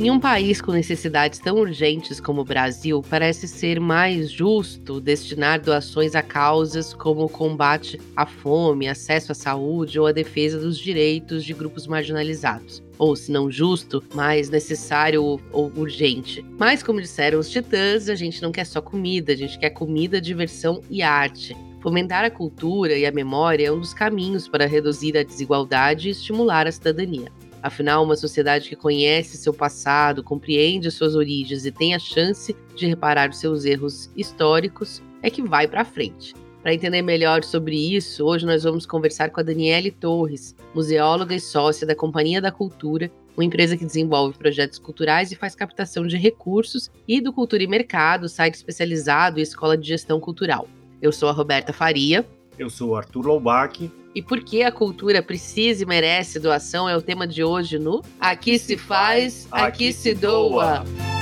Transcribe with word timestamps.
Em 0.00 0.12
um 0.12 0.20
país 0.20 0.60
com 0.60 0.70
necessidades 0.70 1.40
tão 1.40 1.56
urgentes 1.56 2.20
como 2.20 2.42
o 2.42 2.44
Brasil, 2.44 3.02
parece 3.10 3.48
ser 3.48 3.80
mais 3.80 4.30
justo 4.30 5.00
destinar 5.00 5.60
doações 5.60 6.14
a 6.14 6.22
causas 6.22 6.94
como 6.94 7.24
o 7.24 7.28
combate 7.28 8.00
à 8.14 8.24
fome, 8.24 8.86
acesso 8.86 9.32
à 9.32 9.34
saúde 9.34 9.98
ou 9.98 10.06
a 10.06 10.12
defesa 10.12 10.56
dos 10.56 10.78
direitos 10.78 11.44
de 11.44 11.52
grupos 11.52 11.88
marginalizados. 11.88 12.80
Ou, 12.96 13.16
se 13.16 13.32
não 13.32 13.50
justo, 13.50 14.00
mais 14.14 14.48
necessário 14.48 15.40
ou 15.50 15.72
urgente. 15.74 16.46
Mas, 16.56 16.80
como 16.80 17.00
disseram 17.00 17.40
os 17.40 17.50
titãs, 17.50 18.08
a 18.08 18.14
gente 18.14 18.40
não 18.40 18.52
quer 18.52 18.66
só 18.66 18.80
comida, 18.80 19.32
a 19.32 19.36
gente 19.36 19.58
quer 19.58 19.70
comida, 19.70 20.20
diversão 20.20 20.80
e 20.88 21.02
arte. 21.02 21.56
Fomentar 21.80 22.24
a 22.24 22.30
cultura 22.30 22.96
e 22.96 23.04
a 23.04 23.10
memória 23.10 23.66
é 23.66 23.72
um 23.72 23.80
dos 23.80 23.94
caminhos 23.94 24.46
para 24.46 24.66
reduzir 24.66 25.18
a 25.18 25.24
desigualdade 25.24 26.06
e 26.06 26.12
estimular 26.12 26.68
a 26.68 26.72
cidadania. 26.72 27.32
Afinal, 27.62 28.04
uma 28.04 28.16
sociedade 28.16 28.68
que 28.68 28.76
conhece 28.76 29.36
seu 29.36 29.52
passado, 29.52 30.22
compreende 30.22 30.90
suas 30.90 31.14
origens 31.14 31.66
e 31.66 31.72
tem 31.72 31.94
a 31.94 31.98
chance 31.98 32.54
de 32.74 32.86
reparar 32.86 33.30
os 33.30 33.38
seus 33.38 33.64
erros 33.64 34.10
históricos 34.16 35.02
é 35.22 35.30
que 35.30 35.42
vai 35.42 35.66
para 35.66 35.84
frente. 35.84 36.34
Para 36.62 36.74
entender 36.74 37.02
melhor 37.02 37.44
sobre 37.44 37.76
isso, 37.96 38.24
hoje 38.24 38.44
nós 38.44 38.64
vamos 38.64 38.84
conversar 38.84 39.30
com 39.30 39.40
a 39.40 39.42
Daniele 39.42 39.90
Torres, 39.90 40.54
museóloga 40.74 41.34
e 41.34 41.40
sócia 41.40 41.86
da 41.86 41.94
Companhia 41.94 42.40
da 42.40 42.52
Cultura, 42.52 43.10
uma 43.36 43.44
empresa 43.44 43.76
que 43.76 43.86
desenvolve 43.86 44.36
projetos 44.36 44.78
culturais 44.78 45.30
e 45.30 45.36
faz 45.36 45.54
captação 45.54 46.06
de 46.06 46.16
recursos, 46.16 46.90
e 47.06 47.20
do 47.20 47.32
Cultura 47.32 47.62
e 47.62 47.68
Mercado, 47.68 48.28
site 48.28 48.54
especializado 48.54 49.38
e 49.38 49.42
escola 49.42 49.78
de 49.78 49.86
gestão 49.86 50.18
cultural. 50.18 50.68
Eu 51.00 51.12
sou 51.12 51.28
a 51.28 51.32
Roberta 51.32 51.72
Faria. 51.72 52.26
Eu 52.58 52.68
sou 52.68 52.90
o 52.90 52.96
Arthur 52.96 53.26
Loubach. 53.26 53.90
E 54.14 54.22
por 54.22 54.40
que 54.40 54.62
a 54.62 54.72
cultura 54.72 55.22
precisa 55.22 55.82
e 55.82 55.86
merece 55.86 56.40
doação 56.40 56.88
é 56.88 56.96
o 56.96 57.02
tema 57.02 57.26
de 57.26 57.44
hoje 57.44 57.78
no 57.78 58.02
Aqui 58.18 58.58
se 58.58 58.76
faz, 58.76 59.46
aqui, 59.50 59.64
aqui 59.64 59.92
se 59.92 60.14
doa. 60.14 60.84
doa. 60.84 61.17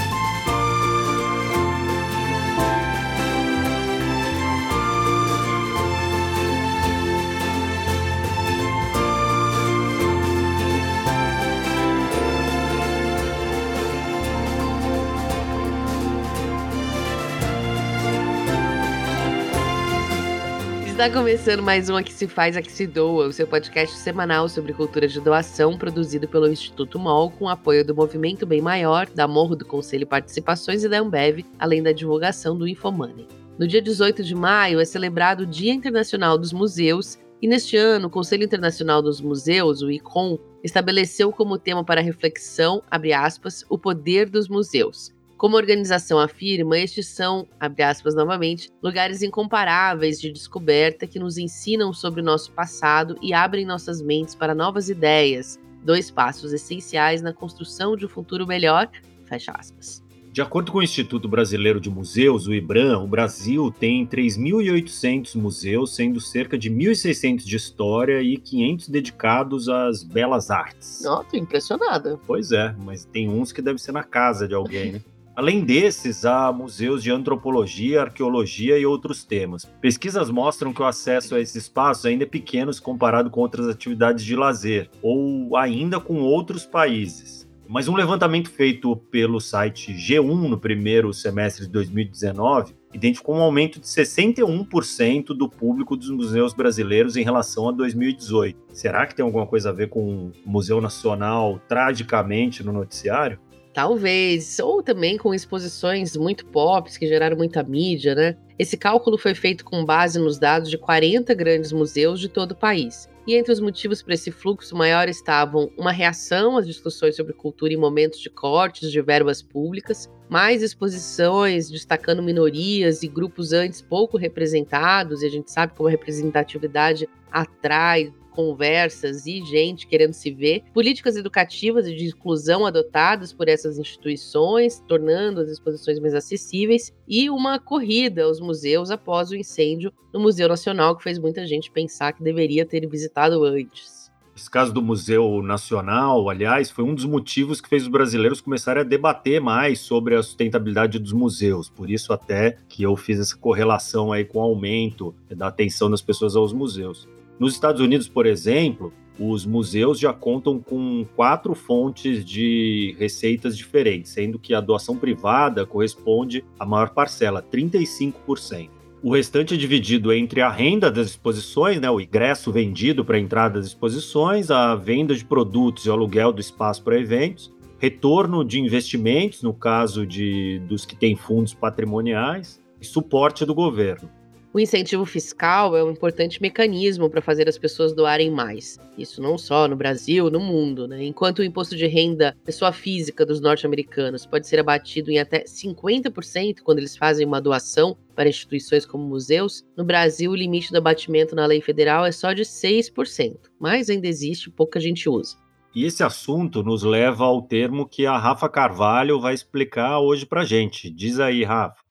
Está 20.97 21.11
começando 21.11 21.63
mais 21.63 21.91
um 21.91 21.97
Aqui 21.97 22.11
Se 22.11 22.27
Faz, 22.27 22.57
Aqui 22.57 22.73
Se 22.73 22.87
Doa, 22.87 23.27
o 23.27 23.33
seu 23.33 23.47
podcast 23.47 23.95
semanal 23.99 24.49
sobre 24.49 24.73
cultura 24.73 25.07
de 25.07 25.21
doação, 25.21 25.77
produzido 25.77 26.27
pelo 26.27 26.49
Instituto 26.49 26.99
MOL, 26.99 27.31
com 27.31 27.51
apoio 27.51 27.85
do 27.85 27.95
Movimento 27.95 28.47
Bem 28.47 28.63
Maior, 28.63 29.07
da 29.11 29.29
Morro 29.29 29.55
do 29.55 29.67
Conselho 29.67 30.07
Participações 30.07 30.85
e 30.85 30.89
da 30.89 30.99
Ambev, 30.99 31.45
além 31.59 31.83
da 31.83 31.93
divulgação 31.93 32.57
do 32.57 32.67
Infomoney. 32.67 33.29
No 33.59 33.69
dia 33.69 33.83
18 33.83 34.25
de 34.25 34.35
maio 34.35 34.81
é 34.81 34.87
celebrado 34.87 35.43
o 35.43 35.47
Dia 35.47 35.75
Internacional 35.75 36.39
dos 36.39 36.51
Museus, 36.51 37.19
e 37.43 37.47
neste 37.47 37.77
ano 37.77 38.09
o 38.09 38.11
Conselho 38.11 38.45
Internacional 38.45 39.03
dos 39.03 39.21
Museus, 39.21 39.83
o 39.83 39.91
ICOM, 39.91 40.39
estabeleceu 40.65 41.31
como 41.31 41.59
tema 41.59 41.85
para 41.85 42.01
reflexão, 42.01 42.83
aspas, 42.91 43.67
o 43.69 43.77
poder 43.77 44.31
dos 44.31 44.49
museus 44.49 45.15
como 45.37 45.57
a 45.57 45.61
organização 45.61 46.19
afirma, 46.19 46.79
estes 46.79 47.09
são, 47.09 47.47
abre 47.61 47.83
aspas 47.83 48.15
novamente, 48.15 48.71
lugares 48.83 49.23
incomparáveis 49.23 50.21
de 50.21 50.31
descoberta 50.31 51.07
que 51.07 51.19
nos 51.19 51.37
ensinam 51.37 51.93
sobre 51.93 52.21
o 52.21 52.25
nosso 52.25 52.53
passado 52.53 53.19
e 53.21 53.35
abrem 53.35 53.67
nossas 53.67 54.01
mentes 54.01 54.35
para 54.35 54.55
novas 54.55 54.89
ideias, 54.89 55.59
dois 55.85 56.11
passos 56.11 56.53
essenciais 56.53 57.21
na 57.21 57.33
construção 57.33 57.97
de 57.97 58.07
um 58.07 58.09
futuro 58.09 58.47
melhor, 58.47 58.89
fecha 59.27 59.53
aspas. 59.53 60.05
De 60.33 60.43
acordo 60.43 60.71
com 60.71 60.79
o 60.79 60.83
Instituto 60.83 61.27
Brasileiro 61.27 61.81
de 61.81 61.89
Museus, 61.89 62.47
o 62.47 62.53
IBRAM, 62.53 62.99
o 62.99 63.07
Brasil 63.07 63.75
tem 63.81 64.07
3.800 64.07 65.35
museus, 65.35 65.97
sendo 65.97 66.21
cerca 66.21 66.59
de 66.59 66.71
1.600 66.71 67.39
de 67.43 67.57
história 67.57 68.21
e 68.21 68.37
500 68.37 68.89
dedicados 68.91 69.67
às 69.71 70.03
belas 70.03 70.51
artes. 70.51 71.03
Ó, 71.07 71.23
tô 71.25 71.39
impressionada. 71.39 72.21
Pois 72.27 72.53
é, 72.53 72.75
mas 72.85 73.07
tem 73.07 73.31
uns 73.31 73.51
que 73.51 73.63
deve 73.63 73.79
ser 73.79 73.93
na 73.93 74.05
casa 74.05 74.47
de 74.47 74.55
alguém, 74.55 74.93
né? 74.93 75.01
Além 75.37 75.63
desses, 75.63 76.25
há 76.25 76.51
museus 76.51 77.03
de 77.03 77.13
antropologia, 77.13 78.01
arqueologia 78.01 78.79
e 78.79 78.87
outros 78.87 79.23
temas. 79.23 79.67
Pesquisas 79.83 80.31
mostram 80.31 80.73
que 80.73 80.81
o 80.81 80.87
acesso 80.87 81.35
a 81.35 81.41
esses 81.41 81.57
espaços 81.57 82.07
ainda 82.07 82.25
é 82.25 82.27
pequeno 82.27 82.73
se 82.73 82.81
comparado 82.81 83.29
com 83.29 83.43
outras 83.43 83.69
atividades 83.69 84.25
de 84.25 84.35
lazer, 84.35 84.89
ou 85.03 85.55
ainda 85.55 86.01
com 86.01 86.23
outros 86.23 86.65
países. 86.65 87.47
Mas 87.69 87.87
um 87.87 87.95
levantamento 87.95 88.49
feito 88.49 88.97
pelo 89.11 89.39
site 89.39 89.93
G1 89.93 90.49
no 90.49 90.59
primeiro 90.59 91.13
semestre 91.13 91.67
de 91.67 91.73
2019 91.73 92.75
identificou 92.95 93.35
um 93.35 93.43
aumento 93.43 93.79
de 93.79 93.87
61% 93.87 95.37
do 95.37 95.51
público 95.51 95.97
dos 95.97 96.09
museus 96.09 96.55
brasileiros 96.55 97.17
em 97.17 97.23
relação 97.23 97.69
a 97.69 97.73
2018. 97.73 98.59
Será 98.73 99.05
que 99.07 99.15
tem 99.15 99.25
alguma 99.25 99.47
coisa 99.47 99.69
a 99.69 99.73
ver 99.73 99.91
com 99.91 100.01
o 100.01 100.33
Museu 100.47 100.81
Nacional 100.81 101.61
tragicamente 101.69 102.65
no 102.65 102.73
noticiário? 102.73 103.39
Talvez, 103.77 104.59
ou 104.59 104.83
também 104.83 105.19
com 105.19 105.35
exposições 105.35 106.17
muito 106.17 106.47
pop 106.47 106.91
que 106.99 107.07
geraram 107.07 107.37
muita 107.37 107.63
mídia, 107.63 108.15
né? 108.15 108.35
Esse 108.59 108.75
cálculo 108.75 109.19
foi 109.19 109.35
feito 109.35 109.67
com 109.67 109.85
base 109.85 110.19
nos 110.19 110.39
dados 110.39 110.71
de 110.71 110.79
40 110.79 111.35
grandes 111.35 111.73
museus 111.73 112.19
de 112.19 112.27
todo 112.27 112.53
o 112.53 112.57
país. 112.57 113.07
E 113.27 113.35
entre 113.35 113.53
os 113.53 113.61
motivos 113.61 114.01
para 114.01 114.15
esse 114.15 114.31
fluxo 114.31 114.75
maior 114.75 115.11
estavam 115.11 115.71
uma 115.77 115.93
reação 115.93 116.57
às 116.57 116.67
discussões 116.67 117.17
sobre 117.17 117.35
cultura 117.35 117.75
em 117.75 117.77
momentos 117.77 118.19
de 118.19 118.31
cortes 118.31 118.91
de 118.91 119.03
verbas 119.03 119.43
públicas, 119.43 120.11
mais 120.27 120.63
exposições 120.63 121.69
destacando 121.69 122.23
minorias 122.23 123.03
e 123.03 123.09
grupos 123.09 123.53
antes 123.53 123.83
pouco 123.83 124.17
representados, 124.17 125.21
e 125.21 125.27
a 125.27 125.31
gente 125.31 125.51
sabe 125.51 125.75
como 125.75 125.87
a 125.87 125.93
representatividade 125.93 127.07
atrai 127.31 128.11
conversas 128.37 129.27
e 129.27 129.43
gente 129.47 129.87
querendo 129.87 130.13
se 130.13 130.31
ver, 130.31 130.63
políticas 130.75 131.17
educativas 131.17 131.87
e 131.87 131.97
de 131.97 132.05
inclusão 132.05 132.67
adotadas 132.67 133.33
por 133.33 133.49
essas 133.49 133.79
instituições, 133.79 134.85
tornando 134.87 135.41
as 135.41 135.49
exposições 135.49 135.99
mais 135.99 136.15
acessíveis, 136.15 136.95
e 137.09 137.31
uma 137.31 137.59
corrida 137.59 138.25
aos 138.25 138.39
museus 138.39 138.91
após 138.91 139.31
o 139.31 139.37
incêndio 139.37 139.91
no 140.13 140.21
Museu 140.21 140.49
Nacional, 140.49 140.95
que 140.95 141.03
fez 141.03 141.19
muita 141.19 141.47
gente 141.47 141.71
pensar 141.71 142.13
que 142.13 142.23
deveria 142.23 142.67
ter 142.67 142.87
visitado 142.87 143.43
antes. 143.43 143.97
Esse 144.37 144.51
caso 144.51 144.71
do 144.71 144.83
Museu 144.83 145.41
Nacional, 145.43 146.29
aliás, 146.29 146.71
foi 146.71 146.85
um 146.85 146.95
dos 146.95 147.07
motivos 147.07 147.59
que 147.59 147.71
fez 147.71 147.85
os 147.85 147.89
brasileiros 147.89 148.39
começarem 148.39 148.83
a 148.83 148.85
debater 148.85 149.41
mais 149.41 149.81
sobre 149.81 150.15
a 150.15 150.23
sustentabilidade 150.23 150.99
dos 150.99 151.15
museus. 151.15 151.71
Por 151.71 151.91
isso 151.91 152.13
até 152.13 152.59
que 152.69 152.83
eu 152.83 152.95
fiz 152.97 153.19
essa 153.19 153.35
correlação 153.35 154.13
aí 154.13 154.27
com 154.27 154.41
o 154.41 154.43
aumento 154.43 155.15
da 155.31 155.47
atenção 155.47 155.91
das 155.91 156.03
pessoas 156.03 156.37
aos 156.37 156.53
museus. 156.53 157.09
Nos 157.39 157.53
Estados 157.53 157.81
Unidos, 157.81 158.09
por 158.09 158.27
exemplo, 158.27 158.93
os 159.19 159.47
museus 159.47 159.99
já 159.99 160.13
contam 160.13 160.59
com 160.59 161.07
quatro 161.17 161.55
fontes 161.55 162.25
de 162.25 162.95
receitas 162.99 163.57
diferentes, 163.57 164.13
sendo 164.13 164.39
que 164.39 164.55
a 164.55 164.61
doação 164.61 164.97
privada 164.97 165.67
corresponde 165.67 166.45
à 166.59 166.67
maior 166.67 166.91
parcela, 166.91 167.43
35%. 167.43 168.71
O 169.03 169.13
restante 169.15 169.55
é 169.55 169.57
dividido 169.57 170.13
entre 170.13 170.41
a 170.41 170.51
renda 170.51 170.91
das 170.91 171.09
exposições, 171.09 171.81
né, 171.81 171.91
o 171.91 172.01
ingresso 172.01 172.51
vendido 172.51 173.05
para 173.05 173.17
a 173.17 173.21
entrada 173.21 173.59
das 173.59 173.69
exposições, 173.69 174.51
a 174.51 174.75
venda 174.75 175.15
de 175.15 175.25
produtos 175.25 175.85
e 175.85 175.91
o 175.91 175.93
aluguel 175.93 176.33
do 176.33 176.41
espaço 176.41 176.83
para 176.83 176.99
eventos, 176.99 177.55
retorno 177.79 178.45
de 178.45 178.59
investimentos, 178.59 179.43
no 179.43 179.53
caso 179.53 180.07
de, 180.07 180.59
dos 180.61 180.85
que 180.85 180.97
têm 180.97 181.15
fundos 181.15 181.55
patrimoniais, 181.55 182.61
e 182.81 182.85
suporte 182.85 183.45
do 183.45 183.55
governo. 183.55 184.11
O 184.57 184.59
incentivo 184.59 185.05
fiscal 185.05 185.77
é 185.77 185.85
um 185.85 185.91
importante 185.91 186.41
mecanismo 186.41 187.11
para 187.11 187.21
fazer 187.21 187.47
as 187.47 187.59
pessoas 187.59 187.93
doarem 187.93 188.31
mais. 188.31 188.79
Isso 188.97 189.21
não 189.21 189.37
só 189.37 189.69
no 189.69 189.77
Brasil, 189.77 190.31
no 190.31 190.41
mundo, 190.41 190.89
né? 190.89 191.05
Enquanto 191.05 191.41
o 191.41 191.45
imposto 191.45 191.77
de 191.77 191.87
renda 191.87 192.35
pessoa 192.43 192.73
física 192.73 193.27
dos 193.27 193.39
norte-americanos 193.39 194.25
pode 194.25 194.49
ser 194.49 194.59
abatido 194.59 195.11
em 195.11 195.19
até 195.19 195.45
50% 195.45 196.63
quando 196.65 196.79
eles 196.79 196.97
fazem 196.97 197.27
uma 197.27 197.39
doação 197.39 197.99
para 198.15 198.31
instituições 198.31 198.87
como 198.87 199.07
museus, 199.07 199.63
no 199.77 199.85
Brasil 199.85 200.31
o 200.31 200.35
limite 200.35 200.73
do 200.73 200.79
abatimento 200.79 201.37
na 201.37 201.45
lei 201.45 201.61
federal 201.61 202.07
é 202.07 202.11
só 202.11 202.33
de 202.33 202.41
6%, 202.41 203.37
mas 203.61 203.91
ainda 203.91 204.09
existe, 204.09 204.49
pouca 204.49 204.81
gente 204.81 205.07
usa. 205.07 205.37
E 205.75 205.85
esse 205.85 206.03
assunto 206.03 206.63
nos 206.63 206.83
leva 206.83 207.27
ao 207.27 207.43
termo 207.43 207.87
que 207.87 208.07
a 208.07 208.17
Rafa 208.17 208.49
Carvalho 208.49 209.21
vai 209.21 209.35
explicar 209.35 210.01
hoje 210.01 210.25
para 210.25 210.47
gente. 210.47 210.89
Diz 210.89 211.21
aí, 211.21 211.45
Rafa. 211.45 211.85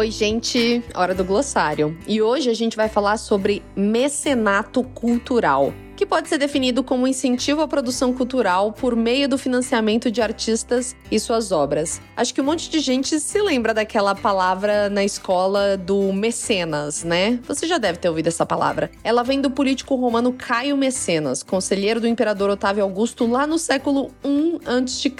Oi, 0.00 0.10
gente, 0.10 0.82
hora 0.94 1.14
do 1.14 1.22
glossário. 1.22 1.94
E 2.08 2.22
hoje 2.22 2.48
a 2.48 2.54
gente 2.54 2.74
vai 2.74 2.88
falar 2.88 3.18
sobre 3.18 3.62
mecenato 3.76 4.82
cultural 4.82 5.74
que 5.94 6.06
pode 6.06 6.30
ser 6.30 6.38
definido 6.38 6.82
como 6.82 7.06
incentivo 7.06 7.60
à 7.60 7.68
produção 7.68 8.10
cultural 8.14 8.72
por 8.72 8.96
meio 8.96 9.28
do 9.28 9.36
financiamento 9.36 10.10
de 10.10 10.22
artistas 10.22 10.96
e 11.10 11.20
suas 11.20 11.52
obras. 11.52 12.00
Acho 12.16 12.32
que 12.32 12.40
um 12.40 12.44
monte 12.44 12.70
de 12.70 12.80
gente 12.80 13.20
se 13.20 13.42
lembra 13.42 13.74
daquela 13.74 14.14
palavra 14.14 14.88
na 14.88 15.04
escola 15.04 15.76
do 15.76 16.10
mecenas, 16.14 17.04
né? 17.04 17.38
Você 17.46 17.66
já 17.66 17.76
deve 17.76 17.98
ter 17.98 18.08
ouvido 18.08 18.28
essa 18.28 18.46
palavra. 18.46 18.90
Ela 19.04 19.22
vem 19.22 19.42
do 19.42 19.50
político 19.50 19.94
romano 19.96 20.32
Caio 20.32 20.78
Mecenas, 20.78 21.42
conselheiro 21.42 22.00
do 22.00 22.08
imperador 22.08 22.48
Otávio 22.48 22.82
Augusto 22.82 23.26
lá 23.26 23.46
no 23.46 23.58
século 23.58 24.10
I 24.24 24.58
a.C. 24.64 25.10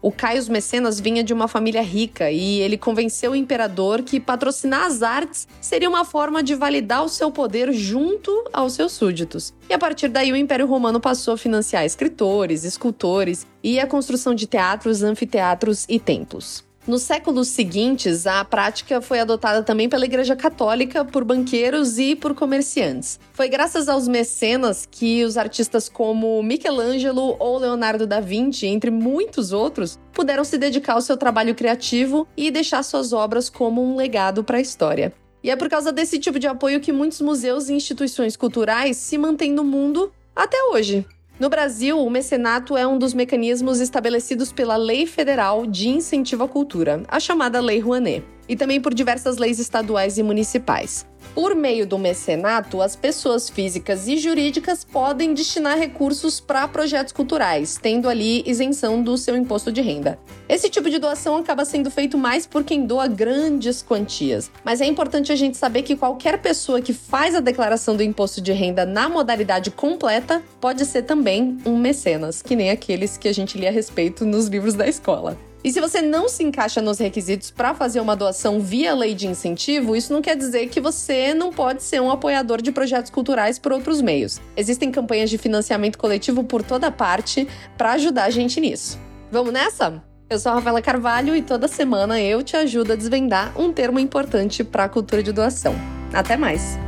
O 0.00 0.12
Caio 0.12 0.38
Mecenas 0.48 1.00
vinha 1.00 1.24
de 1.24 1.32
uma 1.32 1.48
família 1.48 1.82
rica 1.82 2.30
e 2.30 2.60
ele 2.60 2.78
convenceu 2.78 3.32
o 3.32 3.36
imperador 3.36 4.02
que 4.02 4.20
patrocinar 4.20 4.84
as 4.84 5.02
artes 5.02 5.48
seria 5.60 5.88
uma 5.88 6.04
forma 6.04 6.40
de 6.40 6.54
validar 6.54 7.04
o 7.04 7.08
seu 7.08 7.32
poder 7.32 7.72
junto 7.72 8.44
aos 8.52 8.74
seus 8.74 8.92
súditos. 8.92 9.52
E 9.68 9.74
a 9.74 9.78
partir 9.78 10.08
daí 10.08 10.30
o 10.30 10.36
Império 10.36 10.66
Romano 10.66 11.00
passou 11.00 11.34
a 11.34 11.38
financiar 11.38 11.84
escritores, 11.84 12.62
escultores 12.62 13.44
e 13.62 13.80
a 13.80 13.88
construção 13.88 14.36
de 14.36 14.46
teatros, 14.46 15.02
anfiteatros 15.02 15.84
e 15.88 15.98
templos. 15.98 16.67
Nos 16.88 17.02
séculos 17.02 17.48
seguintes, 17.48 18.26
a 18.26 18.42
prática 18.46 19.02
foi 19.02 19.20
adotada 19.20 19.62
também 19.62 19.90
pela 19.90 20.06
Igreja 20.06 20.34
Católica 20.34 21.04
por 21.04 21.22
banqueiros 21.22 21.98
e 21.98 22.16
por 22.16 22.34
comerciantes. 22.34 23.20
Foi 23.34 23.46
graças 23.46 23.90
aos 23.90 24.08
mecenas 24.08 24.88
que 24.90 25.22
os 25.22 25.36
artistas 25.36 25.86
como 25.86 26.42
Michelangelo 26.42 27.36
ou 27.38 27.58
Leonardo 27.58 28.06
da 28.06 28.20
Vinci, 28.20 28.66
entre 28.66 28.90
muitos 28.90 29.52
outros, 29.52 29.98
puderam 30.14 30.44
se 30.44 30.56
dedicar 30.56 30.94
ao 30.94 31.02
seu 31.02 31.18
trabalho 31.18 31.54
criativo 31.54 32.26
e 32.34 32.50
deixar 32.50 32.82
suas 32.82 33.12
obras 33.12 33.50
como 33.50 33.84
um 33.84 33.94
legado 33.94 34.42
para 34.42 34.56
a 34.56 34.62
história. 34.62 35.12
E 35.44 35.50
é 35.50 35.56
por 35.56 35.68
causa 35.68 35.92
desse 35.92 36.18
tipo 36.18 36.38
de 36.38 36.46
apoio 36.46 36.80
que 36.80 36.90
muitos 36.90 37.20
museus 37.20 37.68
e 37.68 37.74
instituições 37.74 38.34
culturais 38.34 38.96
se 38.96 39.18
mantêm 39.18 39.52
no 39.52 39.62
mundo 39.62 40.10
até 40.34 40.56
hoje. 40.72 41.04
No 41.38 41.48
Brasil, 41.48 42.04
o 42.04 42.10
mecenato 42.10 42.76
é 42.76 42.84
um 42.84 42.98
dos 42.98 43.14
mecanismos 43.14 43.78
estabelecidos 43.78 44.50
pela 44.50 44.76
Lei 44.76 45.06
Federal 45.06 45.66
de 45.66 45.88
Incentivo 45.88 46.42
à 46.42 46.48
Cultura, 46.48 47.04
a 47.06 47.20
chamada 47.20 47.60
Lei 47.60 47.78
Rouanet, 47.78 48.24
e 48.48 48.56
também 48.56 48.80
por 48.80 48.94
diversas 48.94 49.36
leis 49.36 49.58
estaduais 49.58 50.18
e 50.18 50.22
municipais. 50.22 51.06
Por 51.34 51.54
meio 51.54 51.86
do 51.86 51.98
mecenato, 51.98 52.82
as 52.82 52.96
pessoas 52.96 53.48
físicas 53.48 54.08
e 54.08 54.16
jurídicas 54.16 54.82
podem 54.82 55.34
destinar 55.34 55.78
recursos 55.78 56.40
para 56.40 56.66
projetos 56.66 57.12
culturais, 57.12 57.78
tendo 57.80 58.08
ali 58.08 58.42
isenção 58.44 59.02
do 59.02 59.16
seu 59.16 59.36
imposto 59.36 59.70
de 59.70 59.80
renda. 59.80 60.18
Esse 60.48 60.68
tipo 60.68 60.90
de 60.90 60.98
doação 60.98 61.36
acaba 61.36 61.64
sendo 61.64 61.90
feito 61.90 62.18
mais 62.18 62.46
por 62.46 62.64
quem 62.64 62.86
doa 62.86 63.06
grandes 63.06 63.82
quantias, 63.82 64.50
mas 64.64 64.80
é 64.80 64.86
importante 64.86 65.30
a 65.30 65.36
gente 65.36 65.56
saber 65.56 65.82
que 65.82 65.96
qualquer 65.96 66.38
pessoa 66.38 66.80
que 66.80 66.92
faz 66.92 67.34
a 67.34 67.40
declaração 67.40 67.96
do 67.96 68.02
imposto 68.02 68.40
de 68.40 68.52
renda 68.52 68.84
na 68.84 69.08
modalidade 69.08 69.70
completa 69.70 70.42
pode 70.60 70.84
ser 70.86 71.02
também 71.02 71.58
um 71.64 71.76
mecenas, 71.76 72.42
que 72.42 72.56
nem 72.56 72.70
aqueles 72.70 73.16
que 73.16 73.28
a 73.28 73.32
gente 73.32 73.58
lia 73.58 73.68
a 73.68 73.72
respeito 73.72 74.24
nos 74.24 74.46
livros 74.46 74.74
da 74.74 74.88
escola. 74.88 75.47
E 75.62 75.72
se 75.72 75.80
você 75.80 76.00
não 76.00 76.28
se 76.28 76.44
encaixa 76.44 76.80
nos 76.80 76.98
requisitos 76.98 77.50
para 77.50 77.74
fazer 77.74 78.00
uma 78.00 78.14
doação 78.14 78.60
via 78.60 78.94
lei 78.94 79.12
de 79.12 79.26
incentivo, 79.26 79.96
isso 79.96 80.12
não 80.12 80.22
quer 80.22 80.36
dizer 80.36 80.68
que 80.68 80.80
você 80.80 81.34
não 81.34 81.52
pode 81.52 81.82
ser 81.82 82.00
um 82.00 82.10
apoiador 82.10 82.62
de 82.62 82.70
projetos 82.70 83.10
culturais 83.10 83.58
por 83.58 83.72
outros 83.72 84.00
meios. 84.00 84.40
Existem 84.56 84.92
campanhas 84.92 85.28
de 85.30 85.36
financiamento 85.36 85.98
coletivo 85.98 86.44
por 86.44 86.62
toda 86.62 86.92
parte 86.92 87.48
para 87.76 87.92
ajudar 87.92 88.24
a 88.24 88.30
gente 88.30 88.60
nisso. 88.60 88.98
Vamos 89.32 89.52
nessa? 89.52 90.02
Eu 90.30 90.38
sou 90.38 90.52
a 90.52 90.56
Rafaela 90.56 90.80
Carvalho 90.80 91.34
e 91.34 91.42
toda 91.42 91.66
semana 91.66 92.20
eu 92.20 92.42
te 92.42 92.56
ajudo 92.56 92.92
a 92.92 92.96
desvendar 92.96 93.52
um 93.60 93.72
termo 93.72 93.98
importante 93.98 94.62
para 94.62 94.84
a 94.84 94.88
cultura 94.88 95.22
de 95.22 95.32
doação. 95.32 95.74
Até 96.12 96.36
mais! 96.36 96.78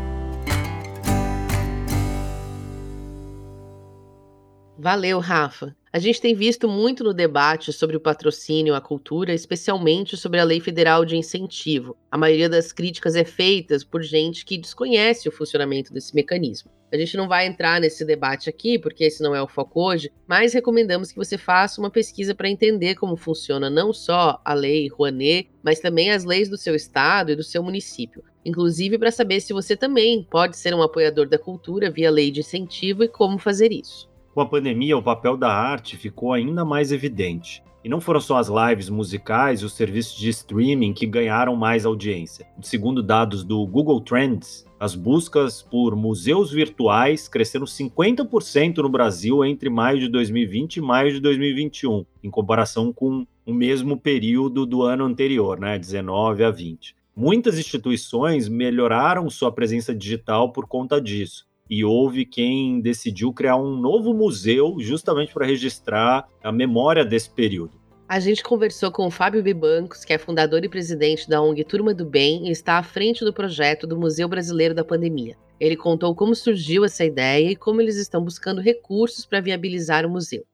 Valeu, 4.79 5.19
Rafa. 5.19 5.77
A 5.93 5.99
gente 5.99 6.21
tem 6.21 6.37
visto 6.37 6.69
muito 6.69 7.03
no 7.03 7.13
debate 7.13 7.73
sobre 7.73 7.97
o 7.97 8.01
patrocínio 8.01 8.77
à 8.77 8.81
cultura, 8.81 9.35
especialmente 9.35 10.17
sobre 10.17 10.39
a 10.39 10.45
Lei 10.45 10.61
Federal 10.61 11.05
de 11.05 11.17
Incentivo. 11.17 11.97
A 12.09 12.17
maioria 12.17 12.49
das 12.49 12.71
críticas 12.71 13.17
é 13.17 13.25
feita 13.25 13.77
por 13.91 14.01
gente 14.01 14.45
que 14.45 14.57
desconhece 14.57 15.29
o 15.29 15.33
funcionamento 15.33 15.93
desse 15.93 16.15
mecanismo. 16.15 16.71
A 16.93 16.97
gente 16.97 17.17
não 17.17 17.27
vai 17.27 17.45
entrar 17.45 17.81
nesse 17.81 18.05
debate 18.05 18.49
aqui, 18.49 18.79
porque 18.79 19.03
esse 19.03 19.21
não 19.21 19.35
é 19.35 19.43
o 19.43 19.49
foco 19.49 19.83
hoje, 19.83 20.13
mas 20.29 20.53
recomendamos 20.53 21.11
que 21.11 21.19
você 21.19 21.37
faça 21.37 21.81
uma 21.81 21.91
pesquisa 21.91 22.37
para 22.37 22.49
entender 22.49 22.95
como 22.95 23.17
funciona 23.17 23.69
não 23.69 23.93
só 23.93 24.41
a 24.45 24.55
Lei 24.55 24.87
Rouanet, 24.89 25.51
mas 25.61 25.81
também 25.81 26.13
as 26.13 26.23
leis 26.23 26.49
do 26.49 26.57
seu 26.57 26.77
estado 26.77 27.33
e 27.33 27.37
do 27.37 27.43
seu 27.43 27.65
município. 27.65 28.23
Inclusive 28.45 28.97
para 28.97 29.11
saber 29.11 29.41
se 29.41 29.53
você 29.53 29.77
também 29.77 30.25
pode 30.31 30.57
ser 30.57 30.73
um 30.73 30.83
apoiador 30.83 31.29
da 31.29 31.39
cultura 31.39 31.91
via 31.91 32.13
lei 32.13 32.31
de 32.31 32.41
incentivo 32.41 33.03
e 33.03 33.09
como 33.09 33.39
fazer 33.39 33.73
isso. 33.73 34.10
Com 34.33 34.41
a 34.41 34.47
pandemia, 34.47 34.97
o 34.97 35.03
papel 35.03 35.37
da 35.37 35.53
arte 35.53 35.97
ficou 35.97 36.33
ainda 36.33 36.65
mais 36.65 36.93
evidente. 36.93 37.65
E 37.83 37.89
não 37.89 38.01
foram 38.01 38.21
só 38.21 38.37
as 38.37 38.49
lives 38.49 38.89
musicais 38.89 39.61
e 39.61 39.65
os 39.65 39.73
serviços 39.73 40.17
de 40.17 40.29
streaming 40.29 40.93
que 40.93 41.05
ganharam 41.05 41.57
mais 41.57 41.85
audiência. 41.85 42.47
Segundo 42.63 43.03
dados 43.03 43.43
do 43.43 43.67
Google 43.67 44.01
Trends, 44.01 44.65
as 44.79 44.95
buscas 44.95 45.63
por 45.63 45.97
museus 45.97 46.53
virtuais 46.53 47.27
cresceram 47.27 47.65
50% 47.65 48.77
no 48.77 48.89
Brasil 48.89 49.45
entre 49.45 49.69
maio 49.69 49.99
de 49.99 50.09
2020 50.09 50.77
e 50.77 50.81
maio 50.81 51.13
de 51.13 51.19
2021, 51.19 52.05
em 52.23 52.31
comparação 52.31 52.93
com 52.93 53.27
o 53.45 53.53
mesmo 53.53 53.97
período 53.97 54.65
do 54.65 54.83
ano 54.83 55.07
anterior, 55.07 55.59
né, 55.59 55.77
19 55.77 56.45
a 56.45 56.51
20. 56.53 56.95
Muitas 57.17 57.59
instituições 57.59 58.49
melhoraram 58.49 59.29
sua 59.29 59.51
presença 59.51 59.93
digital 59.93 60.53
por 60.53 60.69
conta 60.69 61.01
disso 61.01 61.50
e 61.71 61.85
houve 61.85 62.27
quem 62.27 62.81
decidiu 62.81 63.33
criar 63.33 63.57
um 63.57 63.77
novo 63.77 64.13
museu 64.13 64.75
justamente 64.81 65.33
para 65.33 65.47
registrar 65.47 66.27
a 66.43 66.51
memória 66.51 67.05
desse 67.05 67.31
período. 67.31 67.79
A 68.09 68.19
gente 68.19 68.43
conversou 68.43 68.91
com 68.91 69.07
o 69.07 69.11
Fábio 69.11 69.41
Bibancos, 69.41 70.05
que 70.05 70.13
é 70.13 70.19
fundador 70.19 70.65
e 70.65 70.69
presidente 70.69 71.29
da 71.29 71.41
ONG 71.41 71.63
Turma 71.63 71.95
do 71.95 72.05
Bem 72.05 72.49
e 72.49 72.51
está 72.51 72.77
à 72.77 72.83
frente 72.83 73.25
do 73.25 73.33
projeto 73.33 73.87
do 73.87 73.97
Museu 73.97 74.27
Brasileiro 74.27 74.75
da 74.75 74.85
Pandemia. 74.85 75.37
Ele 75.61 75.77
contou 75.77 76.13
como 76.13 76.35
surgiu 76.35 76.85
essa 76.85 77.05
ideia 77.05 77.53
e 77.53 77.55
como 77.55 77.81
eles 77.81 77.97
estão 77.97 78.25
buscando 78.25 78.61
recursos 78.61 79.25
para 79.25 79.41
viabilizar 79.41 80.05
o 80.05 80.11
museu. 80.11 80.45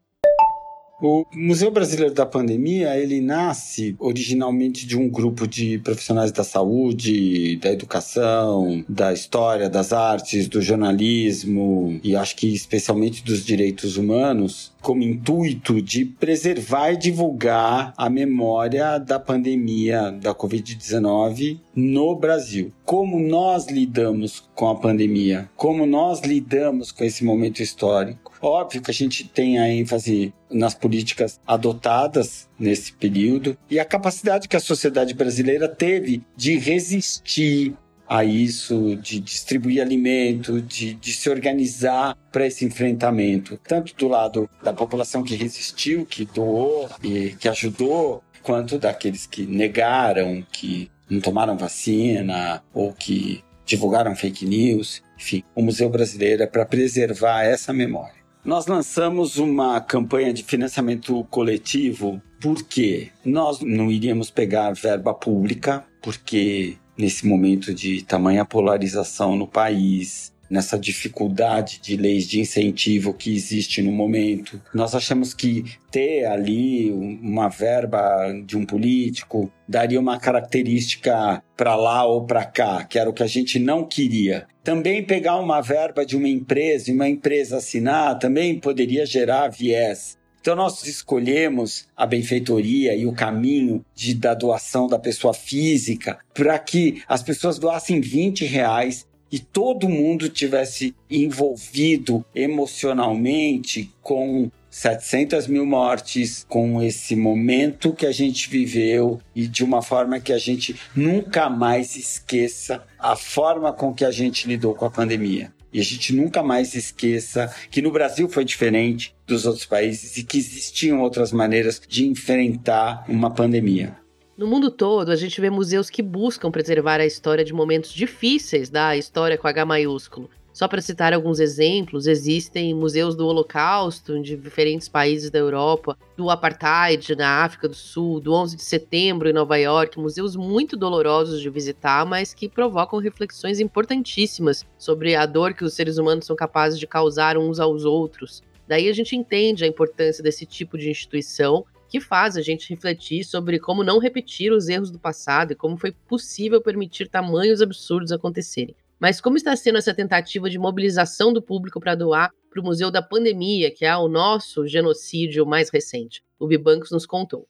O 1.00 1.26
Museu 1.34 1.70
Brasileiro 1.70 2.14
da 2.14 2.24
Pandemia, 2.24 2.96
ele 2.96 3.20
nasce 3.20 3.94
originalmente 3.98 4.86
de 4.86 4.96
um 4.96 5.10
grupo 5.10 5.46
de 5.46 5.78
profissionais 5.78 6.32
da 6.32 6.42
saúde, 6.42 7.56
da 7.56 7.70
educação, 7.70 8.82
da 8.88 9.12
história, 9.12 9.68
das 9.68 9.92
artes, 9.92 10.48
do 10.48 10.62
jornalismo 10.62 12.00
e 12.02 12.16
acho 12.16 12.34
que 12.36 12.54
especialmente 12.54 13.22
dos 13.22 13.44
direitos 13.44 13.98
humanos, 13.98 14.72
como 14.80 15.02
intuito 15.02 15.82
de 15.82 16.06
preservar 16.06 16.92
e 16.92 16.96
divulgar 16.96 17.92
a 17.94 18.08
memória 18.08 18.96
da 18.96 19.18
pandemia 19.18 20.10
da 20.12 20.34
Covid-19 20.34 21.58
no 21.74 22.16
Brasil. 22.16 22.72
Como 22.86 23.18
nós 23.18 23.66
lidamos 23.66 24.48
com 24.54 24.68
a 24.68 24.74
pandemia, 24.74 25.50
como 25.56 25.84
nós 25.84 26.20
lidamos 26.20 26.90
com 26.90 27.04
esse 27.04 27.22
momento 27.22 27.60
histórico. 27.60 28.25
Óbvio 28.46 28.80
que 28.80 28.92
a 28.92 28.94
gente 28.94 29.24
tem 29.24 29.58
a 29.58 29.68
ênfase 29.68 30.32
nas 30.48 30.72
políticas 30.72 31.40
adotadas 31.44 32.48
nesse 32.56 32.92
período 32.92 33.58
e 33.68 33.80
a 33.80 33.84
capacidade 33.84 34.46
que 34.46 34.54
a 34.54 34.60
sociedade 34.60 35.14
brasileira 35.14 35.68
teve 35.68 36.22
de 36.36 36.56
resistir 36.56 37.74
a 38.08 38.24
isso, 38.24 38.94
de 39.02 39.18
distribuir 39.18 39.82
alimento, 39.82 40.62
de, 40.62 40.94
de 40.94 41.12
se 41.12 41.28
organizar 41.28 42.16
para 42.30 42.46
esse 42.46 42.64
enfrentamento, 42.64 43.58
tanto 43.66 43.92
do 43.96 44.06
lado 44.06 44.48
da 44.62 44.72
população 44.72 45.24
que 45.24 45.34
resistiu, 45.34 46.06
que 46.06 46.24
doou 46.24 46.88
e 47.02 47.30
que 47.40 47.48
ajudou, 47.48 48.22
quanto 48.44 48.78
daqueles 48.78 49.26
que 49.26 49.44
negaram, 49.44 50.46
que 50.52 50.88
não 51.10 51.20
tomaram 51.20 51.58
vacina 51.58 52.62
ou 52.72 52.92
que 52.92 53.42
divulgaram 53.64 54.14
fake 54.14 54.46
news. 54.46 55.02
Enfim, 55.18 55.42
o 55.52 55.62
Museu 55.62 55.90
Brasileiro 55.90 56.44
é 56.44 56.46
para 56.46 56.64
preservar 56.64 57.42
essa 57.42 57.72
memória. 57.72 58.15
Nós 58.46 58.68
lançamos 58.68 59.38
uma 59.38 59.80
campanha 59.80 60.32
de 60.32 60.44
financiamento 60.44 61.24
coletivo 61.24 62.22
porque 62.40 63.08
nós 63.24 63.58
não 63.58 63.90
iríamos 63.90 64.30
pegar 64.30 64.72
verba 64.72 65.12
pública, 65.12 65.84
porque 66.00 66.76
nesse 66.96 67.26
momento 67.26 67.74
de 67.74 68.04
tamanha 68.04 68.44
polarização 68.44 69.34
no 69.34 69.48
país, 69.48 70.32
nessa 70.48 70.78
dificuldade 70.78 71.80
de 71.80 71.96
leis 71.96 72.26
de 72.26 72.40
incentivo 72.40 73.14
que 73.14 73.34
existe 73.34 73.82
no 73.82 73.92
momento. 73.92 74.60
Nós 74.72 74.94
achamos 74.94 75.34
que 75.34 75.64
ter 75.90 76.24
ali 76.24 76.90
uma 76.90 77.48
verba 77.48 78.32
de 78.44 78.56
um 78.56 78.64
político 78.64 79.50
daria 79.68 79.98
uma 79.98 80.18
característica 80.18 81.42
para 81.56 81.74
lá 81.74 82.04
ou 82.04 82.24
para 82.24 82.44
cá, 82.44 82.84
que 82.84 82.98
era 82.98 83.10
o 83.10 83.12
que 83.12 83.22
a 83.22 83.26
gente 83.26 83.58
não 83.58 83.84
queria. 83.84 84.46
Também 84.62 85.02
pegar 85.02 85.36
uma 85.36 85.60
verba 85.60 86.04
de 86.04 86.16
uma 86.16 86.28
empresa 86.28 86.90
e 86.90 86.94
uma 86.94 87.08
empresa 87.08 87.56
assinar 87.56 88.18
também 88.18 88.58
poderia 88.58 89.06
gerar 89.06 89.48
viés. 89.48 90.16
Então 90.46 90.54
nós 90.54 90.86
escolhemos 90.86 91.88
a 91.96 92.06
benfeitoria 92.06 92.94
e 92.94 93.04
o 93.04 93.12
caminho 93.12 93.84
de, 93.92 94.14
da 94.14 94.32
doação 94.32 94.86
da 94.86 94.96
pessoa 94.96 95.34
física 95.34 96.20
para 96.32 96.56
que 96.56 97.02
as 97.08 97.20
pessoas 97.20 97.58
doassem 97.58 98.00
20 98.00 98.44
reais 98.44 99.04
e 99.30 99.38
todo 99.38 99.88
mundo 99.88 100.28
tivesse 100.28 100.94
envolvido 101.10 102.24
emocionalmente 102.34 103.90
com 104.02 104.50
700 104.70 105.46
mil 105.46 105.64
mortes 105.64 106.44
com 106.48 106.82
esse 106.82 107.16
momento 107.16 107.94
que 107.94 108.04
a 108.04 108.12
gente 108.12 108.50
viveu 108.50 109.20
e 109.34 109.46
de 109.46 109.64
uma 109.64 109.80
forma 109.80 110.20
que 110.20 110.32
a 110.32 110.38
gente 110.38 110.76
nunca 110.94 111.48
mais 111.48 111.96
esqueça 111.96 112.84
a 112.98 113.16
forma 113.16 113.72
com 113.72 113.94
que 113.94 114.04
a 114.04 114.10
gente 114.10 114.46
lidou 114.46 114.74
com 114.74 114.84
a 114.84 114.90
pandemia. 114.90 115.52
E 115.72 115.80
a 115.80 115.82
gente 115.82 116.14
nunca 116.14 116.42
mais 116.42 116.74
esqueça 116.74 117.54
que 117.70 117.82
no 117.82 117.90
Brasil 117.90 118.28
foi 118.28 118.44
diferente 118.44 119.14
dos 119.26 119.44
outros 119.44 119.66
países 119.66 120.16
e 120.16 120.24
que 120.24 120.38
existiam 120.38 121.00
outras 121.00 121.32
maneiras 121.32 121.80
de 121.88 122.06
enfrentar 122.06 123.04
uma 123.08 123.30
pandemia. 123.30 123.96
No 124.36 124.46
mundo 124.46 124.70
todo, 124.70 125.10
a 125.10 125.16
gente 125.16 125.40
vê 125.40 125.48
museus 125.48 125.88
que 125.88 126.02
buscam 126.02 126.50
preservar 126.50 127.00
a 127.00 127.06
história 127.06 127.42
de 127.42 127.54
momentos 127.54 127.90
difíceis 127.90 128.68
da 128.68 128.94
história 128.94 129.38
com 129.38 129.48
H 129.48 129.64
maiúsculo. 129.64 130.28
Só 130.52 130.68
para 130.68 130.82
citar 130.82 131.14
alguns 131.14 131.40
exemplos, 131.40 132.06
existem 132.06 132.74
museus 132.74 133.14
do 133.14 133.26
Holocausto 133.26 134.14
em 134.14 134.20
diferentes 134.20 134.90
países 134.90 135.30
da 135.30 135.38
Europa, 135.38 135.96
do 136.18 136.28
Apartheid 136.28 137.16
na 137.16 137.44
África 137.44 137.66
do 137.66 137.74
Sul, 137.74 138.20
do 138.20 138.34
11 138.34 138.56
de 138.56 138.62
setembro 138.62 139.26
em 139.26 139.32
Nova 139.32 139.56
York, 139.56 139.98
museus 139.98 140.36
muito 140.36 140.76
dolorosos 140.76 141.40
de 141.40 141.48
visitar, 141.48 142.04
mas 142.04 142.34
que 142.34 142.46
provocam 142.46 142.98
reflexões 142.98 143.58
importantíssimas 143.58 144.66
sobre 144.76 145.14
a 145.14 145.24
dor 145.24 145.54
que 145.54 145.64
os 145.64 145.72
seres 145.72 145.96
humanos 145.96 146.26
são 146.26 146.36
capazes 146.36 146.78
de 146.78 146.86
causar 146.86 147.38
uns 147.38 147.58
aos 147.58 147.86
outros. 147.86 148.42
Daí 148.68 148.88
a 148.90 148.92
gente 148.92 149.16
entende 149.16 149.64
a 149.64 149.66
importância 149.66 150.22
desse 150.22 150.44
tipo 150.44 150.76
de 150.76 150.90
instituição 150.90 151.64
que 151.88 152.00
faz 152.00 152.36
a 152.36 152.42
gente 152.42 152.68
refletir 152.68 153.24
sobre 153.24 153.58
como 153.58 153.84
não 153.84 153.98
repetir 153.98 154.52
os 154.52 154.68
erros 154.68 154.90
do 154.90 154.98
passado 154.98 155.52
e 155.52 155.56
como 155.56 155.76
foi 155.76 155.92
possível 155.92 156.60
permitir 156.60 157.08
tamanhos 157.08 157.62
absurdos 157.62 158.12
acontecerem. 158.12 158.74
Mas 158.98 159.20
como 159.20 159.36
está 159.36 159.54
sendo 159.54 159.78
essa 159.78 159.92
tentativa 159.92 160.48
de 160.48 160.58
mobilização 160.58 161.32
do 161.32 161.42
público 161.42 161.78
para 161.78 161.94
doar 161.94 162.30
para 162.50 162.60
o 162.60 162.64
Museu 162.64 162.90
da 162.90 163.02
Pandemia, 163.02 163.70
que 163.70 163.84
é 163.84 163.94
o 163.96 164.08
nosso 164.08 164.66
genocídio 164.66 165.44
mais 165.44 165.68
recente? 165.68 166.22
O 166.38 166.46
Bibancos 166.46 166.90
nos 166.90 167.04
contou. 167.04 167.46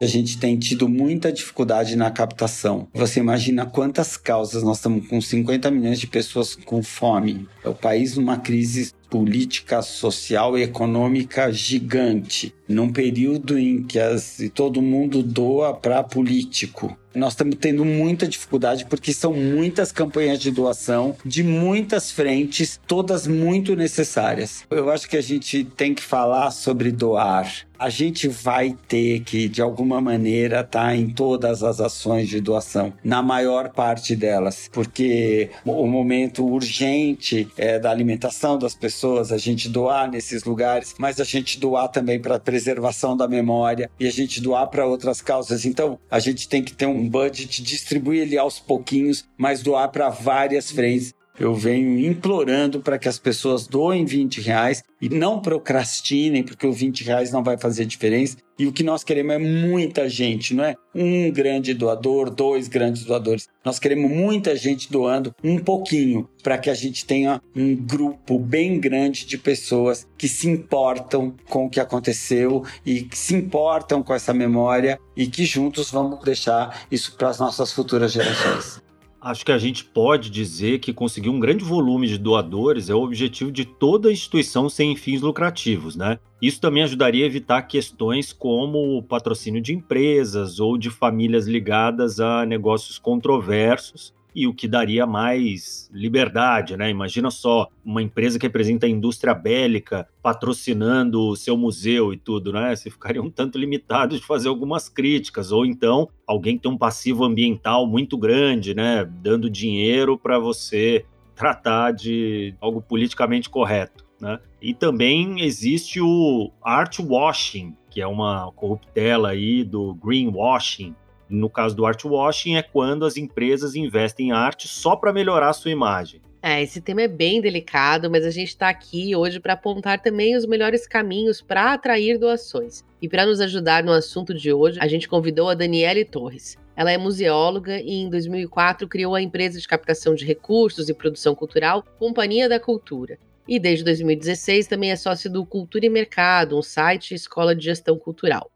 A 0.00 0.06
gente 0.06 0.38
tem 0.38 0.56
tido 0.56 0.88
muita 0.88 1.32
dificuldade 1.32 1.96
na 1.96 2.08
captação. 2.08 2.86
Você 2.94 3.18
imagina 3.18 3.66
quantas 3.66 4.16
causas 4.16 4.62
nós 4.62 4.76
estamos 4.76 5.08
com 5.08 5.20
50 5.20 5.68
milhões 5.72 5.98
de 5.98 6.06
pessoas 6.06 6.54
com 6.54 6.84
fome. 6.84 7.48
É 7.64 7.68
o 7.68 7.74
país 7.74 8.16
numa 8.16 8.38
crise 8.38 8.92
política, 9.10 9.82
social 9.82 10.58
e 10.58 10.62
econômica 10.62 11.50
gigante, 11.52 12.54
num 12.68 12.92
período 12.92 13.58
em 13.58 13.82
que 13.82 13.98
as, 13.98 14.38
todo 14.54 14.82
mundo 14.82 15.22
doa 15.22 15.74
para 15.74 16.02
político. 16.02 16.96
Nós 17.14 17.32
estamos 17.32 17.56
tendo 17.56 17.84
muita 17.84 18.28
dificuldade 18.28 18.84
porque 18.84 19.12
são 19.12 19.32
muitas 19.32 19.90
campanhas 19.90 20.38
de 20.38 20.50
doação 20.50 21.16
de 21.24 21.42
muitas 21.42 22.12
frentes, 22.12 22.78
todas 22.86 23.26
muito 23.26 23.74
necessárias. 23.74 24.64
Eu 24.70 24.90
acho 24.90 25.08
que 25.08 25.16
a 25.16 25.20
gente 25.20 25.64
tem 25.64 25.94
que 25.94 26.02
falar 26.02 26.50
sobre 26.50 26.92
doar. 26.92 27.50
A 27.78 27.90
gente 27.90 28.26
vai 28.26 28.76
ter 28.88 29.20
que, 29.20 29.48
de 29.48 29.62
alguma 29.62 30.00
maneira, 30.00 30.60
estar 30.60 30.86
tá 30.86 30.96
em 30.96 31.10
todas 31.10 31.62
as 31.62 31.80
ações 31.80 32.28
de 32.28 32.40
doação, 32.40 32.92
na 33.04 33.22
maior 33.22 33.70
parte 33.70 34.16
delas, 34.16 34.68
porque 34.72 35.50
o 35.64 35.86
momento 35.86 36.44
urgente 36.44 37.48
é 37.56 37.78
da 37.78 37.90
alimentação 37.90 38.58
das 38.58 38.74
pessoas, 38.74 38.97
a 39.04 39.38
gente 39.38 39.68
doar 39.68 40.10
nesses 40.10 40.44
lugares, 40.44 40.94
mas 40.98 41.20
a 41.20 41.24
gente 41.24 41.58
doar 41.58 41.88
também 41.88 42.20
para 42.20 42.38
preservação 42.38 43.16
da 43.16 43.28
memória 43.28 43.90
e 43.98 44.06
a 44.06 44.10
gente 44.10 44.40
doar 44.40 44.66
para 44.68 44.86
outras 44.86 45.20
causas. 45.20 45.64
Então, 45.64 45.98
a 46.10 46.18
gente 46.18 46.48
tem 46.48 46.62
que 46.62 46.72
ter 46.72 46.86
um 46.86 47.08
budget, 47.08 47.62
distribuir 47.62 48.22
ele 48.22 48.38
aos 48.38 48.58
pouquinhos, 48.58 49.24
mas 49.36 49.62
doar 49.62 49.88
para 49.90 50.08
várias 50.08 50.70
frentes 50.70 51.14
eu 51.38 51.54
venho 51.54 51.98
implorando 51.98 52.80
para 52.80 52.98
que 52.98 53.08
as 53.08 53.18
pessoas 53.18 53.66
doem 53.66 54.04
20 54.04 54.40
reais 54.40 54.82
e 55.00 55.08
não 55.08 55.40
procrastinem, 55.40 56.42
porque 56.42 56.66
o 56.66 56.72
20 56.72 57.04
reais 57.04 57.30
não 57.30 57.42
vai 57.42 57.56
fazer 57.56 57.84
diferença. 57.84 58.36
E 58.58 58.66
o 58.66 58.72
que 58.72 58.82
nós 58.82 59.04
queremos 59.04 59.34
é 59.34 59.38
muita 59.38 60.08
gente, 60.08 60.52
não 60.52 60.64
é 60.64 60.74
um 60.92 61.30
grande 61.30 61.72
doador, 61.72 62.28
dois 62.28 62.66
grandes 62.66 63.04
doadores. 63.04 63.46
Nós 63.64 63.78
queremos 63.78 64.10
muita 64.10 64.56
gente 64.56 64.90
doando 64.90 65.32
um 65.44 65.60
pouquinho 65.60 66.28
para 66.42 66.58
que 66.58 66.68
a 66.68 66.74
gente 66.74 67.04
tenha 67.04 67.40
um 67.54 67.76
grupo 67.76 68.36
bem 68.36 68.80
grande 68.80 69.26
de 69.26 69.38
pessoas 69.38 70.08
que 70.18 70.26
se 70.26 70.48
importam 70.48 71.34
com 71.48 71.66
o 71.66 71.70
que 71.70 71.78
aconteceu 71.78 72.64
e 72.84 73.02
que 73.02 73.16
se 73.16 73.36
importam 73.36 74.02
com 74.02 74.12
essa 74.12 74.34
memória 74.34 74.98
e 75.16 75.28
que 75.28 75.44
juntos 75.44 75.92
vamos 75.92 76.18
deixar 76.24 76.84
isso 76.90 77.14
para 77.16 77.28
as 77.28 77.38
nossas 77.38 77.72
futuras 77.72 78.10
gerações. 78.10 78.87
Acho 79.20 79.44
que 79.44 79.50
a 79.50 79.58
gente 79.58 79.84
pode 79.84 80.30
dizer 80.30 80.78
que 80.78 80.92
conseguir 80.92 81.28
um 81.28 81.40
grande 81.40 81.64
volume 81.64 82.06
de 82.06 82.16
doadores 82.16 82.88
é 82.88 82.94
o 82.94 83.02
objetivo 83.02 83.50
de 83.50 83.64
toda 83.64 84.12
instituição 84.12 84.68
sem 84.68 84.94
fins 84.94 85.20
lucrativos, 85.20 85.96
né? 85.96 86.20
Isso 86.40 86.60
também 86.60 86.84
ajudaria 86.84 87.24
a 87.24 87.26
evitar 87.26 87.62
questões 87.62 88.32
como 88.32 88.96
o 88.96 89.02
patrocínio 89.02 89.60
de 89.60 89.74
empresas 89.74 90.60
ou 90.60 90.78
de 90.78 90.88
famílias 90.88 91.48
ligadas 91.48 92.20
a 92.20 92.46
negócios 92.46 92.96
controversos 92.96 94.14
e 94.34 94.46
o 94.46 94.54
que 94.54 94.68
daria 94.68 95.06
mais 95.06 95.90
liberdade, 95.92 96.76
né? 96.76 96.90
Imagina 96.90 97.30
só 97.30 97.68
uma 97.84 98.02
empresa 98.02 98.38
que 98.38 98.46
representa 98.46 98.86
a 98.86 98.88
indústria 98.88 99.34
bélica 99.34 100.08
patrocinando 100.22 101.28
o 101.28 101.36
seu 101.36 101.56
museu 101.56 102.12
e 102.12 102.16
tudo, 102.16 102.52
né? 102.52 102.74
Você 102.74 102.90
ficaria 102.90 103.22
um 103.22 103.30
tanto 103.30 103.58
limitado 103.58 104.16
de 104.16 104.24
fazer 104.24 104.48
algumas 104.48 104.88
críticas, 104.88 105.50
ou 105.50 105.64
então 105.64 106.08
alguém 106.26 106.56
que 106.56 106.62
tem 106.62 106.72
um 106.72 106.78
passivo 106.78 107.24
ambiental 107.24 107.86
muito 107.86 108.16
grande, 108.16 108.74
né? 108.74 109.04
Dando 109.04 109.50
dinheiro 109.50 110.18
para 110.18 110.38
você 110.38 111.04
tratar 111.34 111.92
de 111.92 112.54
algo 112.60 112.82
politicamente 112.82 113.48
correto. 113.48 114.04
Né? 114.20 114.40
E 114.60 114.74
também 114.74 115.40
existe 115.42 116.00
o 116.00 116.50
art 116.60 116.98
washing, 116.98 117.76
que 117.88 118.00
é 118.00 118.06
uma 118.06 118.50
corruptela 118.52 119.30
aí 119.30 119.62
do 119.62 119.94
greenwashing, 119.94 120.94
no 121.28 121.50
caso 121.50 121.74
do 121.76 121.84
art 121.84 122.04
washing, 122.04 122.56
é 122.56 122.62
quando 122.62 123.04
as 123.04 123.16
empresas 123.16 123.74
investem 123.74 124.28
em 124.28 124.32
arte 124.32 124.68
só 124.68 124.96
para 124.96 125.12
melhorar 125.12 125.50
a 125.50 125.52
sua 125.52 125.70
imagem. 125.70 126.20
É, 126.40 126.62
esse 126.62 126.80
tema 126.80 127.02
é 127.02 127.08
bem 127.08 127.40
delicado, 127.40 128.08
mas 128.08 128.24
a 128.24 128.30
gente 128.30 128.48
está 128.48 128.68
aqui 128.68 129.14
hoje 129.16 129.40
para 129.40 129.54
apontar 129.54 130.00
também 130.00 130.36
os 130.36 130.46
melhores 130.46 130.86
caminhos 130.86 131.40
para 131.42 131.72
atrair 131.72 132.16
doações. 132.16 132.84
E 133.02 133.08
para 133.08 133.26
nos 133.26 133.40
ajudar 133.40 133.82
no 133.82 133.92
assunto 133.92 134.32
de 134.32 134.52
hoje, 134.52 134.78
a 134.80 134.86
gente 134.86 135.08
convidou 135.08 135.48
a 135.48 135.54
Daniele 135.54 136.04
Torres. 136.04 136.56
Ela 136.76 136.92
é 136.92 136.96
museóloga 136.96 137.80
e 137.80 137.92
em 137.92 138.08
2004 138.08 138.86
criou 138.86 139.16
a 139.16 139.20
empresa 139.20 139.58
de 139.58 139.66
captação 139.66 140.14
de 140.14 140.24
recursos 140.24 140.88
e 140.88 140.94
produção 140.94 141.34
cultural 141.34 141.84
Companhia 141.98 142.48
da 142.48 142.60
Cultura. 142.60 143.18
E 143.48 143.58
desde 143.58 143.84
2016 143.84 144.68
também 144.68 144.92
é 144.92 144.96
sócio 144.96 145.28
do 145.28 145.44
Cultura 145.44 145.86
e 145.86 145.90
Mercado, 145.90 146.56
um 146.56 146.62
site 146.62 147.10
e 147.10 147.14
escola 147.14 147.54
de 147.54 147.64
gestão 147.64 147.98
cultural. 147.98 148.48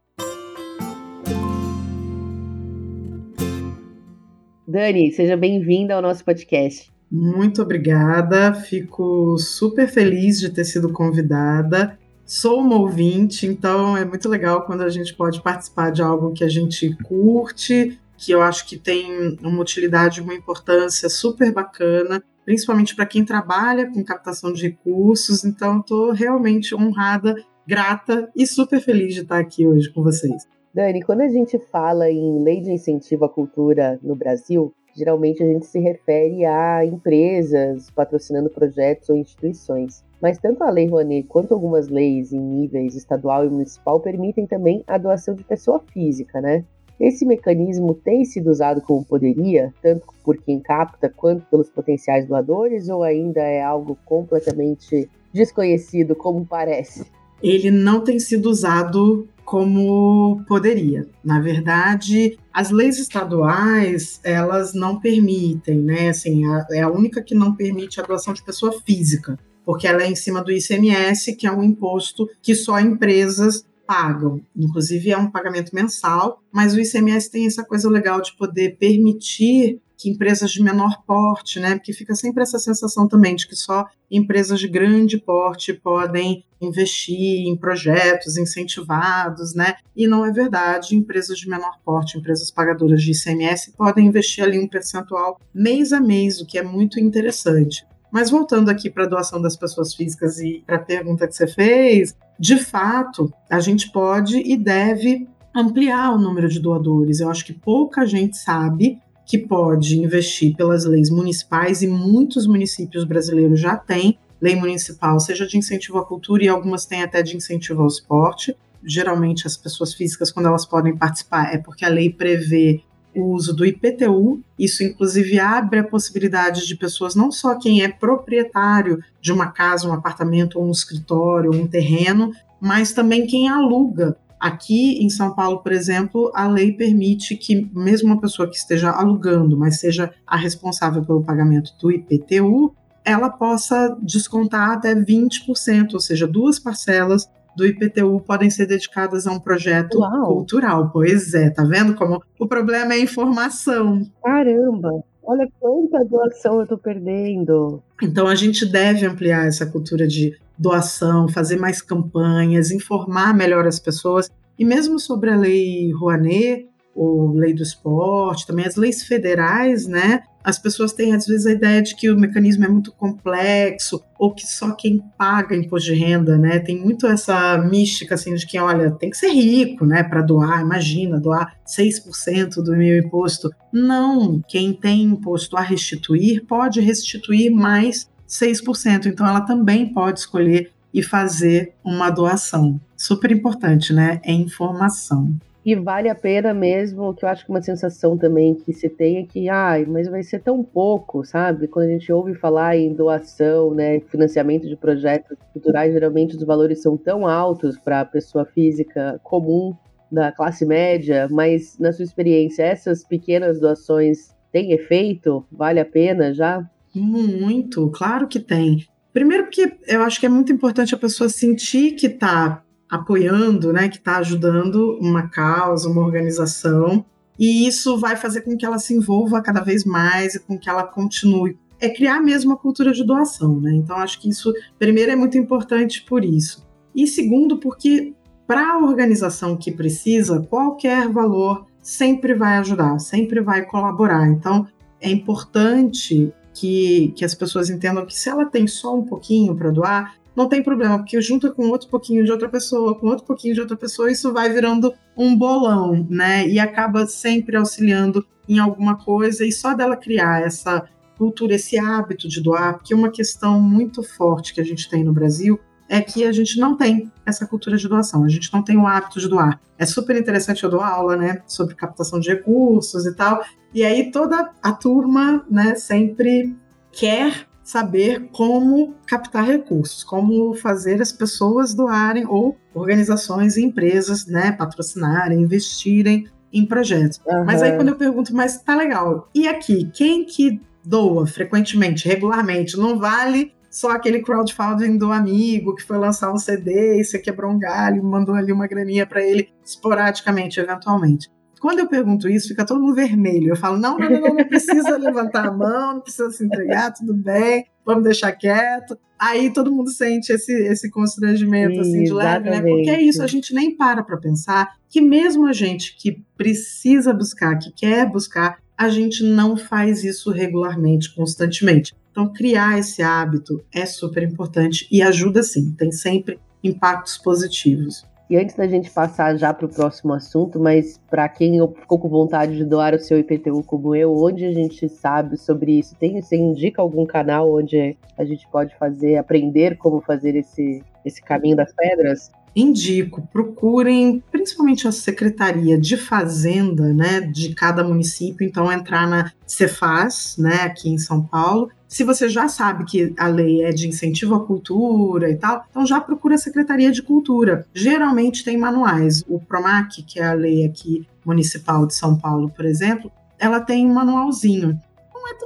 Dani, 4.73 5.11
seja 5.11 5.37
bem-vinda 5.37 5.93
ao 5.93 6.01
nosso 6.01 6.25
podcast. 6.25 6.91
Muito 7.11 7.61
obrigada, 7.61 8.55
fico 8.55 9.37
super 9.37 9.87
feliz 9.87 10.39
de 10.39 10.49
ter 10.49 10.65
sido 10.65 10.91
convidada. 10.91 11.95
Sou 12.25 12.59
uma 12.59 12.77
ouvinte, 12.77 13.45
então 13.45 13.95
é 13.95 14.03
muito 14.03 14.27
legal 14.27 14.65
quando 14.65 14.81
a 14.81 14.89
gente 14.89 15.13
pode 15.13 15.43
participar 15.43 15.91
de 15.91 16.01
algo 16.01 16.33
que 16.33 16.43
a 16.43 16.49
gente 16.49 16.89
curte, 17.03 17.99
que 18.17 18.31
eu 18.31 18.41
acho 18.41 18.65
que 18.67 18.75
tem 18.75 19.37
uma 19.43 19.61
utilidade, 19.61 20.21
uma 20.21 20.33
importância 20.33 21.07
super 21.07 21.53
bacana, 21.53 22.23
principalmente 22.43 22.95
para 22.95 23.05
quem 23.05 23.23
trabalha 23.23 23.91
com 23.91 24.03
captação 24.03 24.51
de 24.51 24.63
recursos. 24.63 25.45
Então, 25.45 25.81
estou 25.81 26.11
realmente 26.11 26.73
honrada, 26.73 27.35
grata 27.67 28.27
e 28.35 28.47
super 28.47 28.81
feliz 28.81 29.13
de 29.13 29.21
estar 29.21 29.37
aqui 29.37 29.67
hoje 29.67 29.93
com 29.93 30.01
vocês. 30.01 30.51
Dani, 30.73 31.03
quando 31.03 31.21
a 31.21 31.27
gente 31.27 31.59
fala 31.59 32.09
em 32.09 32.39
lei 32.41 32.59
de 32.59 32.71
incentivo 32.71 33.25
à 33.25 33.29
cultura 33.29 33.99
no 34.01 34.15
Brasil, 34.15 34.73
geralmente 34.97 35.43
a 35.43 35.45
gente 35.45 35.67
se 35.67 35.79
refere 35.79 36.45
a 36.45 36.83
empresas 36.83 37.91
patrocinando 37.91 38.49
projetos 38.49 39.07
ou 39.07 39.15
instituições. 39.15 40.03
Mas 40.19 40.39
tanto 40.39 40.63
a 40.63 40.71
Lei 40.71 40.87
Rouanet 40.87 41.27
quanto 41.27 41.53
algumas 41.53 41.89
leis 41.89 42.33
em 42.33 42.39
níveis 42.39 42.95
estadual 42.95 43.45
e 43.45 43.51
municipal 43.51 43.99
permitem 43.99 44.47
também 44.47 44.83
a 44.87 44.97
doação 44.97 45.35
de 45.35 45.43
pessoa 45.43 45.79
física, 45.93 46.41
né? 46.41 46.65
Esse 46.99 47.23
mecanismo 47.23 47.93
tem 47.93 48.25
sido 48.25 48.49
usado 48.49 48.81
como 48.81 49.05
poderia, 49.05 49.71
tanto 49.79 50.07
por 50.23 50.37
quem 50.37 50.59
capta 50.59 51.07
quanto 51.07 51.45
pelos 51.51 51.69
potenciais 51.69 52.25
doadores, 52.25 52.89
ou 52.89 53.03
ainda 53.03 53.41
é 53.41 53.61
algo 53.61 53.95
completamente 54.05 55.07
desconhecido, 55.31 56.15
como 56.15 56.43
parece? 56.47 57.05
Ele 57.43 57.69
não 57.69 58.01
tem 58.01 58.17
sido 58.17 58.49
usado 58.49 59.27
como 59.43 60.43
poderia. 60.47 61.05
Na 61.23 61.39
verdade, 61.39 62.39
as 62.51 62.71
leis 62.71 62.97
estaduais, 62.97 64.19
elas 64.23 64.73
não 64.73 64.99
permitem, 64.99 65.79
né? 65.79 66.09
Assim, 66.09 66.45
a, 66.47 66.65
é 66.71 66.81
a 66.81 66.89
única 66.89 67.21
que 67.21 67.35
não 67.35 67.53
permite 67.53 67.99
a 67.99 68.03
doação 68.03 68.33
de 68.33 68.41
pessoa 68.41 68.73
física, 68.85 69.37
porque 69.65 69.85
ela 69.85 70.01
é 70.01 70.09
em 70.09 70.15
cima 70.15 70.41
do 70.41 70.51
ICMS, 70.51 71.35
que 71.35 71.45
é 71.45 71.51
um 71.51 71.61
imposto 71.61 72.27
que 72.41 72.55
só 72.55 72.79
empresas 72.79 73.65
pagam. 73.85 74.41
Inclusive 74.55 75.11
é 75.11 75.17
um 75.17 75.29
pagamento 75.29 75.75
mensal, 75.75 76.41
mas 76.51 76.73
o 76.73 76.79
ICMS 76.79 77.29
tem 77.29 77.45
essa 77.45 77.63
coisa 77.63 77.89
legal 77.89 78.21
de 78.21 78.35
poder 78.37 78.77
permitir 78.77 79.79
que 80.03 80.09
empresas 80.09 80.51
de 80.51 80.61
menor 80.61 81.01
porte, 81.07 81.61
né? 81.61 81.75
Porque 81.75 81.93
fica 81.93 82.13
sempre 82.13 82.43
essa 82.43 82.59
sensação 82.59 83.07
também 83.07 83.37
de 83.37 83.47
que 83.47 83.55
só 83.55 83.85
empresas 84.11 84.59
de 84.59 84.67
grande 84.67 85.17
porte 85.17 85.71
podem 85.71 86.43
investir 86.59 87.47
em 87.47 87.55
projetos 87.55 88.35
incentivados, 88.35 89.55
né? 89.55 89.75
E 89.95 90.05
não 90.05 90.25
é 90.25 90.31
verdade. 90.31 90.93
Empresas 90.93 91.39
de 91.39 91.47
menor 91.47 91.79
porte, 91.85 92.17
empresas 92.17 92.51
pagadoras 92.51 93.01
de 93.01 93.11
ICMS, 93.11 93.71
podem 93.77 94.07
investir 94.07 94.43
ali 94.43 94.59
um 94.59 94.67
percentual 94.67 95.39
mês 95.53 95.93
a 95.93 96.01
mês, 96.01 96.41
o 96.41 96.45
que 96.45 96.57
é 96.57 96.63
muito 96.63 96.99
interessante. 96.99 97.85
Mas 98.11 98.29
voltando 98.29 98.69
aqui 98.69 98.89
para 98.89 99.05
a 99.05 99.07
doação 99.07 99.41
das 99.41 99.55
pessoas 99.55 99.95
físicas 99.95 100.37
e 100.39 100.61
para 100.67 100.75
a 100.75 100.83
pergunta 100.83 101.27
que 101.27 101.33
você 101.33 101.47
fez, 101.47 102.13
de 102.37 102.57
fato, 102.57 103.33
a 103.49 103.61
gente 103.61 103.89
pode 103.89 104.37
e 104.37 104.57
deve 104.57 105.27
ampliar 105.55 106.11
o 106.11 106.19
número 106.19 106.49
de 106.49 106.59
doadores. 106.59 107.21
Eu 107.21 107.29
acho 107.29 107.45
que 107.45 107.53
pouca 107.53 108.05
gente 108.05 108.37
sabe 108.37 108.99
que 109.25 109.37
pode 109.37 109.99
investir 109.99 110.55
pelas 110.55 110.85
leis 110.85 111.09
municipais 111.09 111.81
e 111.81 111.87
muitos 111.87 112.45
municípios 112.45 113.03
brasileiros 113.03 113.59
já 113.59 113.75
têm 113.75 114.17
lei 114.41 114.55
municipal, 114.55 115.19
seja 115.21 115.47
de 115.47 115.57
incentivo 115.57 115.97
à 115.97 116.05
cultura 116.05 116.43
e 116.43 116.49
algumas 116.49 116.85
têm 116.85 117.01
até 117.01 117.21
de 117.21 117.37
incentivo 117.37 117.81
ao 117.81 117.87
esporte. 117.87 118.55
Geralmente 118.83 119.47
as 119.47 119.55
pessoas 119.55 119.93
físicas, 119.93 120.31
quando 120.31 120.47
elas 120.47 120.65
podem 120.65 120.97
participar, 120.97 121.53
é 121.53 121.57
porque 121.57 121.85
a 121.85 121.89
lei 121.89 122.09
prevê 122.09 122.81
o 123.15 123.27
uso 123.27 123.55
do 123.55 123.65
IPTU. 123.65 124.41
Isso, 124.59 124.83
inclusive, 124.83 125.39
abre 125.39 125.79
a 125.79 125.83
possibilidade 125.83 126.67
de 126.67 126.75
pessoas, 126.75 127.15
não 127.15 127.31
só 127.31 127.55
quem 127.55 127.83
é 127.83 127.87
proprietário 127.87 129.01
de 129.21 129.31
uma 129.31 129.47
casa, 129.47 129.87
um 129.87 129.93
apartamento, 129.93 130.59
um 130.59 130.71
escritório, 130.71 131.53
um 131.53 131.65
terreno, 131.65 132.33
mas 132.59 132.91
também 132.91 133.25
quem 133.25 133.47
aluga 133.47 134.17
Aqui 134.43 135.01
em 135.01 135.09
São 135.09 135.33
Paulo, 135.33 135.59
por 135.59 135.71
exemplo, 135.71 136.29
a 136.35 136.45
lei 136.49 136.73
permite 136.73 137.33
que 137.37 137.65
mesmo 137.73 138.09
uma 138.09 138.19
pessoa 138.19 138.45
que 138.45 138.57
esteja 138.57 138.91
alugando, 138.91 139.57
mas 139.57 139.79
seja 139.79 140.13
a 140.27 140.35
responsável 140.35 141.01
pelo 141.05 141.23
pagamento 141.23 141.71
do 141.79 141.89
IPTU, 141.89 142.75
ela 143.05 143.29
possa 143.29 143.97
descontar 144.01 144.71
até 144.71 144.93
20%, 144.93 145.93
ou 145.93 145.99
seja, 146.01 146.27
duas 146.27 146.59
parcelas 146.59 147.25
do 147.55 147.65
IPTU 147.65 148.19
podem 148.19 148.49
ser 148.49 148.65
dedicadas 148.65 149.25
a 149.25 149.31
um 149.31 149.39
projeto 149.39 149.99
Uau. 149.99 150.25
cultural. 150.25 150.89
Pois 150.91 151.33
é, 151.33 151.49
tá 151.49 151.63
vendo 151.63 151.95
como 151.95 152.21
o 152.37 152.45
problema 152.45 152.93
é 152.93 152.97
a 152.97 153.01
informação. 153.01 154.01
Caramba! 154.21 155.05
Olha 155.25 155.47
quanta 155.57 156.03
doação 156.03 156.59
eu 156.59 156.67
tô 156.67 156.77
perdendo. 156.77 157.81
Então 158.01 158.27
a 158.27 158.35
gente 158.35 158.65
deve 158.65 159.05
ampliar 159.05 159.47
essa 159.47 159.65
cultura 159.65 160.05
de 160.05 160.37
doação, 160.57 161.27
fazer 161.27 161.57
mais 161.57 161.81
campanhas, 161.81 162.71
informar 162.71 163.33
melhor 163.33 163.65
as 163.67 163.79
pessoas. 163.79 164.29
E 164.57 164.65
mesmo 164.65 164.99
sobre 164.99 165.31
a 165.31 165.35
lei 165.35 165.91
Rouanet, 165.91 166.67
ou 166.95 167.33
lei 167.33 167.53
do 167.53 167.63
esporte, 167.63 168.45
também 168.45 168.65
as 168.65 168.75
leis 168.75 169.03
federais, 169.03 169.87
né? 169.87 170.21
As 170.43 170.59
pessoas 170.59 170.91
têm 170.91 171.13
às 171.13 171.25
vezes 171.25 171.45
a 171.45 171.51
ideia 171.51 171.81
de 171.81 171.95
que 171.95 172.09
o 172.09 172.19
mecanismo 172.19 172.65
é 172.65 172.67
muito 172.67 172.91
complexo 172.91 174.03
ou 174.19 174.33
que 174.33 174.45
só 174.45 174.71
quem 174.71 175.01
paga 175.17 175.55
imposto 175.55 175.91
de 175.91 175.97
renda, 175.97 176.37
né? 176.37 176.59
Tem 176.59 176.77
muito 176.77 177.07
essa 177.07 177.57
mística 177.57 178.15
assim 178.15 178.35
de 178.35 178.45
que, 178.45 178.59
olha, 178.59 178.91
tem 178.91 179.09
que 179.09 179.17
ser 179.17 179.29
rico, 179.29 179.85
né, 179.85 180.03
para 180.03 180.21
doar. 180.21 180.61
Imagina 180.61 181.19
doar 181.19 181.55
6% 181.65 182.61
do 182.61 182.75
meu 182.75 182.99
imposto. 182.99 183.49
Não, 183.71 184.41
quem 184.47 184.73
tem 184.73 185.03
imposto 185.03 185.55
a 185.55 185.61
restituir 185.61 186.45
pode 186.45 186.81
restituir 186.81 187.49
mais 187.49 188.09
6%. 188.27 189.05
Então 189.05 189.27
ela 189.27 189.41
também 189.41 189.93
pode 189.93 190.19
escolher 190.19 190.71
e 190.93 191.01
fazer 191.01 191.73
uma 191.83 192.09
doação. 192.09 192.79
Super 192.95 193.31
importante, 193.31 193.91
né? 193.91 194.21
É 194.23 194.31
informação. 194.31 195.35
E 195.65 195.75
vale 195.75 196.09
a 196.09 196.15
pena 196.15 196.53
mesmo, 196.53 197.13
que 197.13 197.23
eu 197.23 197.29
acho 197.29 197.45
que 197.45 197.49
uma 197.49 197.61
sensação 197.61 198.17
também 198.17 198.53
que 198.53 198.73
se 198.73 198.89
tem 198.89 199.19
é 199.19 199.23
que, 199.23 199.47
ai, 199.47 199.85
mas 199.85 200.09
vai 200.09 200.21
ser 200.21 200.41
tão 200.41 200.61
pouco, 200.61 201.23
sabe? 201.23 201.69
Quando 201.69 201.85
a 201.87 201.91
gente 201.91 202.11
ouve 202.11 202.35
falar 202.35 202.75
em 202.75 202.93
doação, 202.93 203.73
né, 203.73 204.01
financiamento 204.01 204.67
de 204.67 204.75
projetos 204.75 205.37
culturais, 205.53 205.93
geralmente 205.93 206.35
os 206.35 206.43
valores 206.43 206.81
são 206.81 206.97
tão 206.97 207.25
altos 207.25 207.77
para 207.77 208.01
a 208.01 208.05
pessoa 208.05 208.43
física 208.43 209.21
comum 209.23 209.73
da 210.11 210.33
classe 210.33 210.65
média, 210.65 211.29
mas 211.31 211.79
na 211.79 211.93
sua 211.93 212.03
experiência, 212.03 212.63
essas 212.63 213.05
pequenas 213.05 213.57
doações 213.57 214.35
têm 214.51 214.73
efeito? 214.73 215.45
Vale 215.49 215.79
a 215.79 215.85
pena 215.85 216.33
já? 216.33 216.61
Muito, 216.93 217.89
claro 217.89 218.27
que 218.27 218.39
tem. 218.39 218.85
Primeiro 219.11 219.43
porque 219.43 219.77
eu 219.87 220.01
acho 220.01 220.19
que 220.19 220.25
é 220.25 220.29
muito 220.29 220.51
importante 220.51 220.95
a 220.95 220.97
pessoa 220.97 221.29
sentir 221.29 221.91
que 221.91 222.07
está 222.07 222.63
apoiando, 222.89 223.73
né, 223.73 223.89
que 223.89 223.97
está 223.97 224.17
ajudando 224.17 224.97
uma 224.99 225.27
causa, 225.27 225.89
uma 225.89 226.01
organização, 226.01 227.05
e 227.37 227.67
isso 227.67 227.97
vai 227.97 228.15
fazer 228.15 228.41
com 228.41 228.55
que 228.55 228.65
ela 228.65 228.77
se 228.77 228.93
envolva 228.93 229.41
cada 229.41 229.61
vez 229.61 229.83
mais 229.83 230.35
e 230.35 230.39
com 230.39 230.57
que 230.57 230.69
ela 230.69 230.83
continue. 230.83 231.57
É 231.79 231.89
criar 231.89 232.21
mesmo 232.21 232.53
a 232.53 232.57
cultura 232.57 232.91
de 232.91 233.03
doação, 233.03 233.59
né? 233.59 233.73
Então 233.73 233.97
acho 233.97 234.21
que 234.21 234.29
isso, 234.29 234.53
primeiro, 234.77 235.11
é 235.11 235.15
muito 235.15 235.37
importante 235.37 236.03
por 236.03 236.23
isso. 236.23 236.65
E 236.95 237.07
segundo, 237.07 237.57
porque 237.57 238.13
para 238.45 238.73
a 238.73 238.77
organização 238.77 239.57
que 239.57 239.71
precisa, 239.71 240.41
qualquer 240.41 241.09
valor 241.09 241.65
sempre 241.81 242.33
vai 242.33 242.57
ajudar, 242.57 242.99
sempre 242.99 243.41
vai 243.41 243.65
colaborar. 243.65 244.27
Então 244.29 244.67
é 245.01 245.09
importante 245.09 246.31
que, 246.53 247.13
que 247.15 247.25
as 247.25 247.33
pessoas 247.33 247.69
entendam 247.69 248.05
que 248.05 248.13
se 248.13 248.29
ela 248.29 248.45
tem 248.45 248.67
só 248.67 248.95
um 248.95 249.03
pouquinho 249.03 249.55
para 249.55 249.71
doar, 249.71 250.15
não 250.35 250.47
tem 250.47 250.63
problema, 250.63 250.97
porque 250.97 251.21
junta 251.21 251.51
com 251.51 251.69
outro 251.69 251.87
pouquinho 251.89 252.25
de 252.25 252.31
outra 252.31 252.49
pessoa, 252.49 252.95
com 252.95 253.07
outro 253.07 253.25
pouquinho 253.25 253.53
de 253.53 253.61
outra 253.61 253.77
pessoa, 253.77 254.11
isso 254.11 254.33
vai 254.33 254.51
virando 254.51 254.93
um 255.15 255.35
bolão, 255.37 256.07
né? 256.09 256.47
E 256.47 256.59
acaba 256.59 257.05
sempre 257.05 257.55
auxiliando 257.55 258.25
em 258.49 258.57
alguma 258.59 258.97
coisa, 258.97 259.45
e 259.45 259.51
só 259.51 259.73
dela 259.73 259.95
criar 259.95 260.41
essa 260.41 260.87
cultura, 261.17 261.55
esse 261.55 261.77
hábito 261.77 262.27
de 262.27 262.41
doar, 262.41 262.77
porque 262.77 262.93
uma 262.93 263.11
questão 263.11 263.59
muito 263.59 264.01
forte 264.03 264.53
que 264.53 264.59
a 264.59 264.63
gente 264.63 264.89
tem 264.89 265.03
no 265.03 265.13
Brasil 265.13 265.59
é 265.89 266.01
que 266.01 266.25
a 266.25 266.31
gente 266.31 266.59
não 266.59 266.75
tem 266.75 267.11
essa 267.25 267.45
cultura 267.45 267.77
de 267.77 267.87
doação, 267.87 268.23
a 268.23 268.29
gente 268.29 268.51
não 268.53 268.63
tem 268.63 268.77
o 268.77 268.87
hábito 268.87 269.19
de 269.19 269.27
doar. 269.27 269.59
É 269.77 269.85
super 269.85 270.15
interessante 270.15 270.63
eu 270.63 270.69
dou 270.69 270.81
aula, 270.81 271.15
né, 271.15 271.41
sobre 271.45 271.75
captação 271.75 272.19
de 272.19 272.29
recursos 272.29 273.05
e 273.05 273.13
tal, 273.15 273.43
e 273.73 273.83
aí 273.83 274.11
toda 274.11 274.51
a 274.61 274.71
turma, 274.71 275.45
né, 275.49 275.75
sempre 275.75 276.55
quer 276.91 277.47
saber 277.63 278.29
como 278.31 278.93
captar 279.05 279.45
recursos, 279.45 280.03
como 280.03 280.53
fazer 280.53 281.01
as 281.01 281.11
pessoas 281.11 281.73
doarem 281.73 282.25
ou 282.27 282.57
organizações 282.73 283.55
e 283.55 283.63
empresas, 283.63 284.25
né, 284.25 284.51
patrocinarem, 284.51 285.41
investirem 285.41 286.27
em 286.51 286.65
projetos. 286.65 287.19
Uhum. 287.25 287.45
Mas 287.45 287.61
aí 287.61 287.75
quando 287.75 287.89
eu 287.89 287.95
pergunto, 287.95 288.35
mas 288.35 288.61
tá 288.61 288.75
legal, 288.75 289.29
e 289.33 289.47
aqui, 289.47 289.89
quem 289.93 290.25
que 290.25 290.61
doa 290.85 291.25
frequentemente, 291.25 292.07
regularmente, 292.07 292.77
não 292.77 292.99
vale 292.99 293.53
só 293.73 293.89
aquele 293.89 294.21
crowdfunding 294.21 294.99
do 294.99 295.11
amigo 295.11 295.73
que 295.73 295.81
foi 295.81 295.97
lançar 295.97 296.31
um 296.31 296.37
CD 296.37 296.99
e 296.99 297.03
você 297.03 297.17
quebrou 297.17 297.51
um 297.51 297.57
galho, 297.57 298.03
mandou 298.03 298.35
ali 298.35 298.51
uma 298.51 298.67
graninha 298.67 299.03
para 299.03 299.25
ele 299.25 299.49
esporadicamente, 299.65 300.59
eventualmente. 300.59 301.27
Quando 301.59 301.79
eu 301.79 301.87
pergunto 301.87 302.29
isso, 302.29 302.49
fica 302.49 302.63
todo 302.63 302.79
mundo 302.79 302.93
vermelho. 302.93 303.49
Eu 303.49 303.55
falo: 303.55 303.79
não, 303.79 303.97
não, 303.97 304.09
não, 304.11 304.35
não 304.35 304.45
precisa 304.47 304.95
levantar 304.95 305.47
a 305.47 305.51
mão, 305.51 305.95
não 305.95 306.01
precisa 306.01 306.29
se 306.29 306.45
entregar, 306.45 306.93
tudo 306.93 307.15
bem, 307.15 307.65
vamos 307.83 308.03
deixar 308.03 308.31
quieto. 308.33 308.95
Aí 309.19 309.51
todo 309.51 309.71
mundo 309.71 309.89
sente 309.89 310.31
esse, 310.31 310.53
esse 310.53 310.91
constrangimento 310.91 311.79
assim, 311.79 312.03
de 312.03 312.13
leve, 312.13 312.51
né? 312.51 312.61
Porque 312.61 312.91
é 312.91 313.01
isso, 313.01 313.23
a 313.23 313.27
gente 313.27 313.55
nem 313.55 313.75
para 313.75 314.03
para 314.03 314.17
pensar 314.17 314.75
que 314.87 315.01
mesmo 315.01 315.47
a 315.47 315.53
gente 315.53 315.97
que 315.97 316.21
precisa 316.37 317.11
buscar, 317.11 317.57
que 317.57 317.71
quer 317.71 318.07
buscar, 318.07 318.59
a 318.77 318.89
gente 318.89 319.23
não 319.23 319.57
faz 319.57 320.03
isso 320.03 320.29
regularmente, 320.29 321.15
constantemente. 321.15 321.95
Então, 322.13 322.31
criar 322.31 322.77
esse 322.77 323.01
hábito 323.01 323.59
é 323.73 323.87
super 323.87 324.21
importante 324.21 324.87
e 324.91 325.01
ajuda 325.01 325.41
sim, 325.41 325.71
tem 325.71 325.91
sempre 325.91 326.39
impactos 326.63 327.17
positivos. 327.17 328.05
E 328.29 328.37
antes 328.37 328.55
da 328.55 328.67
gente 328.67 328.91
passar 328.91 329.35
já 329.35 329.51
para 329.51 329.65
o 329.65 329.69
próximo 329.69 330.13
assunto, 330.13 330.59
mas 330.59 331.01
para 331.09 331.27
quem 331.27 331.59
ficou 331.73 331.97
com 331.97 332.07
vontade 332.07 332.55
de 332.55 332.63
doar 332.63 332.93
o 332.93 332.99
seu 332.99 333.17
IPTU 333.17 333.63
como 333.63 333.95
eu, 333.95 334.15
onde 334.15 334.45
a 334.45 334.51
gente 334.51 334.87
sabe 334.87 335.37
sobre 335.37 335.79
isso? 335.79 335.95
Tem, 335.95 336.21
você 336.21 336.37
indica 336.37 336.83
algum 336.83 337.03
canal 337.03 337.51
onde 337.51 337.97
a 338.15 338.23
gente 338.23 338.47
pode 338.47 338.77
fazer, 338.77 339.17
aprender 339.17 339.75
como 339.77 339.99
fazer 339.99 340.35
esse, 340.35 340.83
esse 341.03 341.19
caminho 341.19 341.55
das 341.55 341.73
pedras? 341.73 342.31
Indico, 342.55 343.27
procurem 343.31 344.23
principalmente 344.31 344.87
a 344.87 344.91
Secretaria 344.91 345.77
de 345.77 345.97
Fazenda, 345.97 346.93
né, 346.93 347.21
de 347.21 347.53
cada 347.53 347.83
município, 347.83 348.45
então 348.45 348.71
entrar 348.71 349.07
na 349.07 349.31
Cefaz, 349.45 350.35
né, 350.37 350.61
aqui 350.63 350.89
em 350.89 350.97
São 350.97 351.23
Paulo, 351.23 351.69
se 351.93 352.03
você 352.03 352.27
já 352.27 352.47
sabe 352.47 352.85
que 352.85 353.13
a 353.19 353.27
lei 353.27 353.63
é 353.63 353.71
de 353.71 353.87
incentivo 353.87 354.33
à 354.33 354.43
cultura 354.43 355.29
e 355.29 355.35
tal, 355.35 355.63
então 355.69 355.85
já 355.85 356.01
procura 356.01 356.33
a 356.33 356.39
Secretaria 356.39 356.91
de 356.91 357.03
Cultura. 357.03 357.67
Geralmente 357.71 358.43
tem 358.43 358.57
manuais. 358.57 359.23
O 359.27 359.39
PROMAC, 359.39 360.01
que 360.01 360.19
é 360.19 360.25
a 360.25 360.33
lei 360.33 360.65
aqui 360.65 361.07
municipal 361.23 361.85
de 361.85 361.93
São 361.93 362.17
Paulo, 362.17 362.49
por 362.49 362.65
exemplo, 362.65 363.11
ela 363.37 363.59
tem 363.59 363.85
um 363.85 363.93
manualzinho. 363.93 364.81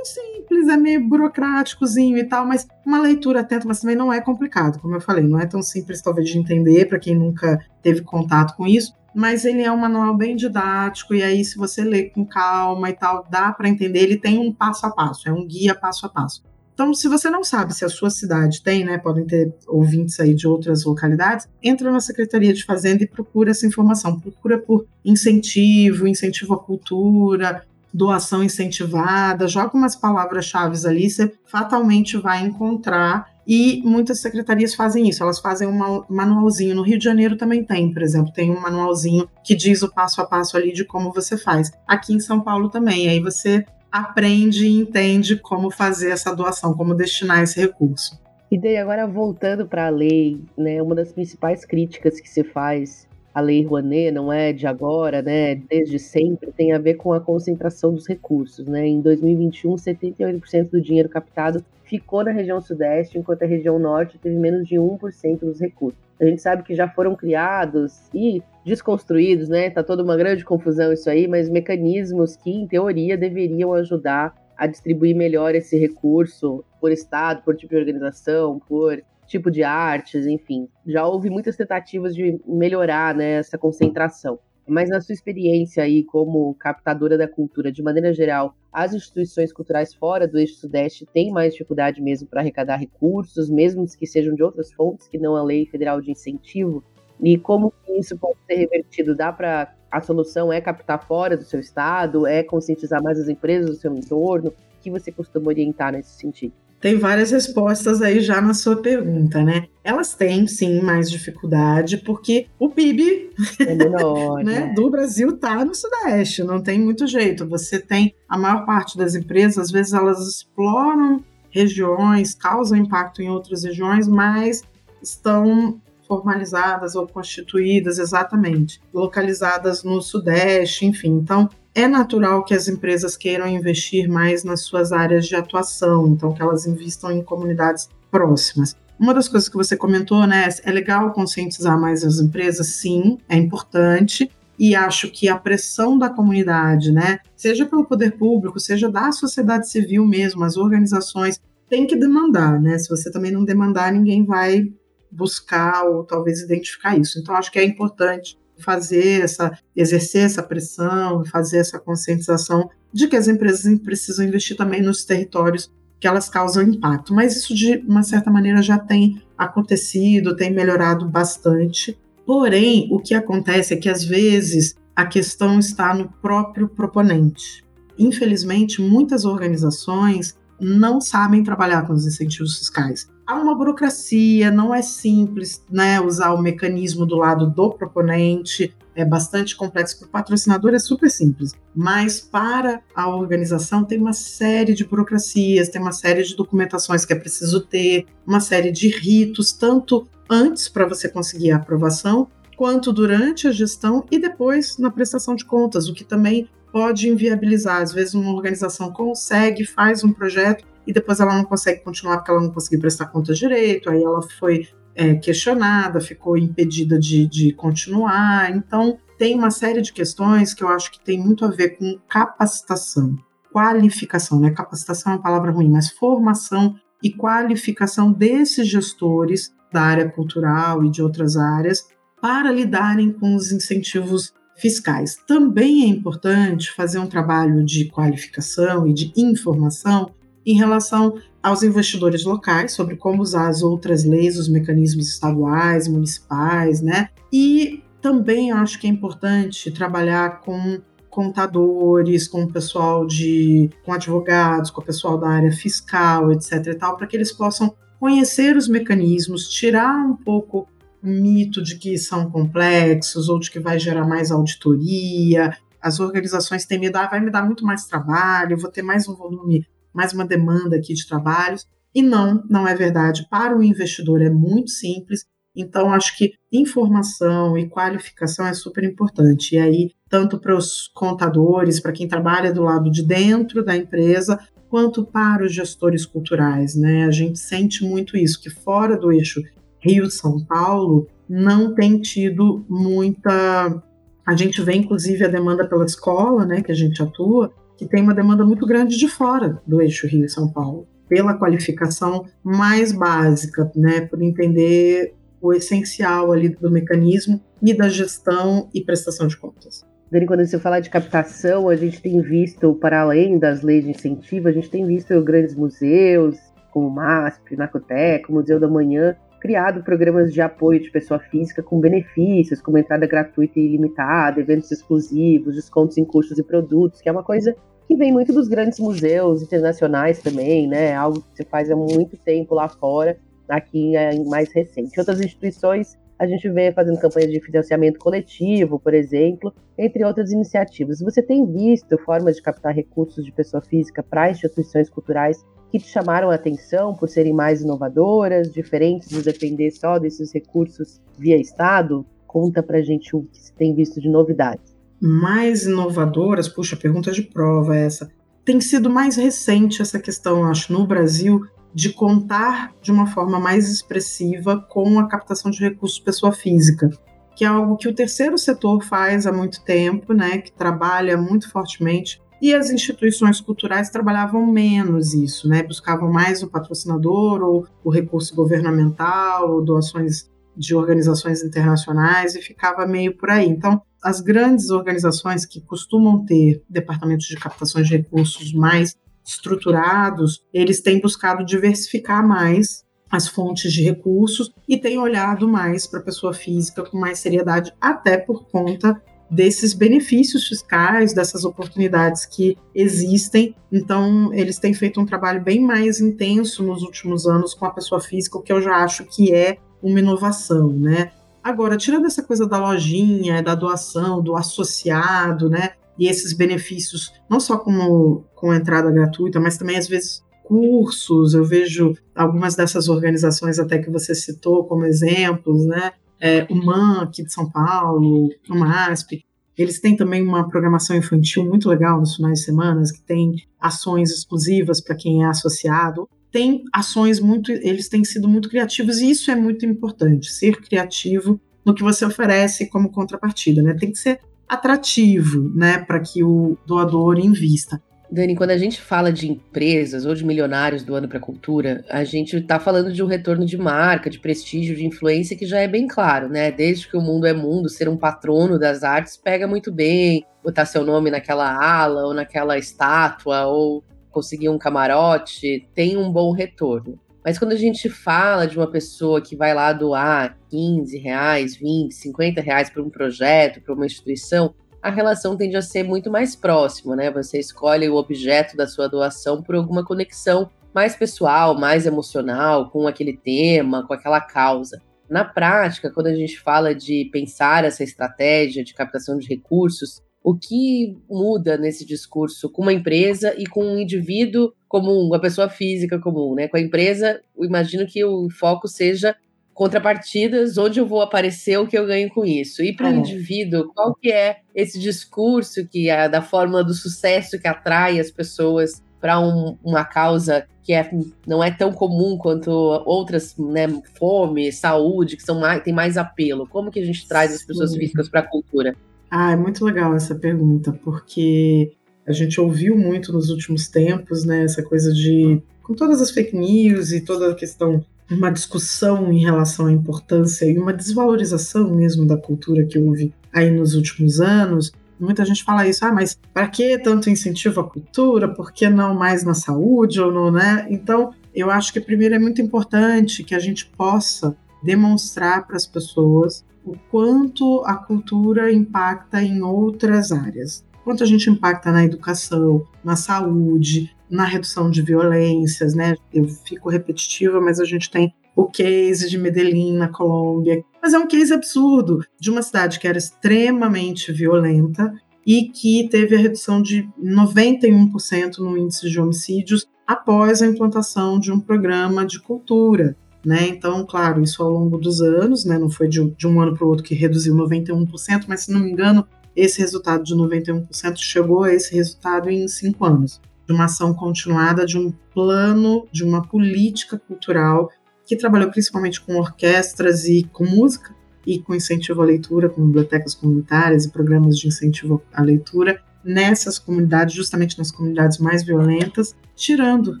Simples, 0.06 0.68
é 0.68 0.76
meio 0.76 1.06
burocráticozinho 1.08 2.16
e 2.18 2.24
tal, 2.24 2.46
mas 2.46 2.66
uma 2.84 3.00
leitura 3.00 3.40
atenta, 3.40 3.66
mas 3.66 3.80
também 3.80 3.96
não 3.96 4.12
é 4.12 4.20
complicado, 4.20 4.78
como 4.78 4.94
eu 4.94 5.00
falei, 5.00 5.24
não 5.24 5.40
é 5.40 5.46
tão 5.46 5.62
simples 5.62 6.00
talvez 6.00 6.28
de 6.28 6.38
entender 6.38 6.86
para 6.86 6.98
quem 6.98 7.16
nunca 7.16 7.58
teve 7.82 8.02
contato 8.02 8.56
com 8.56 8.66
isso, 8.66 8.94
mas 9.14 9.44
ele 9.44 9.62
é 9.62 9.72
um 9.72 9.78
manual 9.78 10.14
bem 10.14 10.36
didático, 10.36 11.14
e 11.14 11.22
aí, 11.22 11.42
se 11.42 11.56
você 11.56 11.82
ler 11.82 12.10
com 12.10 12.24
calma 12.24 12.90
e 12.90 12.92
tal, 12.92 13.26
dá 13.30 13.50
para 13.50 13.66
entender. 13.66 14.00
Ele 14.00 14.18
tem 14.18 14.38
um 14.38 14.52
passo 14.52 14.84
a 14.84 14.90
passo, 14.90 15.26
é 15.26 15.32
um 15.32 15.46
guia 15.46 15.74
passo 15.74 16.04
a 16.04 16.08
passo. 16.08 16.44
Então, 16.74 16.92
se 16.92 17.08
você 17.08 17.30
não 17.30 17.42
sabe 17.42 17.74
se 17.74 17.86
a 17.86 17.88
sua 17.88 18.10
cidade 18.10 18.62
tem, 18.62 18.84
né, 18.84 18.98
podem 18.98 19.24
ter 19.24 19.54
ouvintes 19.66 20.20
aí 20.20 20.34
de 20.34 20.46
outras 20.46 20.84
localidades, 20.84 21.48
entra 21.62 21.90
na 21.90 22.00
Secretaria 22.00 22.52
de 22.52 22.62
Fazenda 22.62 23.02
e 23.02 23.08
procura 23.08 23.52
essa 23.52 23.66
informação. 23.66 24.20
Procura 24.20 24.58
por 24.58 24.86
incentivo, 25.02 26.06
incentivo 26.06 26.52
à 26.52 26.58
cultura, 26.58 27.64
doação 27.96 28.44
incentivada, 28.44 29.48
joga 29.48 29.74
umas 29.74 29.96
palavras-chave 29.96 30.76
ali, 30.86 31.08
você 31.08 31.32
fatalmente 31.46 32.18
vai 32.18 32.44
encontrar. 32.44 33.34
E 33.48 33.80
muitas 33.84 34.20
secretarias 34.20 34.74
fazem 34.74 35.08
isso, 35.08 35.22
elas 35.22 35.38
fazem 35.38 35.68
um 35.68 36.04
manualzinho. 36.08 36.74
No 36.74 36.82
Rio 36.82 36.98
de 36.98 37.04
Janeiro 37.04 37.36
também 37.36 37.64
tem, 37.64 37.92
por 37.92 38.02
exemplo, 38.02 38.32
tem 38.32 38.50
um 38.50 38.60
manualzinho 38.60 39.28
que 39.42 39.54
diz 39.54 39.82
o 39.82 39.92
passo 39.92 40.20
a 40.20 40.26
passo 40.26 40.56
ali 40.56 40.72
de 40.72 40.84
como 40.84 41.12
você 41.12 41.38
faz. 41.38 41.70
Aqui 41.86 42.12
em 42.12 42.20
São 42.20 42.40
Paulo 42.40 42.68
também, 42.68 43.08
aí 43.08 43.20
você 43.20 43.64
aprende 43.90 44.66
e 44.66 44.80
entende 44.80 45.36
como 45.36 45.70
fazer 45.70 46.10
essa 46.10 46.34
doação, 46.34 46.74
como 46.74 46.92
destinar 46.92 47.42
esse 47.42 47.58
recurso. 47.60 48.20
E 48.50 48.58
daí, 48.58 48.76
agora 48.76 49.06
voltando 49.06 49.66
para 49.66 49.86
a 49.86 49.90
lei, 49.90 50.44
né, 50.58 50.82
uma 50.82 50.94
das 50.94 51.12
principais 51.12 51.64
críticas 51.64 52.20
que 52.20 52.28
se 52.28 52.44
faz 52.44 53.05
à 53.36 53.40
lei 53.42 53.62
Rouanet 53.62 54.10
não 54.10 54.32
é 54.32 54.50
de 54.50 54.66
agora, 54.66 55.20
né, 55.20 55.56
desde 55.56 55.98
sempre, 55.98 56.50
tem 56.52 56.72
a 56.72 56.78
ver 56.78 56.94
com 56.94 57.12
a 57.12 57.20
concentração 57.20 57.92
dos 57.92 58.08
recursos. 58.08 58.66
Né? 58.66 58.86
Em 58.86 59.02
2021, 59.02 59.76
78% 59.76 60.70
do 60.70 60.80
dinheiro 60.80 61.10
captado 61.10 61.62
ficou 61.84 62.24
na 62.24 62.30
região 62.30 62.62
sudeste, 62.62 63.18
enquanto 63.18 63.42
a 63.42 63.46
região 63.46 63.78
norte 63.78 64.16
teve 64.16 64.36
menos 64.36 64.66
de 64.66 64.76
1% 64.76 65.40
dos 65.40 65.60
recursos. 65.60 66.00
A 66.18 66.24
gente 66.24 66.40
sabe 66.40 66.62
que 66.62 66.74
já 66.74 66.88
foram 66.88 67.14
criados 67.14 68.08
e 68.14 68.42
desconstruídos, 68.64 69.50
né? 69.50 69.68
Tá 69.68 69.82
toda 69.82 70.02
uma 70.02 70.16
grande 70.16 70.42
confusão 70.42 70.90
isso 70.90 71.10
aí, 71.10 71.28
mas 71.28 71.50
mecanismos 71.50 72.36
que, 72.36 72.50
em 72.50 72.66
teoria, 72.66 73.18
deveriam 73.18 73.74
ajudar 73.74 74.34
a 74.56 74.66
distribuir 74.66 75.14
melhor 75.14 75.54
esse 75.54 75.76
recurso 75.76 76.64
por 76.80 76.90
estado, 76.90 77.42
por 77.42 77.54
tipo 77.54 77.74
de 77.74 77.80
organização, 77.80 78.58
por 78.66 79.02
tipo 79.26 79.50
de 79.50 79.62
artes, 79.62 80.26
enfim. 80.26 80.68
Já 80.86 81.06
houve 81.06 81.30
muitas 81.30 81.56
tentativas 81.56 82.14
de 82.14 82.40
melhorar 82.46 83.14
né, 83.14 83.32
essa 83.32 83.58
concentração. 83.58 84.38
Mas 84.68 84.90
na 84.90 85.00
sua 85.00 85.12
experiência 85.12 85.84
aí 85.84 86.02
como 86.02 86.54
captadora 86.54 87.16
da 87.16 87.28
cultura, 87.28 87.70
de 87.70 87.82
maneira 87.82 88.12
geral, 88.12 88.56
as 88.72 88.92
instituições 88.92 89.52
culturais 89.52 89.94
fora 89.94 90.26
do 90.26 90.38
eixo 90.38 90.56
sudeste 90.56 91.06
têm 91.06 91.30
mais 91.30 91.52
dificuldade 91.52 92.02
mesmo 92.02 92.26
para 92.26 92.40
arrecadar 92.40 92.76
recursos, 92.76 93.48
mesmo 93.48 93.86
que 93.86 94.06
sejam 94.06 94.34
de 94.34 94.42
outras 94.42 94.72
fontes 94.72 95.06
que 95.06 95.18
não 95.18 95.36
a 95.36 95.42
lei 95.42 95.66
federal 95.66 96.00
de 96.00 96.10
incentivo? 96.10 96.82
E 97.22 97.38
como 97.38 97.72
isso 97.96 98.18
pode 98.18 98.38
ser 98.44 98.56
revertido? 98.56 99.14
Dá 99.14 99.32
para 99.32 99.72
a 99.90 100.00
solução 100.00 100.52
é 100.52 100.60
captar 100.60 101.06
fora 101.06 101.36
do 101.36 101.44
seu 101.44 101.60
estado, 101.60 102.26
é 102.26 102.42
conscientizar 102.42 103.02
mais 103.02 103.20
as 103.20 103.28
empresas 103.28 103.70
do 103.70 103.76
seu 103.76 103.94
entorno? 103.94 104.48
O 104.48 104.80
que 104.82 104.90
você 104.90 105.12
costuma 105.12 105.46
orientar 105.46 105.92
nesse 105.92 106.10
sentido? 106.10 106.52
Tem 106.80 106.98
várias 106.98 107.30
respostas 107.30 108.02
aí 108.02 108.20
já 108.20 108.40
na 108.40 108.52
sua 108.52 108.76
pergunta, 108.76 109.42
né? 109.42 109.66
Elas 109.82 110.14
têm 110.14 110.46
sim 110.46 110.80
mais 110.80 111.10
dificuldade 111.10 111.96
porque 111.98 112.46
o 112.58 112.68
PIB 112.68 113.30
é 113.60 113.74
menor, 113.74 114.42
né, 114.44 114.60
né? 114.60 114.74
do 114.74 114.90
Brasil 114.90 115.30
está 115.30 115.64
no 115.64 115.74
Sudeste, 115.74 116.44
não 116.44 116.62
tem 116.62 116.78
muito 116.78 117.06
jeito. 117.06 117.48
Você 117.48 117.78
tem 117.78 118.14
a 118.28 118.36
maior 118.36 118.66
parte 118.66 118.96
das 118.98 119.14
empresas, 119.14 119.58
às 119.58 119.70
vezes 119.70 119.92
elas 119.92 120.18
exploram 120.26 121.24
regiões, 121.50 122.34
causam 122.34 122.76
impacto 122.76 123.22
em 123.22 123.30
outras 123.30 123.64
regiões, 123.64 124.06
mas 124.06 124.62
estão 125.02 125.80
formalizadas 126.06 126.94
ou 126.94 127.06
constituídas 127.06 127.98
exatamente, 127.98 128.80
localizadas 128.92 129.82
no 129.82 130.00
Sudeste, 130.00 130.86
enfim. 130.86 131.10
Então, 131.14 131.48
é 131.76 131.86
natural 131.86 132.42
que 132.42 132.54
as 132.54 132.68
empresas 132.68 133.18
queiram 133.18 133.46
investir 133.46 134.08
mais 134.08 134.42
nas 134.42 134.62
suas 134.62 134.92
áreas 134.92 135.26
de 135.26 135.36
atuação, 135.36 136.08
então 136.08 136.32
que 136.32 136.40
elas 136.40 136.66
investam 136.66 137.12
em 137.12 137.22
comunidades 137.22 137.90
próximas. 138.10 138.74
Uma 138.98 139.12
das 139.12 139.28
coisas 139.28 139.46
que 139.46 139.58
você 139.58 139.76
comentou, 139.76 140.26
né, 140.26 140.48
é 140.64 140.72
legal 140.72 141.12
conscientizar 141.12 141.78
mais 141.78 142.02
as 142.02 142.18
empresas, 142.18 142.66
sim, 142.68 143.18
é 143.28 143.36
importante, 143.36 144.30
e 144.58 144.74
acho 144.74 145.10
que 145.10 145.28
a 145.28 145.36
pressão 145.36 145.98
da 145.98 146.08
comunidade, 146.08 146.90
né, 146.90 147.18
seja 147.36 147.66
pelo 147.66 147.84
poder 147.84 148.16
público, 148.16 148.58
seja 148.58 148.90
da 148.90 149.12
sociedade 149.12 149.68
civil 149.68 150.06
mesmo, 150.06 150.44
as 150.44 150.56
organizações, 150.56 151.38
tem 151.68 151.86
que 151.86 151.94
demandar, 151.94 152.58
né? 152.58 152.78
Se 152.78 152.88
você 152.88 153.10
também 153.10 153.32
não 153.32 153.44
demandar, 153.44 153.92
ninguém 153.92 154.24
vai 154.24 154.72
buscar 155.10 155.84
ou 155.84 156.04
talvez 156.04 156.40
identificar 156.40 156.96
isso. 156.96 157.18
Então, 157.18 157.34
acho 157.34 157.50
que 157.50 157.58
é 157.58 157.64
importante 157.64 158.38
fazer 158.58 159.22
essa, 159.22 159.58
exercer 159.74 160.22
essa 160.22 160.42
pressão, 160.42 161.24
fazer 161.24 161.58
essa 161.58 161.78
conscientização 161.78 162.70
de 162.92 163.06
que 163.08 163.16
as 163.16 163.28
empresas 163.28 163.78
precisam 163.80 164.26
investir 164.26 164.56
também 164.56 164.82
nos 164.82 165.04
territórios 165.04 165.70
que 165.98 166.06
elas 166.06 166.28
causam 166.28 166.62
impacto. 166.62 167.14
Mas 167.14 167.36
isso, 167.36 167.54
de 167.54 167.78
uma 167.86 168.02
certa 168.02 168.30
maneira, 168.30 168.62
já 168.62 168.78
tem 168.78 169.22
acontecido, 169.36 170.36
tem 170.36 170.52
melhorado 170.52 171.08
bastante. 171.08 171.98
Porém, 172.24 172.88
o 172.90 172.98
que 172.98 173.14
acontece 173.14 173.74
é 173.74 173.76
que, 173.76 173.88
às 173.88 174.04
vezes, 174.04 174.74
a 174.94 175.06
questão 175.06 175.58
está 175.58 175.94
no 175.94 176.08
próprio 176.20 176.68
proponente. 176.68 177.64
Infelizmente, 177.98 178.80
muitas 178.82 179.24
organizações 179.24 180.36
não 180.60 181.00
sabem 181.00 181.42
trabalhar 181.42 181.86
com 181.86 181.92
os 181.92 182.06
incentivos 182.06 182.58
fiscais 182.58 183.08
há 183.26 183.34
uma 183.34 183.54
burocracia, 183.54 184.50
não 184.50 184.74
é 184.74 184.80
simples 184.80 185.62
né, 185.70 186.00
usar 186.00 186.32
o 186.32 186.40
mecanismo 186.40 187.04
do 187.04 187.16
lado 187.16 187.50
do 187.50 187.70
proponente, 187.70 188.74
é 188.94 189.04
bastante 189.04 189.56
complexo. 189.56 189.98
Para 189.98 190.06
o 190.06 190.10
patrocinador 190.10 190.72
é 190.72 190.78
super 190.78 191.10
simples, 191.10 191.52
mas 191.74 192.20
para 192.20 192.80
a 192.94 193.08
organização 193.08 193.84
tem 193.84 193.98
uma 193.98 194.12
série 194.12 194.74
de 194.74 194.84
burocracias, 194.84 195.68
tem 195.68 195.82
uma 195.82 195.92
série 195.92 196.22
de 196.22 196.36
documentações 196.36 197.04
que 197.04 197.12
é 197.12 197.16
preciso 197.16 197.60
ter, 197.60 198.06
uma 198.26 198.40
série 198.40 198.70
de 198.70 198.88
ritos, 198.88 199.52
tanto 199.52 200.06
antes 200.30 200.68
para 200.68 200.86
você 200.86 201.08
conseguir 201.08 201.50
a 201.50 201.56
aprovação, 201.56 202.28
quanto 202.56 202.92
durante 202.92 203.46
a 203.46 203.52
gestão 203.52 204.04
e 204.10 204.18
depois 204.18 204.78
na 204.78 204.90
prestação 204.90 205.34
de 205.34 205.44
contas, 205.44 205.88
o 205.88 205.94
que 205.94 206.04
também 206.04 206.48
pode 206.72 207.08
inviabilizar. 207.08 207.82
Às 207.82 207.92
vezes, 207.92 208.14
uma 208.14 208.32
organização 208.32 208.92
consegue, 208.92 209.64
faz 209.64 210.02
um 210.02 210.12
projeto 210.12 210.64
e 210.86 210.92
depois 210.92 211.20
ela 211.20 211.36
não 211.36 211.44
consegue 211.44 211.82
continuar 211.82 212.18
porque 212.18 212.30
ela 212.30 212.40
não 212.40 212.50
conseguiu 212.50 212.80
prestar 212.80 213.06
contas 213.06 213.38
direito, 213.38 213.90
aí 213.90 214.02
ela 214.02 214.22
foi 214.38 214.68
é, 214.94 215.14
questionada, 215.14 216.00
ficou 216.00 216.38
impedida 216.38 216.98
de, 216.98 217.26
de 217.26 217.52
continuar. 217.52 218.54
Então, 218.54 218.98
tem 219.18 219.34
uma 219.34 219.50
série 219.50 219.82
de 219.82 219.92
questões 219.92 220.54
que 220.54 220.64
eu 220.64 220.68
acho 220.68 220.90
que 220.90 221.00
tem 221.00 221.18
muito 221.18 221.44
a 221.44 221.48
ver 221.48 221.76
com 221.78 221.98
capacitação, 222.08 223.16
qualificação, 223.52 224.40
né? 224.40 224.50
Capacitação 224.50 225.12
é 225.12 225.16
uma 225.16 225.22
palavra 225.22 225.50
ruim, 225.50 225.70
mas 225.70 225.90
formação 225.90 226.74
e 227.02 227.12
qualificação 227.12 228.12
desses 228.12 228.68
gestores 228.68 229.54
da 229.72 229.82
área 229.82 230.10
cultural 230.10 230.84
e 230.84 230.90
de 230.90 231.02
outras 231.02 231.36
áreas 231.36 231.86
para 232.20 232.50
lidarem 232.50 233.12
com 233.12 233.34
os 233.34 233.52
incentivos 233.52 234.32
fiscais. 234.56 235.16
Também 235.26 235.84
é 235.84 235.86
importante 235.86 236.72
fazer 236.72 236.98
um 236.98 237.06
trabalho 237.06 237.64
de 237.64 237.86
qualificação 237.90 238.86
e 238.86 238.94
de 238.94 239.12
informação 239.16 240.10
em 240.46 240.56
relação 240.56 241.18
aos 241.42 241.62
investidores 241.62 242.24
locais, 242.24 242.72
sobre 242.72 242.96
como 242.96 243.22
usar 243.22 243.48
as 243.48 243.62
outras 243.62 244.04
leis, 244.04 244.38
os 244.38 244.48
mecanismos 244.48 245.08
estaduais, 245.08 245.88
municipais, 245.88 246.80
né? 246.80 247.08
E 247.32 247.82
também 248.00 248.52
acho 248.52 248.78
que 248.78 248.86
é 248.86 248.90
importante 248.90 249.70
trabalhar 249.70 250.40
com 250.40 250.80
contadores, 251.10 252.28
com 252.28 252.44
o 252.44 252.52
pessoal 252.52 253.06
de, 253.06 253.70
com 253.84 253.92
advogados, 253.92 254.70
com 254.70 254.80
o 254.80 254.84
pessoal 254.84 255.18
da 255.18 255.28
área 255.28 255.50
fiscal, 255.50 256.30
etc. 256.30 256.66
e 256.66 256.74
tal, 256.74 256.96
para 256.96 257.06
que 257.06 257.16
eles 257.16 257.32
possam 257.32 257.74
conhecer 257.98 258.56
os 258.56 258.68
mecanismos, 258.68 259.48
tirar 259.48 259.96
um 260.04 260.14
pouco 260.14 260.68
o 261.02 261.08
mito 261.08 261.62
de 261.62 261.76
que 261.76 261.96
são 261.96 262.30
complexos 262.30 263.28
ou 263.28 263.38
de 263.38 263.50
que 263.50 263.58
vai 263.58 263.78
gerar 263.78 264.06
mais 264.06 264.30
auditoria. 264.30 265.56
As 265.80 266.00
organizações 266.00 266.66
têm 266.66 266.78
medo, 266.78 266.96
ah, 266.96 267.06
vai 267.06 267.20
me 267.20 267.30
dar 267.30 267.46
muito 267.46 267.64
mais 267.64 267.86
trabalho, 267.86 268.58
vou 268.58 268.70
ter 268.70 268.82
mais 268.82 269.08
um 269.08 269.14
volume 269.14 269.66
mais 269.96 270.12
uma 270.12 270.26
demanda 270.26 270.76
aqui 270.76 270.94
de 270.94 271.06
trabalhos. 271.06 271.66
E 271.94 272.02
não, 272.02 272.44
não 272.48 272.68
é 272.68 272.74
verdade. 272.74 273.26
Para 273.30 273.56
o 273.56 273.62
investidor 273.62 274.20
é 274.20 274.28
muito 274.28 274.70
simples. 274.70 275.24
Então, 275.56 275.90
acho 275.90 276.14
que 276.18 276.32
informação 276.52 277.56
e 277.56 277.66
qualificação 277.66 278.46
é 278.46 278.52
super 278.52 278.84
importante. 278.84 279.54
E 279.54 279.58
aí, 279.58 279.90
tanto 280.10 280.38
para 280.38 280.54
os 280.54 280.88
contadores, 280.94 281.80
para 281.80 281.92
quem 281.92 282.06
trabalha 282.06 282.52
do 282.52 282.62
lado 282.62 282.90
de 282.90 283.02
dentro 283.02 283.64
da 283.64 283.74
empresa, 283.74 284.38
quanto 284.68 285.06
para 285.06 285.44
os 285.44 285.54
gestores 285.54 286.04
culturais, 286.04 286.76
né? 286.76 287.04
A 287.04 287.10
gente 287.10 287.38
sente 287.38 287.82
muito 287.82 288.14
isso, 288.16 288.40
que 288.40 288.50
fora 288.50 288.98
do 288.98 289.10
eixo 289.10 289.40
Rio-São 289.80 290.44
Paulo, 290.44 291.08
não 291.28 291.74
tem 291.74 292.00
tido 292.00 292.64
muita. 292.68 293.82
A 294.26 294.36
gente 294.36 294.60
vê, 294.60 294.74
inclusive, 294.74 295.24
a 295.24 295.28
demanda 295.28 295.66
pela 295.66 295.86
escola, 295.86 296.44
né, 296.44 296.60
que 296.60 296.72
a 296.72 296.74
gente 296.74 297.02
atua, 297.02 297.52
que 297.76 297.86
tem 297.86 298.02
uma 298.02 298.14
demanda 298.14 298.44
muito 298.44 298.66
grande 298.66 298.96
de 298.96 299.08
fora 299.08 299.60
do 299.66 299.80
eixo 299.80 300.06
Rio-São 300.06 300.50
Paulo, 300.50 300.86
pela 301.08 301.34
qualificação 301.34 302.24
mais 302.42 302.92
básica, 302.92 303.70
né, 303.76 304.00
por 304.02 304.20
entender 304.22 305.14
o 305.40 305.52
essencial 305.52 306.32
ali 306.32 306.48
do 306.48 306.70
mecanismo 306.70 307.40
e 307.62 307.74
da 307.74 307.88
gestão 307.88 308.68
e 308.74 308.82
prestação 308.82 309.26
de 309.26 309.36
contas. 309.36 309.84
Dani, 310.10 310.26
quando 310.26 310.44
você 310.44 310.58
fala 310.58 310.80
de 310.80 310.88
captação, 310.88 311.68
a 311.68 311.76
gente 311.76 312.00
tem 312.00 312.20
visto, 312.20 312.74
para 312.74 313.00
além 313.00 313.38
das 313.38 313.62
leis 313.62 313.84
de 313.84 313.90
incentivo, 313.90 314.48
a 314.48 314.52
gente 314.52 314.70
tem 314.70 314.86
visto 314.86 315.20
grandes 315.22 315.54
museus, 315.54 316.36
como 316.72 316.88
o 316.88 316.90
MASP, 316.90 317.56
Nacoteca, 317.56 318.30
o 318.30 318.34
Museu 318.34 318.60
da 318.60 318.68
Manhã, 318.68 319.16
criado 319.46 319.84
programas 319.84 320.32
de 320.32 320.40
apoio 320.40 320.80
de 320.80 320.90
pessoa 320.90 321.20
física 321.20 321.62
com 321.62 321.78
benefícios, 321.78 322.60
como 322.60 322.78
entrada 322.78 323.06
gratuita 323.06 323.60
e 323.60 323.64
ilimitada, 323.64 324.40
eventos 324.40 324.72
exclusivos, 324.72 325.54
descontos 325.54 325.96
em 325.96 326.04
custos 326.04 326.36
e 326.36 326.42
produtos, 326.42 327.00
que 327.00 327.08
é 327.08 327.12
uma 327.12 327.22
coisa 327.22 327.54
que 327.86 327.94
vem 327.94 328.12
muito 328.12 328.32
dos 328.32 328.48
grandes 328.48 328.80
museus 328.80 329.42
internacionais 329.42 330.20
também, 330.20 330.66
né? 330.66 330.96
Algo 330.96 331.20
que 331.20 331.36
se 331.36 331.44
faz 331.44 331.70
há 331.70 331.76
muito 331.76 332.16
tempo 332.16 332.56
lá 332.56 332.68
fora, 332.68 333.16
aqui 333.48 333.94
é 333.94 334.18
mais 334.24 334.52
recente. 334.52 334.98
Outras 334.98 335.20
instituições 335.20 335.96
a 336.18 336.26
gente 336.26 336.48
vê 336.48 336.72
fazendo 336.72 336.98
campanhas 336.98 337.30
de 337.30 337.40
financiamento 337.40 338.00
coletivo, 338.00 338.80
por 338.80 338.94
exemplo, 338.94 339.54
entre 339.78 340.04
outras 340.04 340.32
iniciativas. 340.32 340.98
Você 341.00 341.22
tem 341.22 341.46
visto 341.46 341.96
formas 341.98 342.34
de 342.34 342.42
captar 342.42 342.74
recursos 342.74 343.24
de 343.24 343.30
pessoa 343.30 343.62
física 343.62 344.02
para 344.02 344.28
instituições 344.28 344.90
culturais 344.90 345.44
que 345.78 345.84
te 345.84 345.90
chamaram 345.90 346.30
a 346.30 346.34
atenção 346.34 346.94
por 346.94 347.08
serem 347.08 347.32
mais 347.32 347.62
inovadoras, 347.62 348.52
diferentes 348.52 349.08
de 349.08 349.22
depender 349.22 349.70
só 349.70 349.98
desses 349.98 350.32
recursos 350.32 351.00
via 351.18 351.36
Estado? 351.40 352.04
Conta 352.26 352.62
pra 352.62 352.82
gente 352.82 353.14
o 353.14 353.22
que 353.22 353.38
você 353.38 353.52
tem 353.54 353.74
visto 353.74 354.00
de 354.00 354.08
novidades. 354.08 354.76
Mais 355.00 355.64
inovadoras, 355.64 356.48
puxa, 356.48 356.76
pergunta 356.76 357.12
de 357.12 357.22
prova 357.22 357.76
essa. 357.76 358.10
Tem 358.44 358.60
sido 358.60 358.88
mais 358.88 359.16
recente 359.16 359.82
essa 359.82 359.98
questão, 359.98 360.44
acho, 360.44 360.72
no 360.72 360.86
Brasil, 360.86 361.40
de 361.74 361.92
contar 361.92 362.72
de 362.80 362.90
uma 362.90 363.06
forma 363.06 363.38
mais 363.38 363.70
expressiva 363.70 364.64
com 364.70 364.98
a 364.98 365.06
captação 365.06 365.50
de 365.50 365.60
recursos 365.60 365.98
pessoa 365.98 366.32
física, 366.32 366.90
que 367.36 367.44
é 367.44 367.48
algo 367.48 367.76
que 367.76 367.88
o 367.88 367.94
terceiro 367.94 368.38
setor 368.38 368.82
faz 368.82 369.26
há 369.26 369.32
muito 369.32 369.62
tempo, 369.62 370.14
né, 370.14 370.38
que 370.38 370.50
trabalha 370.50 371.18
muito 371.18 371.50
fortemente 371.50 372.20
e 372.40 372.54
as 372.54 372.70
instituições 372.70 373.40
culturais 373.40 373.90
trabalhavam 373.90 374.46
menos 374.46 375.14
isso, 375.14 375.48
né? 375.48 375.62
Buscavam 375.62 376.12
mais 376.12 376.42
o 376.42 376.48
patrocinador 376.48 377.42
ou 377.42 377.66
o 377.82 377.90
recurso 377.90 378.34
governamental, 378.34 379.50
ou 379.50 379.64
doações 379.64 380.30
de 380.56 380.74
organizações 380.74 381.42
internacionais 381.42 382.34
e 382.34 382.40
ficava 382.40 382.86
meio 382.86 383.16
por 383.16 383.30
aí. 383.30 383.46
Então, 383.46 383.80
as 384.02 384.20
grandes 384.20 384.70
organizações 384.70 385.44
que 385.44 385.60
costumam 385.60 386.24
ter 386.24 386.62
departamentos 386.68 387.26
de 387.26 387.36
captações 387.36 387.86
de 387.88 387.96
recursos 387.96 388.52
mais 388.52 388.94
estruturados, 389.24 390.44
eles 390.52 390.80
têm 390.80 391.00
buscado 391.00 391.44
diversificar 391.44 392.26
mais 392.26 392.84
as 393.10 393.28
fontes 393.28 393.72
de 393.72 393.82
recursos 393.82 394.52
e 394.68 394.78
têm 394.78 394.98
olhado 394.98 395.48
mais 395.48 395.86
para 395.86 396.00
a 396.00 396.02
pessoa 396.02 396.32
física 396.32 396.84
com 396.84 396.98
mais 396.98 397.18
seriedade, 397.18 397.72
até 397.80 398.16
por 398.16 398.46
conta 398.48 399.00
desses 399.30 399.74
benefícios 399.74 400.46
fiscais, 400.46 401.12
dessas 401.12 401.44
oportunidades 401.44 402.24
que 402.24 402.56
existem. 402.74 403.54
Então, 403.72 404.32
eles 404.32 404.58
têm 404.58 404.72
feito 404.72 405.00
um 405.00 405.06
trabalho 405.06 405.42
bem 405.42 405.60
mais 405.60 406.00
intenso 406.00 406.62
nos 406.62 406.82
últimos 406.82 407.26
anos 407.26 407.54
com 407.54 407.64
a 407.66 407.70
pessoa 407.70 408.00
física, 408.00 408.38
o 408.38 408.42
que 408.42 408.52
eu 408.52 408.60
já 408.60 408.76
acho 408.76 409.04
que 409.04 409.34
é 409.34 409.58
uma 409.82 409.98
inovação, 409.98 410.72
né? 410.72 411.12
Agora, 411.42 411.76
tirando 411.76 412.06
essa 412.06 412.22
coisa 412.22 412.46
da 412.46 412.58
lojinha, 412.58 413.42
da 413.42 413.54
doação, 413.54 414.20
do 414.20 414.36
associado, 414.36 415.48
né? 415.48 415.70
E 415.98 416.08
esses 416.08 416.32
benefícios, 416.32 417.12
não 417.30 417.38
só 417.38 417.56
como 417.56 418.24
com 418.34 418.52
entrada 418.52 418.90
gratuita, 418.90 419.38
mas 419.40 419.56
também 419.56 419.76
às 419.76 419.88
vezes 419.88 420.24
cursos. 420.46 421.34
Eu 421.34 421.44
vejo 421.44 421.94
algumas 422.14 422.54
dessas 422.54 422.88
organizações 422.88 423.58
até 423.58 423.78
que 423.78 423.90
você 423.90 424.14
citou 424.14 424.64
como 424.64 424.84
exemplos, 424.84 425.66
né? 425.66 425.92
É, 426.20 426.46
o 426.50 426.54
MAN 426.54 427.02
aqui 427.02 427.22
de 427.22 427.32
São 427.32 427.50
Paulo, 427.50 428.28
o 428.48 428.54
MASP, 428.54 429.24
eles 429.56 429.80
têm 429.80 429.96
também 429.96 430.22
uma 430.22 430.48
programação 430.48 430.96
infantil 430.96 431.44
muito 431.44 431.68
legal 431.68 431.98
nos 431.98 432.16
finais 432.16 432.40
de 432.40 432.44
semana, 432.44 432.82
que 432.82 433.02
tem 433.02 433.36
ações 433.58 434.10
exclusivas 434.10 434.80
para 434.80 434.94
quem 434.94 435.24
é 435.24 435.26
associado. 435.26 436.08
Tem 436.30 436.64
ações 436.72 437.20
muito, 437.20 437.50
eles 437.50 437.88
têm 437.88 438.04
sido 438.04 438.28
muito 438.28 438.50
criativos 438.50 438.98
e 438.98 439.10
isso 439.10 439.30
é 439.30 439.34
muito 439.34 439.64
importante, 439.64 440.30
ser 440.30 440.60
criativo 440.60 441.40
no 441.64 441.74
que 441.74 441.82
você 441.82 442.04
oferece 442.04 442.68
como 442.68 442.90
contrapartida, 442.90 443.62
né? 443.62 443.74
Tem 443.74 443.90
que 443.90 443.98
ser 443.98 444.20
atrativo, 444.48 445.50
né, 445.54 445.78
para 445.78 445.98
que 445.98 446.22
o 446.22 446.56
doador 446.66 447.18
invista. 447.18 447.82
Dani, 448.10 448.36
quando 448.36 448.50
a 448.50 448.58
gente 448.58 448.80
fala 448.80 449.12
de 449.12 449.30
empresas 449.30 450.06
ou 450.06 450.14
de 450.14 450.24
milionários 450.24 450.84
do 450.84 450.94
ano 450.94 451.08
para 451.08 451.18
a 451.18 451.20
cultura, 451.20 451.84
a 451.88 452.04
gente 452.04 452.36
está 452.36 452.60
falando 452.60 452.92
de 452.92 453.02
um 453.02 453.06
retorno 453.06 453.44
de 453.44 453.56
marca, 453.56 454.08
de 454.08 454.20
prestígio, 454.20 454.76
de 454.76 454.86
influência 454.86 455.36
que 455.36 455.44
já 455.44 455.58
é 455.58 455.66
bem 455.66 455.86
claro, 455.86 456.28
né? 456.28 456.50
Desde 456.52 456.88
que 456.88 456.96
o 456.96 457.00
mundo 457.00 457.26
é 457.26 457.32
mundo, 457.32 457.68
ser 457.68 457.88
um 457.88 457.96
patrono 457.96 458.58
das 458.58 458.84
artes 458.84 459.16
pega 459.16 459.46
muito 459.46 459.72
bem, 459.72 460.24
botar 460.42 460.66
seu 460.66 460.84
nome 460.84 461.10
naquela 461.10 461.52
ala 461.52 462.06
ou 462.06 462.14
naquela 462.14 462.56
estátua 462.56 463.46
ou 463.46 463.82
conseguir 464.10 464.48
um 464.48 464.58
camarote, 464.58 465.68
tem 465.74 465.96
um 465.96 466.10
bom 466.10 466.32
retorno. 466.32 466.98
Mas 467.24 467.40
quando 467.40 467.52
a 467.52 467.56
gente 467.56 467.90
fala 467.90 468.46
de 468.46 468.56
uma 468.56 468.70
pessoa 468.70 469.20
que 469.20 469.34
vai 469.34 469.52
lá 469.52 469.72
doar 469.72 470.38
15 470.48 470.96
reais, 470.96 471.56
20, 471.56 471.92
50 471.92 472.40
reais 472.40 472.70
para 472.70 472.80
um 472.80 472.88
projeto, 472.88 473.60
para 473.60 473.74
uma 473.74 473.84
instituição, 473.84 474.54
a 474.82 474.90
relação 474.90 475.36
tende 475.36 475.56
a 475.56 475.62
ser 475.62 475.82
muito 475.82 476.10
mais 476.10 476.36
próxima, 476.36 476.94
né? 476.94 477.10
Você 477.10 477.38
escolhe 477.38 477.88
o 477.88 477.96
objeto 477.96 478.56
da 478.56 478.66
sua 478.66 478.88
doação 478.88 479.42
por 479.42 479.54
alguma 479.54 479.84
conexão 479.84 480.50
mais 480.74 480.94
pessoal, 480.94 481.58
mais 481.58 481.86
emocional 481.86 482.70
com 482.70 482.86
aquele 482.86 483.16
tema, 483.16 483.86
com 483.86 483.94
aquela 483.94 484.20
causa. 484.20 484.80
Na 485.08 485.24
prática, 485.24 485.90
quando 485.90 486.08
a 486.08 486.14
gente 486.14 486.38
fala 486.38 486.74
de 486.74 487.08
pensar 487.12 487.64
essa 487.64 487.82
estratégia 487.82 488.62
de 488.62 488.74
captação 488.74 489.18
de 489.18 489.26
recursos, 489.26 490.02
o 490.22 490.36
que 490.36 490.98
muda 491.08 491.56
nesse 491.56 491.86
discurso 491.86 492.50
com 492.50 492.62
uma 492.62 492.72
empresa 492.72 493.32
e 493.38 493.46
com 493.46 493.64
um 493.64 493.78
indivíduo 493.78 494.52
comum, 494.68 495.06
uma 495.06 495.20
pessoa 495.20 495.48
física 495.48 496.00
comum, 496.00 496.34
né? 496.34 496.48
Com 496.48 496.56
a 496.56 496.60
empresa, 496.60 497.20
eu 497.38 497.44
imagino 497.44 497.86
que 497.86 498.04
o 498.04 498.28
foco 498.28 498.66
seja 498.66 499.16
contrapartidas, 499.56 500.58
onde 500.58 500.78
eu 500.78 500.86
vou 500.86 501.00
aparecer, 501.00 501.58
o 501.58 501.66
que 501.66 501.78
eu 501.78 501.86
ganho 501.86 502.10
com 502.10 502.26
isso. 502.26 502.62
E 502.62 502.76
para 502.76 502.90
o 502.90 502.92
é. 502.92 502.96
indivíduo, 502.96 503.72
qual 503.74 503.94
que 503.94 504.12
é 504.12 504.40
esse 504.54 504.78
discurso 504.78 505.66
que 505.66 505.88
é 505.88 506.10
da 506.10 506.20
fórmula 506.20 506.62
do 506.62 506.74
sucesso 506.74 507.40
que 507.40 507.48
atrai 507.48 507.98
as 507.98 508.10
pessoas 508.10 508.82
para 509.00 509.18
um, 509.18 509.56
uma 509.64 509.82
causa 509.82 510.46
que 510.62 510.74
é, 510.74 510.90
não 511.26 511.42
é 511.42 511.50
tão 511.50 511.72
comum 511.72 512.18
quanto 512.18 512.50
outras, 512.84 513.34
né, 513.38 513.66
fome, 513.98 514.52
saúde, 514.52 515.16
que 515.16 515.22
são 515.22 515.40
mais, 515.40 515.62
tem 515.62 515.72
mais 515.72 515.96
apelo. 515.96 516.46
Como 516.46 516.70
que 516.70 516.80
a 516.80 516.84
gente 516.84 517.08
traz 517.08 517.34
as 517.34 517.42
pessoas 517.42 517.72
Sim. 517.72 517.78
físicas 517.78 518.10
para 518.10 518.20
a 518.20 518.28
cultura? 518.28 518.76
Ah, 519.10 519.32
é 519.32 519.36
muito 519.36 519.64
legal 519.64 519.94
essa 519.96 520.14
pergunta, 520.14 520.70
porque 520.84 521.72
a 522.06 522.12
gente 522.12 522.38
ouviu 522.38 522.76
muito 522.76 523.10
nos 523.10 523.30
últimos 523.30 523.68
tempos, 523.68 524.26
né, 524.26 524.44
essa 524.44 524.62
coisa 524.62 524.92
de 524.92 525.42
com 525.62 525.74
todas 525.74 526.02
as 526.02 526.10
fake 526.10 526.36
news 526.36 526.92
e 526.92 527.00
toda 527.00 527.30
a 527.30 527.34
questão 527.34 527.82
uma 528.10 528.30
discussão 528.30 529.12
em 529.12 529.18
relação 529.18 529.66
à 529.66 529.72
importância 529.72 530.46
e 530.46 530.58
uma 530.58 530.72
desvalorização 530.72 531.74
mesmo 531.74 532.06
da 532.06 532.16
cultura 532.16 532.64
que 532.64 532.78
houve 532.78 533.12
aí 533.32 533.50
nos 533.50 533.74
últimos 533.74 534.20
anos. 534.20 534.72
Muita 534.98 535.24
gente 535.24 535.44
fala 535.44 535.66
isso, 535.66 535.84
ah, 535.84 535.92
mas 535.92 536.18
para 536.32 536.48
que 536.48 536.78
tanto 536.78 537.10
incentivo 537.10 537.60
à 537.60 537.64
cultura? 537.64 538.32
Por 538.32 538.52
que 538.52 538.68
não 538.68 538.94
mais 538.94 539.24
na 539.24 539.34
saúde 539.34 540.00
ou 540.00 540.10
não, 540.10 540.30
né? 540.30 540.66
Então, 540.70 541.12
eu 541.34 541.50
acho 541.50 541.72
que 541.72 541.80
primeiro 541.80 542.14
é 542.14 542.18
muito 542.18 542.40
importante 542.40 543.22
que 543.22 543.34
a 543.34 543.38
gente 543.38 543.66
possa 543.66 544.34
demonstrar 544.62 545.46
para 545.46 545.56
as 545.56 545.66
pessoas 545.66 546.44
o 546.64 546.74
quanto 546.90 547.62
a 547.64 547.74
cultura 547.74 548.52
impacta 548.52 549.22
em 549.22 549.42
outras 549.42 550.10
áreas. 550.10 550.64
Quanto 550.86 551.02
a 551.02 551.06
gente 551.06 551.28
impacta 551.28 551.72
na 551.72 551.84
educação, 551.84 552.64
na 552.84 552.94
saúde, 552.94 553.92
na 554.08 554.24
redução 554.24 554.70
de 554.70 554.82
violências, 554.82 555.74
né? 555.74 555.96
Eu 556.14 556.28
fico 556.28 556.70
repetitiva, 556.70 557.40
mas 557.40 557.58
a 557.58 557.64
gente 557.64 557.90
tem 557.90 558.14
o 558.36 558.44
case 558.44 559.10
de 559.10 559.18
Medellín, 559.18 559.76
na 559.76 559.88
Colômbia. 559.88 560.62
Mas 560.80 560.94
é 560.94 560.98
um 561.00 561.08
case 561.08 561.34
absurdo 561.34 562.06
de 562.20 562.30
uma 562.30 562.40
cidade 562.40 562.78
que 562.78 562.86
era 562.86 562.96
extremamente 562.96 564.12
violenta 564.12 564.94
e 565.26 565.48
que 565.48 565.88
teve 565.88 566.14
a 566.14 566.20
redução 566.20 566.62
de 566.62 566.88
91% 567.02 568.38
no 568.38 568.56
índice 568.56 568.88
de 568.88 569.00
homicídios 569.00 569.66
após 569.84 570.40
a 570.40 570.46
implantação 570.46 571.18
de 571.18 571.32
um 571.32 571.40
programa 571.40 572.06
de 572.06 572.20
cultura. 572.20 572.96
Né? 573.26 573.48
Então, 573.48 573.84
claro, 573.84 574.22
isso 574.22 574.40
ao 574.40 574.52
longo 574.52 574.78
dos 574.78 575.00
anos, 575.02 575.44
né? 575.44 575.58
não 575.58 575.68
foi 575.68 575.88
de, 575.88 576.08
de 576.10 576.28
um 576.28 576.40
ano 576.40 576.54
para 576.54 576.64
o 576.64 576.68
outro 576.68 576.84
que 576.84 576.94
reduziu 576.94 577.34
91%, 577.34 578.26
mas 578.28 578.42
se 578.44 578.52
não 578.52 578.60
me 578.60 578.70
engano, 578.70 579.04
esse 579.36 579.60
resultado 579.60 580.02
de 580.02 580.14
91% 580.14 580.96
chegou 580.96 581.44
a 581.44 581.52
esse 581.52 581.74
resultado 581.74 582.30
em 582.30 582.48
cinco 582.48 582.84
anos. 582.84 583.20
De 583.46 583.52
uma 583.52 583.66
ação 583.66 583.94
continuada, 583.94 584.64
de 584.64 584.78
um 584.78 584.92
plano, 585.12 585.86
de 585.92 586.02
uma 586.02 586.26
política 586.26 586.98
cultural 586.98 587.70
que 588.06 588.16
trabalhou 588.16 588.50
principalmente 588.50 589.00
com 589.00 589.16
orquestras 589.16 590.04
e 590.06 590.24
com 590.32 590.44
música 590.44 590.94
e 591.26 591.40
com 591.40 591.54
incentivo 591.54 592.02
à 592.02 592.04
leitura, 592.04 592.48
com 592.48 592.64
bibliotecas 592.64 593.14
comunitárias 593.14 593.84
e 593.84 593.90
programas 593.90 594.38
de 594.38 594.46
incentivo 594.46 595.02
à 595.12 595.22
leitura, 595.22 595.82
nessas 596.06 596.58
comunidades, 596.58 597.14
justamente 597.14 597.58
nas 597.58 597.72
comunidades 597.72 598.18
mais 598.18 598.44
violentas, 598.44 599.14
tirando 599.34 600.00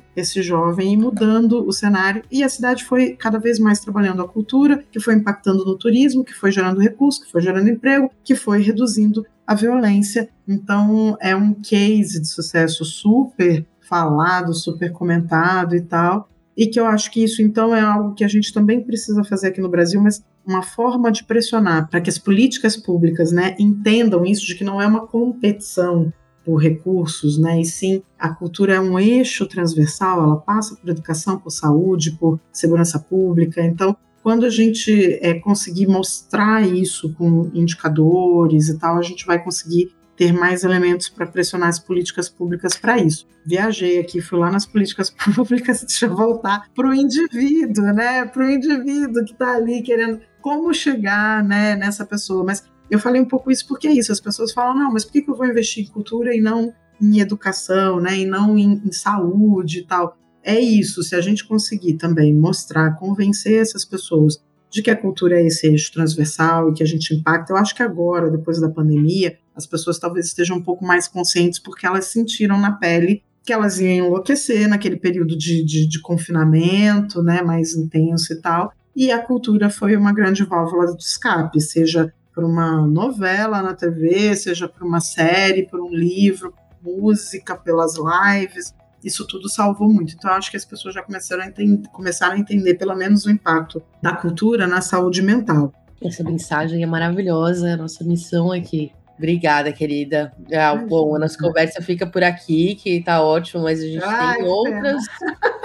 esse 0.14 0.40
jovem 0.40 0.92
e 0.92 0.96
mudando 0.96 1.66
o 1.66 1.72
cenário. 1.72 2.22
E 2.30 2.44
a 2.44 2.48
cidade 2.48 2.84
foi 2.84 3.16
cada 3.16 3.38
vez 3.38 3.58
mais 3.58 3.80
trabalhando 3.80 4.22
a 4.22 4.28
cultura, 4.28 4.84
que 4.90 5.00
foi 5.00 5.14
impactando 5.14 5.64
no 5.64 5.76
turismo, 5.76 6.24
que 6.24 6.32
foi 6.32 6.52
gerando 6.52 6.80
recursos, 6.80 7.22
que 7.22 7.30
foi 7.30 7.42
gerando 7.42 7.68
emprego, 7.68 8.10
que 8.22 8.34
foi 8.34 8.62
reduzindo 8.62 9.26
a 9.46 9.54
violência. 9.54 10.28
Então, 10.46 11.16
é 11.20 11.34
um 11.34 11.52
case 11.52 12.20
de 12.20 12.28
sucesso 12.28 12.84
super 12.84 13.66
falado, 13.80 14.54
super 14.54 14.92
comentado 14.92 15.74
e 15.74 15.80
tal. 15.80 16.28
E 16.56 16.66
que 16.66 16.80
eu 16.80 16.86
acho 16.86 17.10
que 17.10 17.22
isso, 17.22 17.42
então, 17.42 17.74
é 17.74 17.80
algo 17.80 18.14
que 18.14 18.24
a 18.24 18.28
gente 18.28 18.52
também 18.52 18.80
precisa 18.80 19.22
fazer 19.24 19.48
aqui 19.48 19.60
no 19.60 19.68
Brasil, 19.68 20.00
mas 20.00 20.24
uma 20.46 20.62
forma 20.62 21.10
de 21.10 21.24
pressionar 21.24 21.88
para 21.90 22.00
que 22.00 22.08
as 22.08 22.18
políticas 22.18 22.76
públicas 22.76 23.32
né, 23.32 23.56
entendam 23.58 24.24
isso, 24.24 24.46
de 24.46 24.54
que 24.54 24.64
não 24.64 24.80
é 24.80 24.86
uma 24.86 25.06
competição 25.06 26.12
por 26.44 26.56
recursos, 26.56 27.36
né, 27.38 27.60
e 27.60 27.64
sim 27.64 28.02
a 28.16 28.28
cultura 28.28 28.74
é 28.74 28.80
um 28.80 28.98
eixo 28.98 29.46
transversal, 29.46 30.22
ela 30.22 30.36
passa 30.36 30.76
por 30.76 30.88
educação, 30.88 31.40
por 31.40 31.50
saúde, 31.50 32.12
por 32.12 32.38
segurança 32.52 33.00
pública. 33.00 33.60
Então, 33.60 33.96
quando 34.22 34.46
a 34.46 34.50
gente 34.50 35.18
é, 35.20 35.34
conseguir 35.34 35.88
mostrar 35.88 36.66
isso 36.66 37.12
com 37.14 37.50
indicadores 37.52 38.68
e 38.68 38.78
tal, 38.78 38.96
a 38.96 39.02
gente 39.02 39.26
vai 39.26 39.42
conseguir 39.42 39.92
ter 40.16 40.32
mais 40.32 40.64
elementos 40.64 41.08
para 41.08 41.26
pressionar 41.26 41.68
as 41.68 41.78
políticas 41.78 42.28
públicas 42.28 42.74
para 42.76 42.98
isso. 42.98 43.26
Viajei 43.44 43.98
aqui, 43.98 44.20
fui 44.20 44.38
lá 44.38 44.50
nas 44.50 44.66
políticas 44.66 45.10
públicas, 45.34 45.82
deixa 45.82 46.06
eu 46.06 46.16
voltar 46.16 46.68
para 46.74 46.88
o 46.88 46.94
indivíduo, 46.94 47.84
né? 47.92 48.24
Para 48.24 48.44
o 48.44 48.50
indivíduo 48.50 49.24
que 49.24 49.32
está 49.32 49.54
ali 49.54 49.82
querendo 49.82 50.20
como 50.46 50.72
chegar 50.72 51.42
né, 51.42 51.74
nessa 51.74 52.06
pessoa. 52.06 52.44
Mas 52.44 52.62
eu 52.88 53.00
falei 53.00 53.20
um 53.20 53.24
pouco 53.24 53.50
isso 53.50 53.66
porque 53.66 53.88
é 53.88 53.92
isso. 53.92 54.12
As 54.12 54.20
pessoas 54.20 54.52
falam, 54.52 54.78
não, 54.78 54.92
mas 54.92 55.04
por 55.04 55.10
que, 55.10 55.24
eu 55.28 55.34
vou 55.34 55.44
investir 55.44 55.82
em 55.82 55.88
cultura 55.88 56.32
e 56.32 56.40
não 56.40 56.72
em 57.00 57.18
educação, 57.18 57.98
né? 57.98 58.18
E 58.18 58.24
não 58.24 58.56
em, 58.56 58.80
em 58.84 58.92
saúde 58.92 59.80
e 59.80 59.82
tal. 59.84 60.16
É 60.44 60.56
isso, 60.60 61.02
se 61.02 61.16
a 61.16 61.20
gente 61.20 61.44
conseguir 61.44 61.94
também 61.94 62.32
mostrar, 62.32 62.94
convencer 62.94 63.60
essas 63.60 63.84
pessoas 63.84 64.40
de 64.70 64.82
que 64.82 64.90
a 64.90 64.96
cultura 64.96 65.40
é 65.40 65.44
esse 65.44 65.66
eixo 65.66 65.92
transversal 65.92 66.70
e 66.70 66.74
que 66.74 66.82
a 66.84 66.86
gente 66.86 67.12
impacta. 67.12 67.52
Eu 67.52 67.56
acho 67.56 67.74
que 67.74 67.82
agora, 67.82 68.30
depois 68.30 68.60
da 68.60 68.70
pandemia, 68.70 69.36
as 69.52 69.66
pessoas 69.66 69.98
talvez 69.98 70.26
estejam 70.26 70.58
um 70.58 70.62
pouco 70.62 70.86
mais 70.86 71.08
conscientes 71.08 71.58
porque 71.58 71.84
elas 71.84 72.04
sentiram 72.04 72.56
na 72.56 72.70
pele 72.70 73.24
que 73.42 73.52
elas 73.52 73.80
iam 73.80 74.06
enlouquecer 74.06 74.68
naquele 74.68 74.96
período 74.96 75.36
de, 75.36 75.64
de, 75.64 75.88
de 75.88 76.00
confinamento, 76.00 77.20
né, 77.20 77.42
mais 77.42 77.74
intenso 77.74 78.32
e 78.32 78.40
tal. 78.40 78.72
E 78.96 79.12
a 79.12 79.22
cultura 79.22 79.70
foi 79.70 79.94
uma 79.94 80.12
grande 80.12 80.42
válvula 80.42 80.96
de 80.96 81.02
escape, 81.02 81.60
seja 81.60 82.12
por 82.34 82.42
uma 82.42 82.86
novela 82.86 83.62
na 83.62 83.74
TV, 83.74 84.34
seja 84.34 84.66
por 84.66 84.82
uma 84.82 85.00
série, 85.00 85.66
por 85.68 85.80
um 85.80 85.90
livro, 85.90 86.54
música, 86.82 87.54
pelas 87.54 87.94
lives 87.96 88.74
isso 89.06 89.24
tudo 89.24 89.48
salvou 89.48 89.88
muito. 89.88 90.14
Então, 90.14 90.32
acho 90.32 90.50
que 90.50 90.56
as 90.56 90.64
pessoas 90.64 90.94
já 90.94 91.02
começaram 91.02 91.44
a, 91.44 91.46
entender, 91.46 91.88
começaram 91.90 92.34
a 92.34 92.38
entender, 92.38 92.74
pelo 92.74 92.94
menos, 92.96 93.24
o 93.24 93.30
impacto 93.30 93.80
da 94.02 94.12
cultura 94.12 94.66
na 94.66 94.80
saúde 94.80 95.22
mental. 95.22 95.72
Essa 96.02 96.24
mensagem 96.24 96.82
é 96.82 96.86
maravilhosa, 96.86 97.74
a 97.74 97.76
nossa 97.76 98.02
missão 98.02 98.50
aqui. 98.50 98.92
Obrigada, 99.16 99.72
querida. 99.72 100.32
Ah, 100.52 100.74
bom, 100.74 101.14
a 101.14 101.20
nossa 101.20 101.38
conversa 101.38 101.80
fica 101.80 102.06
por 102.06 102.22
aqui, 102.22 102.74
que 102.74 103.02
tá 103.02 103.22
ótimo, 103.22 103.62
mas 103.62 103.80
a 103.80 103.86
gente 103.86 104.04
Ai, 104.04 104.38
tem 104.38 104.46
outras, 104.46 105.04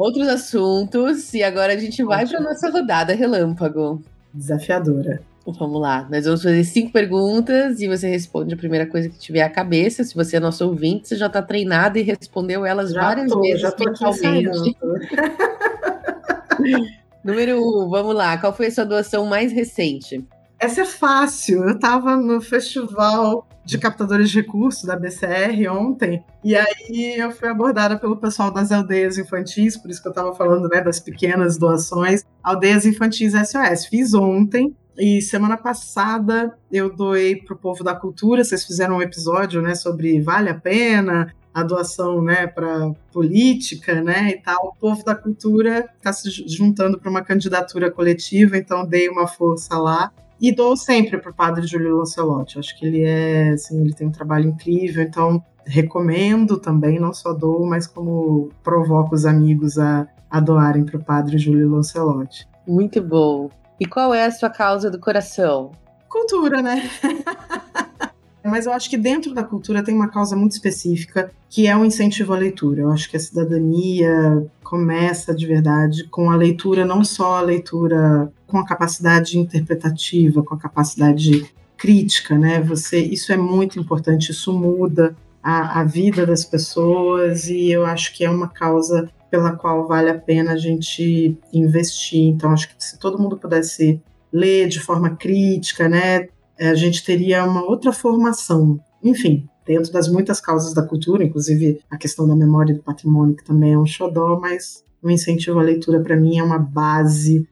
outros 0.00 0.28
assuntos. 0.28 1.34
E 1.34 1.42
agora 1.42 1.74
a 1.74 1.76
gente 1.76 2.02
vai 2.02 2.26
para 2.26 2.40
nossa 2.40 2.70
rodada 2.70 3.14
relâmpago. 3.14 4.02
Desafiadora. 4.32 5.20
Vamos 5.58 5.80
lá, 5.80 6.06
nós 6.08 6.26
vamos 6.26 6.42
fazer 6.42 6.62
cinco 6.62 6.92
perguntas 6.92 7.80
e 7.80 7.88
você 7.88 8.08
responde 8.08 8.54
a 8.54 8.56
primeira 8.56 8.86
coisa 8.86 9.08
que 9.08 9.18
tiver 9.18 9.42
à 9.42 9.48
cabeça. 9.48 10.04
Se 10.04 10.14
você 10.14 10.36
é 10.36 10.40
nosso 10.40 10.64
ouvinte, 10.64 11.08
você 11.08 11.16
já 11.16 11.26
está 11.26 11.42
treinado 11.42 11.98
e 11.98 12.02
respondeu 12.02 12.64
elas 12.64 12.92
já 12.92 13.00
várias 13.00 13.32
tô, 13.32 13.40
vezes 13.40 13.60
já 13.60 13.72
tô 13.72 13.84
mentalmente. 13.84 14.76
Número 17.24 17.58
um, 17.58 17.88
vamos 17.88 18.14
lá. 18.14 18.38
Qual 18.38 18.54
foi 18.54 18.66
a 18.66 18.70
sua 18.70 18.84
doação 18.84 19.26
mais 19.26 19.50
recente? 19.50 20.24
Essa 20.60 20.82
é 20.82 20.84
fácil. 20.84 21.64
Eu 21.64 21.74
estava 21.74 22.16
no 22.16 22.38
festival 22.38 23.48
de 23.64 23.78
captadores 23.78 24.28
de 24.28 24.40
recursos 24.40 24.84
da 24.84 24.94
BCR 24.94 25.68
ontem, 25.70 26.22
e 26.44 26.54
aí 26.54 27.14
eu 27.16 27.30
fui 27.30 27.48
abordada 27.48 27.98
pelo 27.98 28.16
pessoal 28.16 28.50
das 28.50 28.72
aldeias 28.72 29.16
infantis, 29.16 29.76
por 29.76 29.90
isso 29.90 30.02
que 30.02 30.08
eu 30.08 30.10
estava 30.12 30.34
falando 30.34 30.68
né, 30.68 30.82
das 30.82 30.98
pequenas 30.98 31.56
doações. 31.56 32.24
Aldeias 32.42 32.84
Infantis 32.84 33.32
SOS. 33.32 33.86
Fiz 33.86 34.12
ontem, 34.12 34.74
e 34.98 35.22
semana 35.22 35.56
passada 35.56 36.54
eu 36.70 36.94
doei 36.94 37.36
para 37.36 37.54
o 37.54 37.58
povo 37.58 37.82
da 37.82 37.94
cultura. 37.94 38.44
Vocês 38.44 38.64
fizeram 38.64 38.96
um 38.96 39.02
episódio, 39.02 39.62
né, 39.62 39.74
sobre 39.74 40.20
vale 40.20 40.50
a 40.50 40.54
pena 40.54 41.32
a 41.52 41.64
doação, 41.64 42.22
né, 42.22 42.46
para 42.46 42.92
política, 43.12 44.00
né, 44.00 44.30
e 44.30 44.40
tal. 44.40 44.68
O 44.68 44.74
povo 44.74 45.04
da 45.04 45.14
cultura 45.14 45.88
está 45.96 46.12
se 46.12 46.30
juntando 46.46 46.98
para 46.98 47.10
uma 47.10 47.22
candidatura 47.22 47.90
coletiva, 47.90 48.56
então 48.56 48.86
dei 48.86 49.08
uma 49.08 49.26
força 49.26 49.76
lá. 49.76 50.12
E 50.40 50.54
dou 50.54 50.76
sempre 50.76 51.18
para 51.18 51.30
o 51.30 51.34
padre 51.34 51.66
Júlio 51.66 51.98
Lancelotti. 51.98 52.58
Acho 52.58 52.78
que 52.78 52.86
ele 52.86 53.02
é, 53.02 53.50
assim, 53.50 53.80
ele 53.82 53.92
tem 53.92 54.06
um 54.06 54.12
trabalho 54.12 54.48
incrível, 54.48 55.02
então 55.02 55.42
recomendo 55.66 56.58
também, 56.58 56.98
não 56.98 57.12
só 57.12 57.32
dou, 57.32 57.66
mas 57.66 57.86
como 57.86 58.50
provoco 58.62 59.14
os 59.14 59.26
amigos 59.26 59.78
a, 59.78 60.08
a 60.30 60.40
doarem 60.40 60.84
para 60.84 60.96
o 60.96 61.04
padre 61.04 61.36
Júlio 61.36 61.70
Lancelotti. 61.70 62.48
Muito 62.66 63.02
bom. 63.02 63.50
E 63.78 63.86
qual 63.86 64.14
é 64.14 64.24
a 64.24 64.30
sua 64.30 64.50
causa 64.50 64.90
do 64.90 64.98
coração? 64.98 65.72
Cultura, 66.08 66.60
né? 66.62 66.88
Mas 68.42 68.66
eu 68.66 68.72
acho 68.72 68.88
que 68.88 68.96
dentro 68.96 69.34
da 69.34 69.44
cultura 69.44 69.82
tem 69.82 69.94
uma 69.94 70.08
causa 70.08 70.34
muito 70.34 70.52
específica, 70.52 71.30
que 71.48 71.66
é 71.66 71.76
o 71.76 71.84
incentivo 71.84 72.32
à 72.32 72.38
leitura. 72.38 72.82
Eu 72.82 72.90
acho 72.90 73.10
que 73.10 73.16
a 73.16 73.20
cidadania 73.20 74.46
começa 74.62 75.34
de 75.34 75.46
verdade 75.46 76.04
com 76.04 76.30
a 76.30 76.36
leitura, 76.36 76.84
não 76.84 77.04
só 77.04 77.36
a 77.36 77.42
leitura 77.42 78.32
com 78.50 78.58
a 78.58 78.66
capacidade 78.66 79.38
interpretativa, 79.38 80.42
com 80.42 80.54
a 80.54 80.58
capacidade 80.58 81.50
crítica, 81.76 82.36
né? 82.36 82.60
Você, 82.60 82.98
isso 82.98 83.32
é 83.32 83.36
muito 83.36 83.80
importante, 83.80 84.32
isso 84.32 84.52
muda 84.52 85.16
a, 85.42 85.80
a 85.80 85.84
vida 85.84 86.26
das 86.26 86.44
pessoas 86.44 87.48
e 87.48 87.70
eu 87.70 87.86
acho 87.86 88.14
que 88.14 88.24
é 88.24 88.30
uma 88.30 88.48
causa 88.48 89.08
pela 89.30 89.52
qual 89.52 89.86
vale 89.86 90.10
a 90.10 90.18
pena 90.18 90.52
a 90.52 90.56
gente 90.56 91.38
investir. 91.52 92.28
Então, 92.28 92.50
acho 92.50 92.68
que 92.68 92.74
se 92.78 92.98
todo 92.98 93.18
mundo 93.18 93.38
pudesse 93.38 94.02
ler 94.32 94.68
de 94.68 94.80
forma 94.80 95.16
crítica, 95.16 95.88
né, 95.88 96.28
a 96.58 96.74
gente 96.74 97.04
teria 97.04 97.44
uma 97.44 97.64
outra 97.64 97.92
formação. 97.92 98.78
Enfim, 99.02 99.48
dentro 99.66 99.92
das 99.92 100.08
muitas 100.08 100.40
causas 100.40 100.74
da 100.74 100.82
cultura, 100.82 101.24
inclusive 101.24 101.80
a 101.88 101.96
questão 101.96 102.26
da 102.26 102.36
memória 102.36 102.72
e 102.72 102.76
do 102.76 102.82
patrimônio, 102.82 103.36
que 103.36 103.44
também 103.44 103.72
é 103.72 103.78
um 103.78 103.86
xodó, 103.86 104.38
mas 104.40 104.84
o 105.02 105.10
incentivo 105.10 105.58
à 105.58 105.62
leitura, 105.62 106.00
para 106.00 106.16
mim, 106.16 106.38
é 106.38 106.42
uma 106.42 106.58
base 106.58 107.48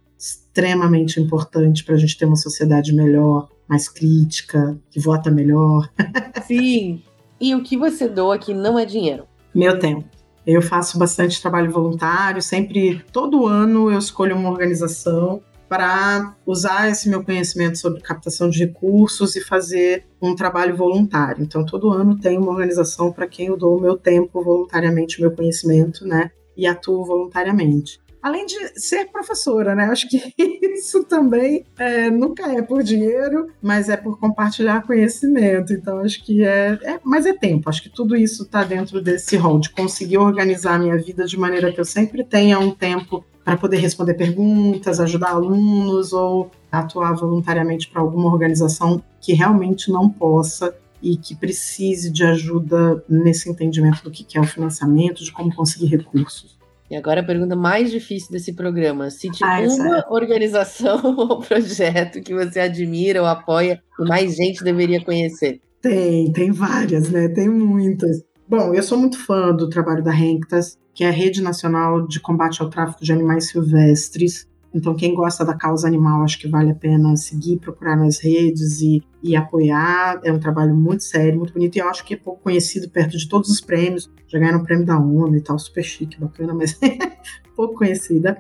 extremamente 0.59 1.21
importante 1.21 1.85
para 1.85 1.95
a 1.95 1.99
gente 1.99 2.19
ter 2.19 2.25
uma 2.25 2.37
sociedade 2.37 2.93
melhor, 2.93 3.49
mais 3.69 3.89
crítica, 3.89 4.77
que 4.91 4.99
vota 4.99 5.31
melhor. 5.31 5.89
Sim. 6.45 7.01
E 7.41 7.55
o 7.55 7.63
que 7.63 7.77
você 7.77 8.09
doa 8.09 8.37
que 8.39 8.53
não 8.53 8.77
é 8.77 8.85
dinheiro? 8.85 9.25
Meu 9.55 9.79
tempo. 9.79 10.05
Eu 10.45 10.61
faço 10.61 10.99
bastante 10.99 11.41
trabalho 11.41 11.71
voluntário, 11.71 12.43
sempre, 12.43 13.05
todo 13.13 13.47
ano 13.47 13.91
eu 13.91 13.99
escolho 13.99 14.35
uma 14.35 14.51
organização 14.51 15.43
para 15.69 16.35
usar 16.47 16.89
esse 16.89 17.09
meu 17.09 17.23
conhecimento 17.23 17.77
sobre 17.77 18.01
captação 18.01 18.49
de 18.49 18.59
recursos 18.59 19.37
e 19.37 19.45
fazer 19.45 20.07
um 20.21 20.35
trabalho 20.35 20.75
voluntário. 20.75 21.43
Então, 21.45 21.65
todo 21.65 21.93
ano 21.93 22.19
tem 22.19 22.39
uma 22.39 22.51
organização 22.51 23.13
para 23.13 23.29
quem 23.29 23.49
eu 23.49 23.57
dou 23.59 23.77
o 23.77 23.81
meu 23.81 23.97
tempo 23.97 24.43
voluntariamente, 24.43 25.19
o 25.19 25.21
meu 25.21 25.31
conhecimento, 25.31 26.07
né? 26.07 26.31
E 26.57 26.67
atuo 26.67 27.05
voluntariamente 27.05 28.01
além 28.23 28.47
de 28.47 28.81
ser 28.81 29.07
professora, 29.11 29.75
né? 29.75 29.85
Acho 29.85 30.09
que 30.09 30.33
isso 30.75 31.05
também 31.05 31.65
é, 31.79 32.11
nunca 32.11 32.53
é 32.53 32.63
por 32.63 32.83
dinheiro, 32.83 33.49
mas 33.63 33.89
é 33.89 33.97
por 33.97 34.19
compartilhar 34.19 34.83
conhecimento. 34.83 35.73
Então, 35.73 35.99
acho 35.99 36.25
que 36.25 36.45
é, 36.45 36.79
é 36.83 37.01
mas 37.03 37.27
é 37.27 37.33
tempo. 37.33 37.69
Acho 37.69 37.83
que 37.83 37.89
tudo 37.89 38.17
isso 38.17 38.45
está 38.45 38.65
dentro 38.65 39.01
desse 39.01 39.37
rol 39.37 39.61
de 39.61 39.71
conseguir 39.71 40.19
organizar 40.19 40.75
a 40.75 40.79
minha 40.79 40.97
vida 40.97 41.27
de 41.27 41.39
maneira 41.39 41.73
que 41.73 41.81
eu 41.81 41.85
sempre 41.85 42.25
tenha 42.25 42.59
um 42.59 42.71
tempo 42.71 43.25
para 43.45 43.57
poder 43.57 43.79
responder 43.79 44.15
perguntas, 44.15 45.01
ajudar 45.01 45.31
alunos 45.31 46.13
ou 46.13 46.51
atuar 46.71 47.15
voluntariamente 47.15 47.89
para 47.89 48.03
alguma 48.03 48.31
organização 48.31 49.03
que 49.21 49.33
realmente 49.33 49.91
não 49.91 50.09
possa 50.09 50.77
e 51.03 51.17
que 51.17 51.35
precise 51.35 52.11
de 52.11 52.25
ajuda 52.25 53.03
nesse 53.09 53.49
entendimento 53.49 54.03
do 54.03 54.11
que 54.11 54.37
é 54.37 54.41
o 54.41 54.45
financiamento, 54.45 55.25
de 55.25 55.33
como 55.33 55.55
conseguir 55.55 55.87
recursos. 55.87 56.58
E 56.91 56.97
agora 56.97 57.21
a 57.21 57.25
pergunta 57.25 57.55
mais 57.55 57.91
difícil 57.91 58.31
desse 58.31 58.55
programa. 58.55 59.11
Cite 59.11 59.45
ah, 59.45 59.61
uma 59.61 60.05
organização 60.11 61.01
ou 61.17 61.41
projeto 61.41 62.23
que 62.23 62.35
você 62.35 62.61
admira 62.61 63.21
ou 63.21 63.27
apoia 63.27 63.81
e 63.99 64.09
mais 64.09 64.35
gente 64.35 64.65
deveria 64.65 65.05
conhecer. 65.05 65.61
Tem, 65.83 66.33
tem 66.33 66.51
várias, 66.51 67.11
né? 67.11 67.29
Tem 67.29 67.49
muitas. 67.49 68.25
Bom, 68.49 68.75
eu 68.75 68.83
sou 68.83 68.97
muito 68.97 69.19
fã 69.19 69.55
do 69.55 69.69
trabalho 69.69 70.03
da 70.03 70.11
Renctas, 70.11 70.79
que 70.95 71.05
é 71.05 71.09
a 71.09 71.13
Rede 71.13 71.43
Nacional 71.43 72.07
de 72.07 72.19
Combate 72.19 72.63
ao 72.63 72.71
Tráfico 72.71 73.05
de 73.05 73.13
Animais 73.13 73.49
Silvestres. 73.49 74.48
Então, 74.75 74.95
quem 74.95 75.15
gosta 75.15 75.45
da 75.45 75.55
causa 75.55 75.87
animal, 75.87 76.23
acho 76.23 76.39
que 76.39 76.47
vale 76.47 76.71
a 76.71 76.75
pena 76.75 77.17
seguir, 77.17 77.59
procurar 77.59 77.97
nas 77.97 78.19
redes 78.19 78.81
e, 78.81 79.03
e 79.23 79.35
apoiar. 79.35 80.21
É 80.23 80.33
um 80.33 80.39
trabalho 80.39 80.75
muito 80.75 81.05
sério, 81.05 81.39
muito 81.39 81.55
bonito, 81.55 81.77
e 81.77 81.79
eu 81.79 81.89
acho 81.89 82.05
que 82.05 82.15
é 82.15 82.17
pouco 82.17 82.43
conhecido 82.43 82.89
perto 82.91 83.17
de 83.17 83.29
todos 83.29 83.49
os 83.49 83.61
prêmios. 83.61 84.11
Já 84.27 84.39
ganharam 84.39 84.61
o 84.61 84.63
prêmio 84.63 84.85
da 84.85 84.99
ONU 84.99 85.37
e 85.37 85.41
tal, 85.41 85.59
super 85.59 85.83
chique, 85.83 86.21
bacana, 86.21 86.53
mas 86.53 86.79
pouco 87.57 87.75
conhecida. 87.75 88.39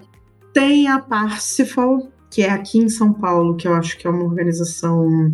Tem 0.52 0.86
a 0.88 0.98
Parsifal, 0.98 2.08
que 2.30 2.42
é 2.42 2.50
aqui 2.50 2.78
em 2.78 2.88
São 2.88 3.12
Paulo, 3.12 3.56
que 3.56 3.66
eu 3.66 3.72
acho 3.72 3.96
que 3.96 4.06
é 4.06 4.10
uma 4.10 4.24
organização 4.24 5.32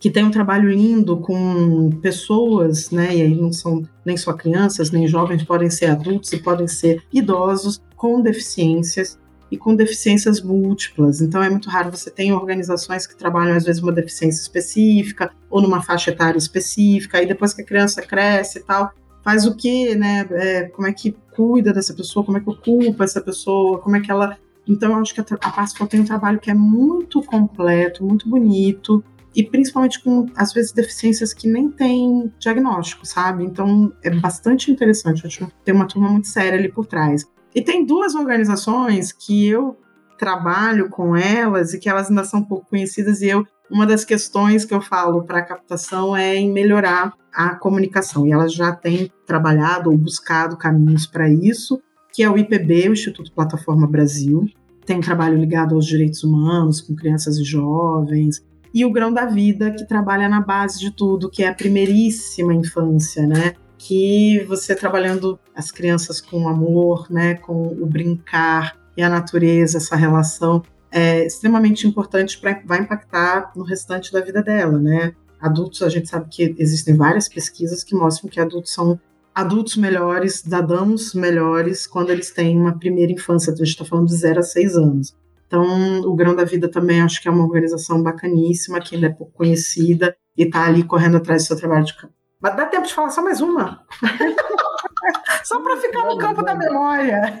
que 0.00 0.10
tem 0.10 0.24
um 0.24 0.32
trabalho 0.32 0.68
lindo 0.68 1.18
com 1.18 1.88
pessoas, 2.02 2.90
né? 2.90 3.14
E 3.14 3.22
aí 3.22 3.40
não 3.40 3.52
são 3.52 3.84
nem 4.04 4.16
só 4.16 4.32
crianças, 4.32 4.90
nem 4.90 5.06
jovens, 5.06 5.44
podem 5.44 5.70
ser 5.70 5.86
adultos 5.86 6.32
e 6.32 6.38
podem 6.38 6.66
ser 6.66 7.04
idosos 7.12 7.80
com 7.94 8.20
deficiências 8.20 9.21
e 9.52 9.58
com 9.58 9.76
deficiências 9.76 10.40
múltiplas. 10.40 11.20
Então 11.20 11.42
é 11.42 11.50
muito 11.50 11.68
raro 11.68 11.90
você 11.94 12.10
ter 12.10 12.32
organizações 12.32 13.06
que 13.06 13.14
trabalham 13.14 13.54
às 13.54 13.64
vezes 13.64 13.82
uma 13.82 13.92
deficiência 13.92 14.40
específica 14.40 15.30
ou 15.50 15.60
numa 15.60 15.82
faixa 15.82 16.10
etária 16.10 16.38
específica. 16.38 17.22
E 17.22 17.26
depois 17.26 17.52
que 17.52 17.60
a 17.60 17.64
criança 17.64 18.00
cresce 18.00 18.60
e 18.60 18.62
tal, 18.62 18.90
faz 19.22 19.44
o 19.46 19.54
que, 19.54 19.94
né? 19.94 20.26
É, 20.30 20.62
como 20.68 20.88
é 20.88 20.92
que 20.94 21.14
cuida 21.36 21.70
dessa 21.70 21.92
pessoa? 21.92 22.24
Como 22.24 22.38
é 22.38 22.40
que 22.40 22.48
ocupa 22.48 23.04
essa 23.04 23.20
pessoa? 23.20 23.78
Como 23.78 23.94
é 23.94 24.00
que 24.00 24.10
ela 24.10 24.38
então, 24.66 24.92
eu 24.92 24.98
acho 24.98 25.12
que 25.12 25.20
a, 25.20 25.24
a 25.24 25.86
tem 25.86 26.00
um 26.00 26.04
trabalho 26.04 26.38
que 26.38 26.48
é 26.48 26.54
muito 26.54 27.20
completo, 27.22 28.04
muito 28.04 28.28
bonito, 28.28 29.04
e 29.34 29.42
principalmente 29.42 30.00
com, 30.00 30.26
às 30.36 30.52
vezes, 30.52 30.70
deficiências 30.70 31.34
que 31.34 31.48
nem 31.48 31.68
tem 31.68 32.32
diagnóstico, 32.38 33.04
sabe? 33.04 33.44
Então 33.44 33.92
é 34.02 34.10
bastante 34.10 34.70
interessante. 34.70 35.26
Acho 35.26 35.46
que 35.46 35.52
tem 35.64 35.74
uma 35.74 35.86
turma 35.86 36.08
muito 36.08 36.28
séria 36.28 36.58
ali 36.58 36.70
por 36.70 36.86
trás. 36.86 37.26
E 37.54 37.62
tem 37.62 37.84
duas 37.84 38.14
organizações 38.14 39.12
que 39.12 39.46
eu 39.46 39.76
trabalho 40.18 40.88
com 40.88 41.16
elas 41.16 41.74
e 41.74 41.78
que 41.78 41.88
elas 41.88 42.08
ainda 42.08 42.24
são 42.24 42.42
pouco 42.42 42.70
conhecidas 42.70 43.20
e 43.22 43.28
eu 43.28 43.44
uma 43.70 43.86
das 43.86 44.04
questões 44.04 44.66
que 44.66 44.74
eu 44.74 44.82
falo 44.82 45.22
para 45.22 45.38
a 45.38 45.44
captação 45.44 46.14
é 46.14 46.36
em 46.36 46.52
melhorar 46.52 47.14
a 47.32 47.54
comunicação. 47.54 48.26
E 48.26 48.32
elas 48.32 48.52
já 48.52 48.70
têm 48.70 49.10
trabalhado 49.26 49.90
ou 49.90 49.96
buscado 49.96 50.58
caminhos 50.58 51.06
para 51.06 51.26
isso, 51.30 51.80
que 52.12 52.22
é 52.22 52.28
o 52.28 52.36
IPB, 52.36 52.90
o 52.90 52.92
Instituto 52.92 53.32
Plataforma 53.32 53.86
Brasil, 53.86 54.46
tem 54.84 54.98
um 54.98 55.00
trabalho 55.00 55.38
ligado 55.38 55.74
aos 55.74 55.86
direitos 55.86 56.22
humanos 56.22 56.80
com 56.82 56.94
crianças 56.94 57.38
e 57.38 57.44
jovens, 57.44 58.44
e 58.74 58.84
o 58.84 58.92
Grão 58.92 59.12
da 59.12 59.26
Vida, 59.26 59.70
que 59.70 59.86
trabalha 59.86 60.28
na 60.28 60.40
base 60.40 60.78
de 60.78 60.90
tudo, 60.90 61.30
que 61.30 61.42
é 61.42 61.48
a 61.48 61.54
primeiríssima 61.54 62.54
infância, 62.54 63.26
né? 63.26 63.54
Que 63.84 64.44
você 64.44 64.76
trabalhando 64.76 65.38
as 65.56 65.72
crianças 65.72 66.20
com 66.20 66.48
amor, 66.48 67.10
né, 67.10 67.34
com 67.34 67.66
o 67.66 67.84
brincar 67.84 68.78
e 68.96 69.02
a 69.02 69.08
natureza, 69.08 69.78
essa 69.78 69.96
relação 69.96 70.62
é 70.90 71.26
extremamente 71.26 71.86
importante 71.86 72.38
para 72.38 72.62
vai 72.64 72.80
impactar 72.80 73.50
no 73.56 73.64
restante 73.64 74.12
da 74.12 74.20
vida 74.20 74.40
dela, 74.40 74.78
né? 74.78 75.14
Adultos, 75.40 75.82
a 75.82 75.88
gente 75.88 76.08
sabe 76.08 76.28
que 76.30 76.54
existem 76.58 76.94
várias 76.94 77.28
pesquisas 77.28 77.82
que 77.82 77.96
mostram 77.96 78.30
que 78.30 78.38
adultos 78.38 78.72
são 78.72 79.00
adultos 79.34 79.76
melhores, 79.76 80.42
dadamos 80.42 81.14
melhores 81.14 81.86
quando 81.86 82.10
eles 82.10 82.30
têm 82.30 82.56
uma 82.56 82.78
primeira 82.78 83.10
infância, 83.10 83.50
então 83.50 83.62
a 83.62 83.64
gente 83.64 83.74
está 83.74 83.84
falando 83.84 84.06
de 84.06 84.14
0 84.14 84.38
a 84.38 84.42
6 84.42 84.76
anos. 84.76 85.16
Então, 85.46 86.00
o 86.02 86.14
Grão 86.14 86.36
da 86.36 86.44
Vida 86.44 86.68
também 86.68 87.00
acho 87.00 87.20
que 87.20 87.28
é 87.28 87.30
uma 87.30 87.44
organização 87.44 88.02
bacaníssima, 88.02 88.80
que 88.80 88.94
ainda 88.94 89.08
é 89.08 89.10
pouco 89.10 89.32
conhecida 89.32 90.16
e 90.36 90.44
está 90.44 90.66
ali 90.66 90.84
correndo 90.84 91.16
atrás 91.16 91.42
do 91.42 91.46
seu 91.48 91.56
trabalho 91.56 91.84
de. 91.84 91.94
Mas 92.42 92.56
dá 92.56 92.66
tempo 92.66 92.86
de 92.86 92.92
falar 92.92 93.10
só 93.10 93.22
mais 93.22 93.40
uma. 93.40 93.84
só 95.44 95.60
para 95.60 95.76
ficar 95.76 96.04
no 96.06 96.18
campo 96.18 96.42
da 96.42 96.54
memória. 96.56 97.40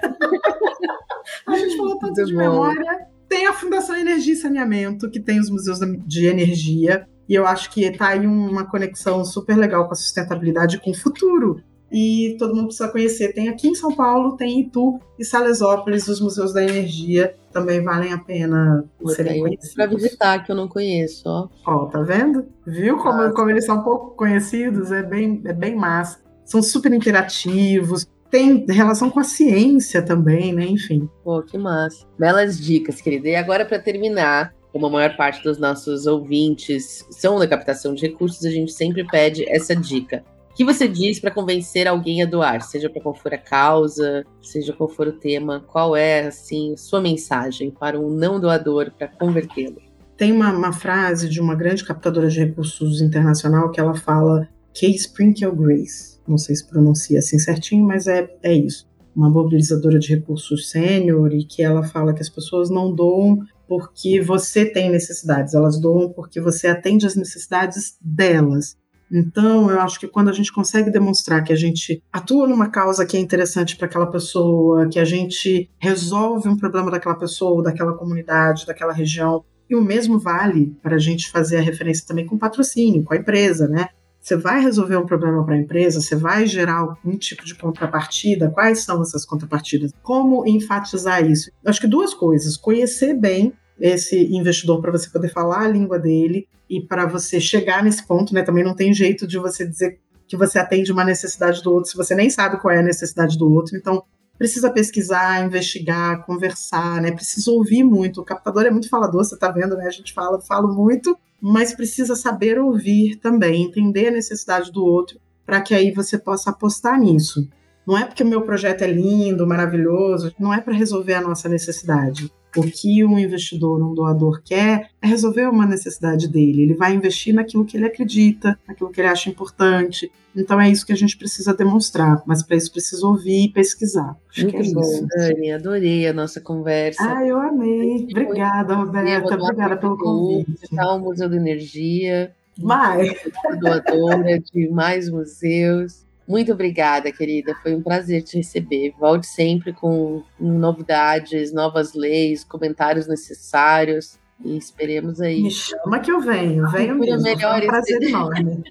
a 1.48 1.56
gente 1.56 1.76
falou 1.76 1.98
tanto 1.98 2.24
de 2.24 2.34
memória. 2.34 3.08
Tem 3.28 3.46
a 3.46 3.52
Fundação 3.52 3.96
Energia 3.96 4.34
e 4.34 4.36
Saneamento, 4.36 5.10
que 5.10 5.18
tem 5.18 5.40
os 5.40 5.50
museus 5.50 5.80
de 6.06 6.26
energia. 6.26 7.06
E 7.28 7.34
eu 7.34 7.46
acho 7.46 7.70
que 7.70 7.84
está 7.84 8.08
aí 8.08 8.26
uma 8.26 8.64
conexão 8.64 9.24
super 9.24 9.56
legal 9.56 9.86
com 9.86 9.92
a 9.92 9.96
sustentabilidade 9.96 10.76
e 10.76 10.80
com 10.80 10.90
o 10.92 10.96
futuro 10.96 11.60
e 11.92 12.36
todo 12.38 12.54
mundo 12.54 12.66
precisa 12.66 12.88
conhecer. 12.88 13.32
Tem 13.32 13.48
aqui 13.48 13.68
em 13.68 13.74
São 13.74 13.94
Paulo, 13.94 14.36
tem 14.36 14.60
Itu 14.60 14.98
e 15.18 15.24
Salesópolis, 15.24 16.08
os 16.08 16.20
museus 16.20 16.52
da 16.52 16.62
energia 16.62 17.36
também 17.52 17.82
valem 17.84 18.12
a 18.12 18.18
pena 18.18 18.84
serem 19.08 19.40
conhecidos. 19.40 19.74
Para 19.74 19.86
visitar, 19.86 20.44
que 20.44 20.50
eu 20.50 20.56
não 20.56 20.66
conheço, 20.66 21.22
ó. 21.26 21.48
Ó, 21.66 21.86
tá 21.86 22.00
vendo? 22.00 22.46
Viu 22.66 22.96
como, 22.96 23.32
como 23.34 23.50
eles 23.50 23.66
são 23.66 23.82
pouco 23.82 24.16
conhecidos? 24.16 24.90
É 24.90 25.02
bem, 25.02 25.42
é 25.44 25.52
bem 25.52 25.76
massa. 25.76 26.22
São 26.44 26.62
super 26.62 26.92
interativos, 26.92 28.06
tem 28.30 28.64
relação 28.66 29.10
com 29.10 29.20
a 29.20 29.24
ciência 29.24 30.00
também, 30.00 30.54
né? 30.54 30.64
Enfim. 30.64 31.06
Pô, 31.22 31.42
que 31.42 31.58
massa. 31.58 32.06
Belas 32.18 32.58
dicas, 32.58 33.02
querida. 33.02 33.28
E 33.28 33.36
agora, 33.36 33.66
para 33.66 33.78
terminar, 33.78 34.54
como 34.72 34.86
a 34.86 34.90
maior 34.90 35.14
parte 35.14 35.44
dos 35.44 35.58
nossos 35.58 36.06
ouvintes 36.06 37.06
são 37.10 37.38
da 37.38 37.46
captação 37.46 37.94
de 37.94 38.06
recursos, 38.06 38.42
a 38.46 38.50
gente 38.50 38.72
sempre 38.72 39.06
pede 39.06 39.46
essa 39.46 39.76
dica. 39.76 40.24
O 40.52 40.54
que 40.54 40.66
você 40.66 40.86
diz 40.86 41.18
para 41.18 41.30
convencer 41.30 41.88
alguém 41.88 42.22
a 42.22 42.26
doar, 42.26 42.60
seja 42.60 42.90
para 42.90 43.00
qual 43.00 43.14
for 43.14 43.32
a 43.32 43.38
causa, 43.38 44.22
seja 44.42 44.74
qual 44.74 44.86
for 44.86 45.08
o 45.08 45.12
tema? 45.12 45.64
Qual 45.66 45.96
é, 45.96 46.26
assim, 46.26 46.76
sua 46.76 47.00
mensagem 47.00 47.70
para 47.70 47.98
um 47.98 48.10
não 48.10 48.38
doador 48.38 48.92
para 48.98 49.08
convertê-lo? 49.08 49.80
Tem 50.14 50.30
uma, 50.30 50.52
uma, 50.52 50.70
frase 50.70 51.26
de 51.26 51.40
uma 51.40 51.54
grande 51.54 51.82
captadora 51.82 52.28
de 52.28 52.38
recursos 52.38 53.00
internacional 53.00 53.70
que 53.70 53.80
ela 53.80 53.94
fala 53.94 54.46
Kay 54.78 54.90
Sprinkle 54.90 55.56
Grace. 55.56 56.20
Não 56.28 56.36
sei 56.36 56.54
se 56.54 56.68
pronuncia 56.68 57.20
assim 57.20 57.38
certinho, 57.38 57.86
mas 57.86 58.06
é, 58.06 58.28
é 58.42 58.52
isso. 58.52 58.86
Uma 59.16 59.30
mobilizadora 59.30 59.98
de 59.98 60.14
recursos 60.14 60.68
sênior 60.68 61.32
e 61.32 61.44
que 61.44 61.62
ela 61.62 61.82
fala 61.82 62.12
que 62.12 62.20
as 62.20 62.28
pessoas 62.28 62.68
não 62.68 62.94
doam 62.94 63.38
porque 63.66 64.20
você 64.20 64.66
tem 64.66 64.90
necessidades, 64.90 65.54
elas 65.54 65.80
doam 65.80 66.12
porque 66.12 66.42
você 66.42 66.66
atende 66.68 67.06
às 67.06 67.16
necessidades 67.16 67.96
delas. 68.02 68.76
Então, 69.12 69.70
eu 69.70 69.78
acho 69.80 70.00
que 70.00 70.08
quando 70.08 70.30
a 70.30 70.32
gente 70.32 70.50
consegue 70.50 70.90
demonstrar 70.90 71.44
que 71.44 71.52
a 71.52 71.56
gente 71.56 72.02
atua 72.10 72.48
numa 72.48 72.70
causa 72.70 73.04
que 73.04 73.16
é 73.16 73.20
interessante 73.20 73.76
para 73.76 73.86
aquela 73.86 74.06
pessoa, 74.06 74.88
que 74.88 74.98
a 74.98 75.04
gente 75.04 75.70
resolve 75.78 76.48
um 76.48 76.56
problema 76.56 76.90
daquela 76.90 77.14
pessoa, 77.14 77.62
daquela 77.62 77.92
comunidade, 77.92 78.66
daquela 78.66 78.92
região, 78.92 79.44
e 79.68 79.76
o 79.76 79.82
mesmo 79.82 80.18
vale 80.18 80.74
para 80.82 80.96
a 80.96 80.98
gente 80.98 81.30
fazer 81.30 81.58
a 81.58 81.62
referência 81.62 82.06
também 82.06 82.26
com 82.26 82.38
patrocínio, 82.38 83.04
com 83.04 83.12
a 83.12 83.16
empresa, 83.18 83.68
né? 83.68 83.88
Você 84.20 84.36
vai 84.36 84.62
resolver 84.62 84.96
um 84.96 85.04
problema 85.04 85.44
para 85.44 85.56
a 85.56 85.58
empresa, 85.58 86.00
você 86.00 86.14
vai 86.14 86.46
gerar 86.46 86.78
algum 86.78 87.16
tipo 87.18 87.44
de 87.44 87.56
contrapartida. 87.56 88.50
Quais 88.50 88.84
são 88.84 89.02
essas 89.02 89.24
contrapartidas? 89.26 89.90
Como 90.00 90.46
enfatizar 90.46 91.28
isso? 91.28 91.50
Acho 91.66 91.80
que 91.80 91.88
duas 91.88 92.14
coisas: 92.14 92.56
conhecer 92.56 93.14
bem 93.14 93.52
esse 93.80 94.16
investidor 94.32 94.80
para 94.80 94.92
você 94.92 95.10
poder 95.10 95.28
falar 95.28 95.62
a 95.62 95.68
língua 95.68 95.98
dele 95.98 96.46
e 96.72 96.80
para 96.80 97.04
você 97.04 97.38
chegar 97.38 97.84
nesse 97.84 98.06
ponto, 98.06 98.32
né? 98.32 98.42
Também 98.42 98.64
não 98.64 98.74
tem 98.74 98.94
jeito 98.94 99.26
de 99.26 99.38
você 99.38 99.68
dizer 99.68 100.00
que 100.26 100.38
você 100.38 100.58
atende 100.58 100.90
uma 100.90 101.04
necessidade 101.04 101.62
do 101.62 101.70
outro 101.70 101.90
se 101.90 101.96
você 101.98 102.14
nem 102.14 102.30
sabe 102.30 102.58
qual 102.58 102.72
é 102.72 102.78
a 102.78 102.82
necessidade 102.82 103.36
do 103.36 103.52
outro. 103.52 103.76
Então, 103.76 104.02
precisa 104.38 104.70
pesquisar, 104.70 105.44
investigar, 105.44 106.24
conversar, 106.24 107.02
né? 107.02 107.12
Precisa 107.12 107.50
ouvir 107.50 107.84
muito. 107.84 108.22
O 108.22 108.24
captador 108.24 108.64
é 108.64 108.70
muito 108.70 108.88
falador, 108.88 109.22
você 109.22 109.34
está 109.34 109.50
vendo, 109.50 109.76
né? 109.76 109.86
A 109.86 109.90
gente 109.90 110.14
fala, 110.14 110.40
falo 110.40 110.74
muito, 110.74 111.14
mas 111.38 111.74
precisa 111.74 112.16
saber 112.16 112.58
ouvir 112.58 113.16
também, 113.16 113.64
entender 113.64 114.08
a 114.08 114.12
necessidade 114.12 114.72
do 114.72 114.82
outro, 114.82 115.20
para 115.44 115.60
que 115.60 115.74
aí 115.74 115.92
você 115.92 116.16
possa 116.16 116.48
apostar 116.48 116.98
nisso. 116.98 117.46
Não 117.86 117.98
é 117.98 118.06
porque 118.06 118.22
o 118.22 118.26
meu 118.26 118.40
projeto 118.40 118.80
é 118.80 118.90
lindo, 118.90 119.46
maravilhoso, 119.46 120.34
não 120.38 120.54
é 120.54 120.60
para 120.62 120.72
resolver 120.72 121.14
a 121.14 121.20
nossa 121.20 121.50
necessidade. 121.50 122.32
O 122.56 122.62
que 122.62 123.04
um 123.04 123.18
investidor, 123.18 123.82
um 123.82 123.94
doador 123.94 124.42
quer 124.44 124.90
é 125.00 125.06
resolver 125.06 125.48
uma 125.48 125.66
necessidade 125.66 126.28
dele. 126.28 126.62
Ele 126.62 126.74
vai 126.74 126.94
investir 126.94 127.34
naquilo 127.34 127.64
que 127.64 127.76
ele 127.76 127.86
acredita, 127.86 128.58
naquilo 128.68 128.90
que 128.90 129.00
ele 129.00 129.08
acha 129.08 129.30
importante. 129.30 130.10
Então 130.34 130.60
é 130.60 130.70
isso 130.70 130.86
que 130.86 130.92
a 130.92 130.96
gente 130.96 131.16
precisa 131.16 131.54
demonstrar, 131.54 132.22
mas 132.26 132.42
para 132.42 132.56
isso 132.56 132.72
precisa 132.72 133.06
ouvir 133.06 133.44
e 133.44 133.52
pesquisar. 133.52 134.16
Acho 134.30 134.42
Muito 134.44 134.56
é 134.56 134.72
bom, 134.72 134.80
isso. 134.80 135.06
Dani, 135.06 135.52
adorei 135.52 136.06
a 136.06 136.12
nossa 136.12 136.40
conversa. 136.40 137.02
Ah, 137.02 137.26
eu 137.26 137.38
amei. 137.38 138.06
Obrigada, 138.10 138.74
Roberta. 138.74 139.34
Obrigada 139.34 139.76
pelo 139.76 139.98
convite. 139.98 140.50
Visitar 140.52 140.94
o 140.94 141.00
Museu 141.00 141.28
da 141.28 141.36
Energia. 141.36 142.32
Vai. 142.56 143.16
Doadora 143.60 144.38
de 144.38 144.68
mais 144.70 145.08
museus. 145.08 146.01
Muito 146.26 146.52
obrigada, 146.52 147.10
querida. 147.12 147.54
Foi 147.62 147.74
um 147.74 147.82
prazer 147.82 148.22
te 148.22 148.36
receber. 148.36 148.92
Volte 148.98 149.26
sempre 149.26 149.72
com 149.72 150.22
novidades, 150.38 151.52
novas 151.52 151.94
leis, 151.94 152.44
comentários 152.44 153.06
necessários. 153.06 154.18
E 154.44 154.56
esperemos 154.56 155.20
aí. 155.20 155.42
Me 155.42 155.50
chama 155.50 156.00
que 156.00 156.10
eu 156.10 156.20
venho, 156.20 156.68
venho 156.70 156.98
mesmo. 156.98 157.22
Melhores. 157.22 157.64
É 157.64 157.66
um 157.66 157.70
prazer 157.70 158.02
enorme. 158.08 158.64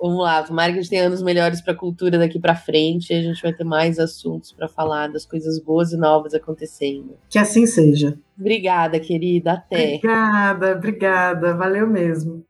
Vamos 0.00 0.22
lá, 0.22 0.42
tomara 0.42 0.72
que 0.72 0.78
a 0.78 0.80
gente 0.80 0.90
tenha 0.90 1.06
anos 1.06 1.22
melhores 1.22 1.60
para 1.60 1.74
a 1.74 1.76
cultura 1.76 2.18
daqui 2.18 2.40
para 2.40 2.54
frente. 2.54 3.12
A 3.12 3.20
gente 3.20 3.42
vai 3.42 3.52
ter 3.52 3.64
mais 3.64 3.98
assuntos 3.98 4.50
para 4.50 4.66
falar 4.66 5.08
das 5.08 5.26
coisas 5.26 5.62
boas 5.62 5.92
e 5.92 5.98
novas 5.98 6.32
acontecendo. 6.32 7.18
Que 7.28 7.38
assim 7.38 7.66
seja. 7.66 8.18
Obrigada, 8.38 8.98
querida. 8.98 9.52
Até. 9.52 9.96
Obrigada, 9.96 10.72
obrigada. 10.72 11.54
Valeu 11.54 11.86
mesmo. 11.86 12.42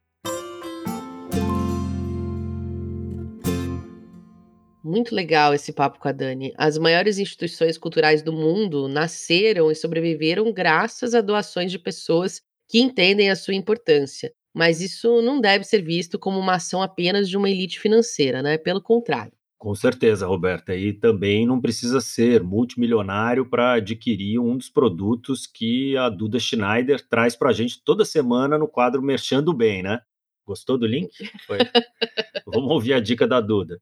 Muito 4.90 5.14
legal 5.14 5.54
esse 5.54 5.72
papo 5.72 6.00
com 6.00 6.08
a 6.08 6.12
Dani. 6.12 6.52
As 6.58 6.76
maiores 6.76 7.16
instituições 7.16 7.78
culturais 7.78 8.24
do 8.24 8.32
mundo 8.32 8.88
nasceram 8.88 9.70
e 9.70 9.74
sobreviveram 9.76 10.52
graças 10.52 11.14
a 11.14 11.20
doações 11.20 11.70
de 11.70 11.78
pessoas 11.78 12.40
que 12.68 12.80
entendem 12.80 13.30
a 13.30 13.36
sua 13.36 13.54
importância. 13.54 14.32
Mas 14.52 14.80
isso 14.80 15.22
não 15.22 15.40
deve 15.40 15.62
ser 15.62 15.80
visto 15.80 16.18
como 16.18 16.40
uma 16.40 16.54
ação 16.54 16.82
apenas 16.82 17.28
de 17.28 17.36
uma 17.36 17.48
elite 17.48 17.78
financeira, 17.78 18.42
né? 18.42 18.58
Pelo 18.58 18.82
contrário. 18.82 19.32
Com 19.56 19.72
certeza, 19.76 20.26
Roberta. 20.26 20.74
E 20.74 20.92
também 20.92 21.46
não 21.46 21.60
precisa 21.60 22.00
ser 22.00 22.42
multimilionário 22.42 23.48
para 23.48 23.74
adquirir 23.74 24.40
um 24.40 24.56
dos 24.56 24.68
produtos 24.68 25.46
que 25.46 25.96
a 25.96 26.08
Duda 26.08 26.40
Schneider 26.40 27.00
traz 27.08 27.36
para 27.36 27.50
a 27.50 27.52
gente 27.52 27.80
toda 27.84 28.04
semana 28.04 28.58
no 28.58 28.66
quadro 28.66 29.00
Merchando 29.00 29.54
Bem, 29.54 29.84
né? 29.84 30.00
Gostou 30.44 30.76
do 30.76 30.84
link? 30.84 31.12
Foi. 31.46 31.58
Vamos 32.44 32.72
ouvir 32.72 32.94
a 32.94 32.98
dica 32.98 33.24
da 33.24 33.40
Duda. 33.40 33.80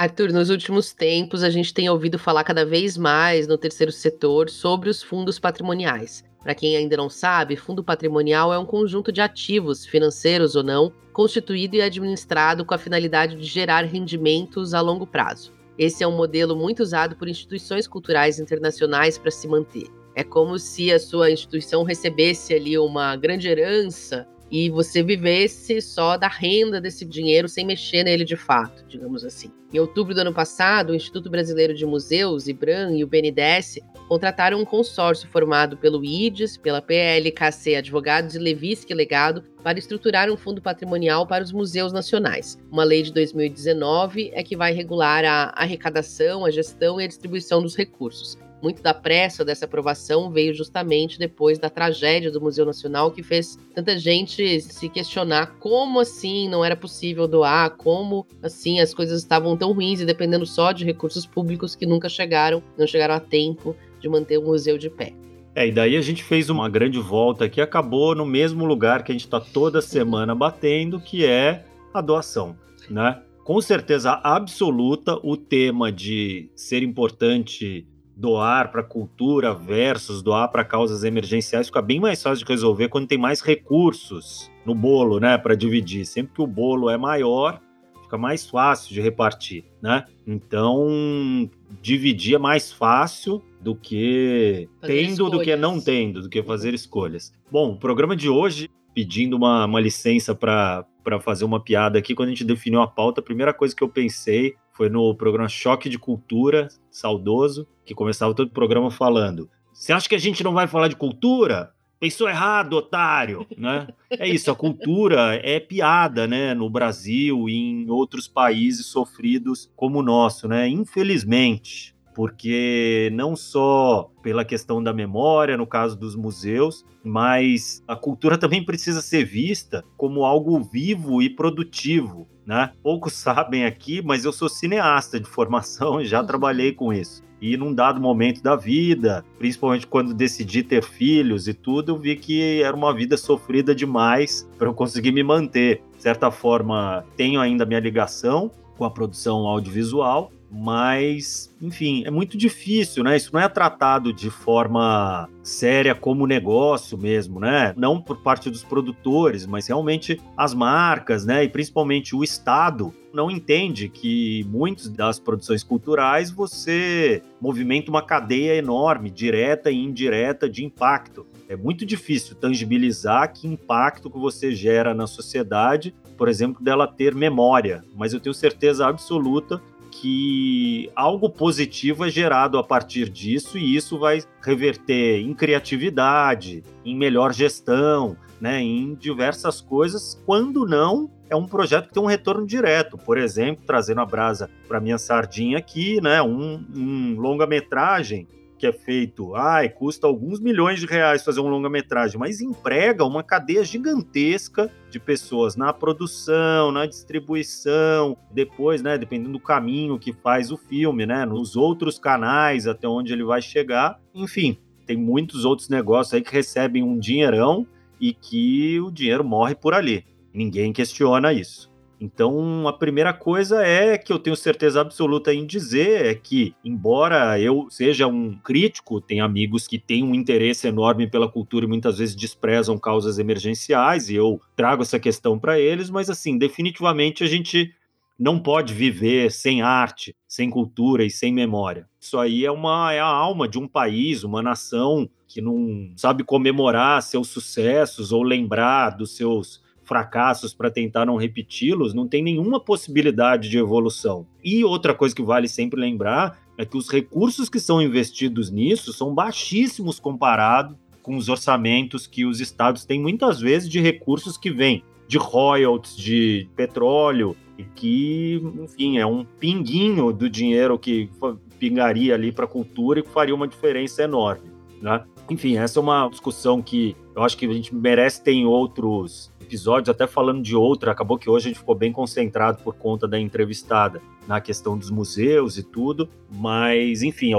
Arthur, 0.06 0.32
nos 0.32 0.52
últimos 0.52 0.94
tempos 0.94 1.42
a 1.42 1.50
gente 1.50 1.74
tem 1.74 1.90
ouvido 1.90 2.20
falar 2.20 2.44
cada 2.44 2.64
vez 2.64 2.96
mais 2.96 3.48
no 3.48 3.58
terceiro 3.58 3.92
setor 3.92 4.52
sobre 4.52 4.88
os 4.88 5.02
fundos 5.02 5.40
patrimoniais. 5.40 6.24
Para 6.44 6.54
quem 6.54 6.78
ainda 6.78 6.96
não 6.96 7.10
sabe, 7.10 7.56
fundo 7.56 7.84
patrimonial 7.84 8.54
é 8.54 8.60
um 8.60 8.68
conjunto 8.68 9.12
de 9.12 9.20
ativos, 9.20 9.84
financeiros 9.84 10.56
ou 10.56 10.62
não, 10.62 10.94
constituído 11.12 11.76
e 11.76 11.82
administrado 11.82 12.64
com 12.64 12.76
a 12.76 12.78
finalidade 12.78 13.36
de 13.36 13.46
gerar 13.46 13.84
rendimentos 13.84 14.76
a 14.76 14.80
longo 14.80 15.08
prazo. 15.08 15.52
Esse 15.76 16.04
é 16.04 16.08
um 16.08 16.16
modelo 16.16 16.56
muito 16.56 16.84
usado 16.84 17.16
por 17.16 17.28
instituições 17.28 17.88
culturais 17.88 18.40
internacionais 18.40 19.18
para 19.18 19.32
se 19.32 19.48
manter. 19.48 19.88
É 20.16 20.24
como 20.24 20.60
se 20.60 20.94
a 20.94 21.00
sua 21.00 21.32
instituição 21.32 21.82
recebesse 21.82 22.54
ali 22.54 22.78
uma 22.78 23.16
grande 23.16 23.48
herança 23.48 24.28
e 24.52 24.70
você 24.70 25.02
vivesse 25.02 25.82
só 25.82 26.18
da 26.18 26.28
renda 26.28 26.80
desse 26.80 27.06
dinheiro 27.06 27.48
sem 27.48 27.66
mexer 27.66 28.04
nele 28.04 28.24
de 28.24 28.36
fato, 28.36 28.86
digamos 28.88 29.24
assim. 29.24 29.52
Em 29.74 29.80
outubro 29.80 30.14
do 30.14 30.22
ano 30.22 30.34
passado, 30.34 30.92
o 30.92 30.96
Instituto 30.96 31.30
Brasileiro 31.30 31.74
de 31.74 31.86
Museus, 31.86 32.48
IBRAM 32.48 32.96
e 32.96 33.04
o 33.04 33.08
BNDES 33.08 33.80
contrataram 34.08 34.60
um 34.60 34.66
consórcio 34.66 35.28
formado 35.30 35.76
pelo 35.76 36.06
IDES, 36.06 36.58
pela 36.58 36.82
PLKC 36.82 37.76
Advogados 37.76 38.36
e 38.36 38.40
Levisque 38.40 38.94
Legado 38.94 39.44
para 39.64 39.80
estruturar 39.80 40.30
um 40.30 40.38
fundo 40.38 40.62
patrimonial 40.62 41.26
para 41.26 41.44
os 41.44 41.52
museus 41.52 41.92
nacionais. 41.92 42.58
Uma 42.72 42.84
lei 42.84 43.02
de 43.02 43.12
2019 43.12 44.32
é 44.34 44.44
que 44.44 44.56
vai 44.56 44.72
regular 44.72 45.26
a 45.26 45.52
arrecadação, 45.56 46.46
a 46.46 46.52
gestão 46.52 47.02
e 47.02 47.04
a 47.04 47.08
distribuição 47.08 47.62
dos 47.62 47.76
recursos. 47.76 48.38
Muito 48.66 48.82
da 48.82 48.96
pressa 48.96 49.46
dessa 49.46 49.66
aprovação 49.66 50.32
veio 50.32 50.52
justamente 50.52 51.20
depois 51.20 51.60
da 51.60 51.70
tragédia 51.70 52.32
do 52.32 52.42
Museu 52.42 52.66
Nacional, 52.66 53.12
que 53.12 53.22
fez 53.22 53.60
tanta 53.76 53.96
gente 53.96 54.60
se 54.60 54.90
questionar 54.90 55.56
como 55.60 56.00
assim 56.00 56.50
não 56.50 56.66
era 56.66 56.76
possível 56.76 57.28
doar, 57.28 57.70
como 57.78 58.26
assim 58.42 58.80
as 58.80 58.92
coisas 58.92 59.22
estavam 59.22 59.56
tão 59.56 59.72
ruins 59.72 60.02
e 60.02 60.06
dependendo 60.06 60.48
só 60.48 60.72
de 60.72 60.84
recursos 60.84 61.28
públicos 61.28 61.76
que 61.76 61.86
nunca 61.86 62.10
chegaram, 62.10 62.64
não 62.76 62.88
chegaram 62.88 63.14
a 63.14 63.20
tempo 63.20 63.76
de 64.00 64.10
manter 64.10 64.40
o 64.40 64.42
museu 64.42 64.80
de 64.80 64.90
pé. 64.90 65.14
É, 65.54 65.68
e 65.68 65.72
daí 65.72 65.96
a 65.96 66.02
gente 66.02 66.24
fez 66.24 66.50
uma 66.50 66.68
grande 66.68 66.98
volta 66.98 67.48
que 67.48 67.62
acabou 67.62 68.16
no 68.16 68.26
mesmo 68.26 68.66
lugar 68.66 69.04
que 69.04 69.12
a 69.12 69.14
gente 69.14 69.26
está 69.26 69.40
toda 69.40 69.78
semana 69.86 70.34
batendo, 70.34 71.00
que 71.00 71.24
é 71.24 71.64
a 71.94 72.02
doação, 72.02 72.58
né? 72.90 73.22
Com 73.44 73.62
certeza 73.62 74.20
absoluta, 74.24 75.20
o 75.22 75.38
tema 75.38 75.92
de 75.92 76.50
ser 76.56 76.82
importante 76.82 77.86
doar 78.16 78.72
para 78.72 78.82
cultura 78.82 79.54
versus 79.54 80.22
doar 80.22 80.50
para 80.50 80.64
causas 80.64 81.04
emergenciais 81.04 81.68
fica 81.68 81.82
bem 81.82 82.00
mais 82.00 82.24
fácil 82.24 82.46
de 82.46 82.52
resolver 82.52 82.88
quando 82.88 83.08
tem 83.08 83.18
mais 83.18 83.42
recursos 83.42 84.50
no 84.66 84.74
bolo, 84.74 85.20
né, 85.20 85.38
para 85.38 85.56
dividir. 85.56 86.06
Sempre 86.06 86.34
que 86.36 86.42
o 86.42 86.48
bolo 86.48 86.90
é 86.90 86.98
maior, 86.98 87.62
fica 88.02 88.18
mais 88.18 88.50
fácil 88.50 88.94
de 88.94 89.02
repartir, 89.02 89.66
né? 89.82 90.06
Então, 90.26 91.50
dividir 91.82 92.36
é 92.36 92.40
mais 92.40 92.72
fácil 92.72 93.44
do 93.60 93.76
que 93.76 94.70
fazer 94.80 94.94
tendo 94.94 95.12
escolhas. 95.12 95.32
do 95.32 95.42
que 95.42 95.56
não 95.56 95.82
tendo, 95.82 96.22
do 96.22 96.30
que 96.30 96.44
fazer 96.44 96.74
escolhas. 96.74 97.34
Bom, 97.52 97.74
o 97.74 97.78
programa 97.78 98.16
de 98.16 98.30
hoje, 98.30 98.70
pedindo 98.94 99.36
uma, 99.36 99.66
uma 99.66 99.80
licença 99.80 100.34
para 100.34 100.86
fazer 101.22 101.46
uma 101.46 101.60
piada 101.60 102.00
aqui, 102.00 102.16
quando 102.16 102.30
a 102.30 102.32
gente 102.32 102.44
definiu 102.44 102.82
a 102.82 102.88
pauta, 102.88 103.22
a 103.22 103.24
primeira 103.24 103.54
coisa 103.54 103.76
que 103.76 103.84
eu 103.84 103.90
pensei 103.90 104.56
foi 104.76 104.90
no 104.90 105.16
programa 105.16 105.48
Choque 105.48 105.90
de 105.90 105.98
Cultura, 105.98 106.68
saudoso, 106.92 107.66
que 107.86 107.96
começava 107.96 108.34
todo 108.36 108.48
o 108.48 108.54
programa 108.54 108.92
falando: 108.92 109.50
Você 109.74 109.94
acha 109.94 110.08
que 110.08 110.16
a 110.16 110.20
gente 110.20 110.44
não 110.44 110.54
vai 110.54 110.68
falar 110.68 110.90
de 110.90 110.98
cultura? 110.98 111.72
Pensou 111.98 112.28
errado, 112.28 112.74
otário, 112.74 113.48
né? 113.58 113.88
É 114.12 114.28
isso, 114.28 114.52
a 114.52 114.56
cultura 114.56 115.40
é 115.42 115.62
piada, 115.62 116.28
né, 116.28 116.54
no 116.54 116.70
Brasil 116.70 117.48
e 117.48 117.56
em 117.56 117.90
outros 117.90 118.28
países 118.28 118.88
sofridos 118.88 119.72
como 119.78 120.00
o 120.00 120.04
nosso, 120.04 120.46
né? 120.48 120.68
Infelizmente, 120.68 121.95
porque 122.16 123.10
não 123.14 123.36
só 123.36 124.10
pela 124.24 124.46
questão 124.46 124.82
da 124.82 124.94
memória, 124.94 125.58
no 125.58 125.68
caso 125.68 126.00
dos 126.00 126.16
museus, 126.16 126.86
mas 127.04 127.84
a 127.86 127.96
cultura 127.96 128.38
também 128.38 128.64
precisa 128.64 129.02
ser 129.02 129.26
vista 129.26 129.84
como 129.98 130.24
algo 130.24 130.60
vivo 130.64 131.22
e 131.22 131.30
produtivo, 131.30 132.26
né? 132.46 132.72
Poucos 132.82 133.14
sabem 133.20 133.66
aqui, 133.66 134.02
mas 134.02 134.24
eu 134.24 134.32
sou 134.32 134.48
cineasta 134.48 135.20
de 135.20 135.28
formação 135.28 136.00
e 136.02 136.06
já 136.06 136.22
uhum. 136.22 136.26
trabalhei 136.26 136.72
com 136.72 136.94
isso. 136.94 137.22
E 137.42 137.58
num 137.58 137.74
dado 137.74 138.00
momento 138.00 138.42
da 138.42 138.56
vida, 138.56 139.24
principalmente 139.38 139.86
quando 139.86 140.14
decidi 140.14 140.64
ter 140.64 140.82
filhos 140.82 141.50
e 141.50 141.54
tudo, 141.54 141.92
eu 141.92 141.98
vi 141.98 142.16
que 142.16 142.62
era 142.62 142.76
uma 142.76 142.94
vida 142.94 143.18
sofrida 143.18 143.76
demais 143.76 144.50
para 144.58 144.70
eu 144.70 144.74
conseguir 144.74 145.12
me 145.12 145.22
manter. 145.22 145.84
De 145.98 146.02
certa 146.02 146.32
forma, 146.32 147.06
tenho 147.18 147.42
ainda 147.42 147.66
minha 147.66 147.80
ligação 147.80 148.50
com 148.78 148.86
a 148.86 148.90
produção 148.90 149.48
audiovisual, 149.48 150.32
mas, 150.52 151.54
enfim, 151.62 152.04
é 152.06 152.12
muito 152.12 152.38
difícil, 152.38 153.04
né? 153.04 153.18
Isso 153.18 153.32
não 153.34 153.42
é 153.42 153.50
tratado 153.50 154.14
de 154.14 154.30
forma 154.30 155.30
séria 155.44 155.94
como 155.94 156.26
negócio 156.26 156.98
mesmo, 156.98 157.40
né? 157.40 157.74
Não 157.76 158.02
por 158.02 158.22
parte 158.22 158.50
dos 158.50 158.64
produtores, 158.64 159.46
mas 159.46 159.68
realmente 159.68 160.20
as 160.38 160.54
marcas, 160.54 161.26
né? 161.26 161.44
E 161.44 161.50
principalmente 161.50 162.16
o 162.16 162.24
Estado 162.24 162.94
não 163.14 163.32
entende 163.32 163.88
que 163.88 164.46
muitas 164.50 164.90
das 164.90 165.20
produções 165.20 165.64
culturais 165.64 166.30
você 166.30 167.22
movimenta 167.40 167.90
uma 167.90 168.02
cadeia 168.02 168.56
enorme, 168.56 169.10
direta 169.10 169.72
e 169.72 169.78
indireta 169.78 170.50
de 170.50 170.66
impacto. 170.66 171.26
É 171.48 171.56
muito 171.56 171.86
difícil 171.86 172.36
tangibilizar 172.36 173.32
que 173.32 173.48
impacto 173.48 174.10
que 174.10 174.20
você 174.20 174.54
gera 174.54 174.94
na 174.94 175.08
sociedade, 175.08 175.96
por 176.18 176.28
exemplo, 176.28 176.64
dela 176.64 176.88
ter 176.88 177.16
memória, 177.16 177.84
mas 177.96 178.14
eu 178.14 178.20
tenho 178.20 178.34
certeza 178.34 178.88
absoluta 178.88 179.62
que 180.02 180.90
algo 180.96 181.30
positivo 181.30 182.06
é 182.06 182.10
gerado 182.10 182.58
a 182.58 182.64
partir 182.64 183.10
disso 183.10 183.58
e 183.58 183.76
isso 183.76 183.98
vai 183.98 184.22
reverter 184.42 185.22
em 185.22 185.34
criatividade, 185.34 186.64
em 186.84 186.96
melhor 186.96 187.34
gestão, 187.34 188.18
né, 188.40 188.62
em 188.62 188.94
diversas 188.96 189.62
coisas, 189.62 190.22
quando 190.26 190.66
não 190.66 191.10
é 191.30 191.36
um 191.36 191.48
projeto 191.48 191.88
que 191.88 191.94
tem 191.94 192.04
um 192.04 192.08
retorno 192.08 192.46
direto. 192.46 192.98
Por 192.98 193.18
exemplo, 193.18 193.64
trazendo 193.66 194.02
a 194.02 194.06
brasa 194.06 194.50
para 194.68 194.80
minha 194.80 194.98
sardinha 194.98 195.58
aqui, 195.58 196.00
né, 196.02 196.22
um, 196.22 196.64
um 196.76 197.16
longa-metragem 197.20 198.28
que 198.58 198.66
é 198.66 198.72
feito, 198.72 199.36
ai, 199.36 199.70
custa 199.70 200.08
alguns 200.08 200.40
milhões 200.40 200.80
de 200.80 200.86
reais 200.86 201.24
fazer 201.24 201.40
um 201.40 201.48
longa-metragem, 201.48 202.20
mas 202.20 202.42
emprega 202.42 203.04
uma 203.04 203.22
cadeia 203.22 203.64
gigantesca 203.64 204.72
de 204.90 205.00
pessoas 205.00 205.56
na 205.56 205.74
produção, 205.74 206.72
na 206.72 206.86
distribuição, 206.86 208.18
depois, 208.32 208.82
né, 208.82 208.98
dependendo 208.98 209.34
do 209.34 209.40
caminho 209.40 210.00
que 210.00 210.14
faz 210.14 210.52
o 210.52 210.58
filme, 210.58 211.06
né, 211.06 211.26
nos 211.26 211.56
outros 211.56 212.00
canais 212.00 212.68
até 212.68 212.88
onde 212.88 213.12
ele 213.12 213.24
vai 213.24 213.42
chegar. 213.42 214.00
Enfim, 214.14 214.58
tem 214.86 214.96
muitos 214.96 215.46
outros 215.46 215.68
negócios 215.68 216.14
aí 216.14 216.22
que 216.22 216.32
recebem 216.32 216.84
um 216.84 216.98
dinheirão 216.98 217.68
e 218.00 218.14
que 218.14 218.80
o 218.80 218.92
dinheiro 218.92 219.24
morre 219.24 219.56
por 219.56 219.74
ali. 219.74 220.06
Ninguém 220.34 220.72
questiona 220.72 221.34
isso. 221.34 221.75
Então, 222.00 222.68
a 222.68 222.74
primeira 222.74 223.14
coisa 223.14 223.66
é 223.66 223.98
que 223.98 224.12
eu 224.12 224.20
tenho 224.20 224.36
certeza 224.36 224.82
absoluta 224.82 225.34
em 225.34 225.46
dizer 225.46 226.06
é 226.06 226.16
que, 226.16 226.54
embora 226.64 227.40
eu 227.40 227.68
seja 227.70 228.06
um 228.08 228.36
crítico, 228.36 229.00
tem 229.00 229.22
amigos 229.22 229.68
que 229.68 229.80
têm 229.80 230.04
um 230.04 230.14
interesse 230.14 230.68
enorme 230.68 231.08
pela 231.08 231.30
cultura 231.30 231.66
e 231.66 231.68
muitas 231.68 231.98
vezes 231.98 232.16
desprezam 232.16 232.78
causas 232.78 233.18
emergenciais, 233.18 234.10
e 234.10 234.16
eu 234.16 234.42
trago 234.56 234.82
essa 234.82 235.00
questão 235.00 235.40
para 235.40 235.60
eles, 235.60 235.90
mas 235.90 236.10
assim, 236.10 236.38
definitivamente 236.38 237.24
a 237.24 237.28
gente 237.28 237.74
não 238.18 238.40
pode 238.40 238.74
viver 238.74 239.32
sem 239.32 239.62
arte, 239.62 240.16
sem 240.28 240.50
cultura 240.50 241.04
e 241.04 241.10
sem 241.10 241.34
memória. 241.34 241.88
Isso 242.00 242.18
aí 242.18 242.46
é 242.46 242.52
uma 242.52 242.94
é 242.94 243.00
a 243.00 243.06
alma 243.06 243.48
de 243.48 243.60
um 243.60 243.68
país, 243.68 244.24
uma 244.24 244.42
nação 244.42 245.10
que 245.28 245.42
não 245.42 245.92
sabe 245.98 246.24
comemorar 246.24 247.02
seus 247.02 247.28
sucessos 247.28 248.12
ou 248.12 248.24
lembrar 248.24 248.92
dos 248.92 249.16
seus 249.16 249.62
fracassos 249.86 250.54
para 250.54 250.72
tentar 250.72 251.06
não 251.06 251.16
repeti-los, 251.16 251.94
não 251.94 252.08
tem 252.08 252.22
nenhuma 252.22 252.60
possibilidade 252.60 253.50
de 253.50 253.58
evolução. 253.58 254.26
E 254.44 254.64
outra 254.64 254.94
coisa 254.94 255.16
que 255.16 255.24
vale 255.24 255.48
sempre 255.48 255.80
lembrar 255.80 256.38
é 256.58 256.66
que 256.66 256.78
os 256.78 256.90
recursos 256.90 257.50
que 257.50 257.60
são 257.60 257.82
investidos 257.82 258.50
nisso 258.50 258.92
são 258.92 259.14
baixíssimos 259.14 260.00
comparado 260.00 260.78
com 261.02 261.16
os 261.16 261.30
orçamentos 261.30 262.08
que 262.08 262.26
os 262.26 262.40
estados 262.40 262.84
têm 262.84 263.00
muitas 263.00 263.40
vezes 263.40 263.70
de 263.70 263.80
recursos 263.80 264.38
que 264.38 264.50
vêm 264.50 264.84
de 265.08 265.18
royalties, 265.18 265.96
de 265.96 266.48
petróleo, 266.56 267.36
e 267.58 267.64
que, 267.64 268.42
enfim, 268.62 268.98
é 268.98 269.06
um 269.06 269.24
pinguinho 269.24 270.12
do 270.12 270.30
dinheiro 270.30 270.78
que 270.78 271.10
pingaria 271.58 272.14
ali 272.14 272.32
para 272.32 272.46
a 272.46 272.48
cultura 272.48 273.00
e 273.00 273.04
que 273.04 273.10
faria 273.10 273.34
uma 273.34 273.48
diferença 273.48 274.04
enorme. 274.04 274.52
Né? 274.82 275.04
Enfim, 275.30 275.58
essa 275.58 275.80
é 275.80 275.82
uma 275.82 276.08
discussão 276.10 276.62
que 276.62 276.96
eu 277.16 277.24
acho 277.24 277.38
que 277.38 277.46
a 277.46 277.54
gente 277.54 277.74
merece 277.74 278.22
ter 278.22 278.34
em 278.34 278.46
outros 278.46 279.32
episódios, 279.46 279.90
até 279.90 280.08
falando 280.08 280.42
de 280.42 280.56
outra, 280.56 280.92
acabou 280.92 281.18
que 281.18 281.30
hoje 281.30 281.46
a 281.46 281.50
gente 281.50 281.60
ficou 281.60 281.76
bem 281.76 281.92
concentrado 281.92 282.62
por 282.64 282.76
conta 282.76 283.08
da 283.08 283.20
entrevistada 283.20 284.02
na 284.28 284.42
questão 284.42 284.78
dos 284.78 284.90
museus 284.90 285.58
e 285.58 285.64
tudo, 285.64 286.10
mas 286.32 287.04
enfim, 287.04 287.32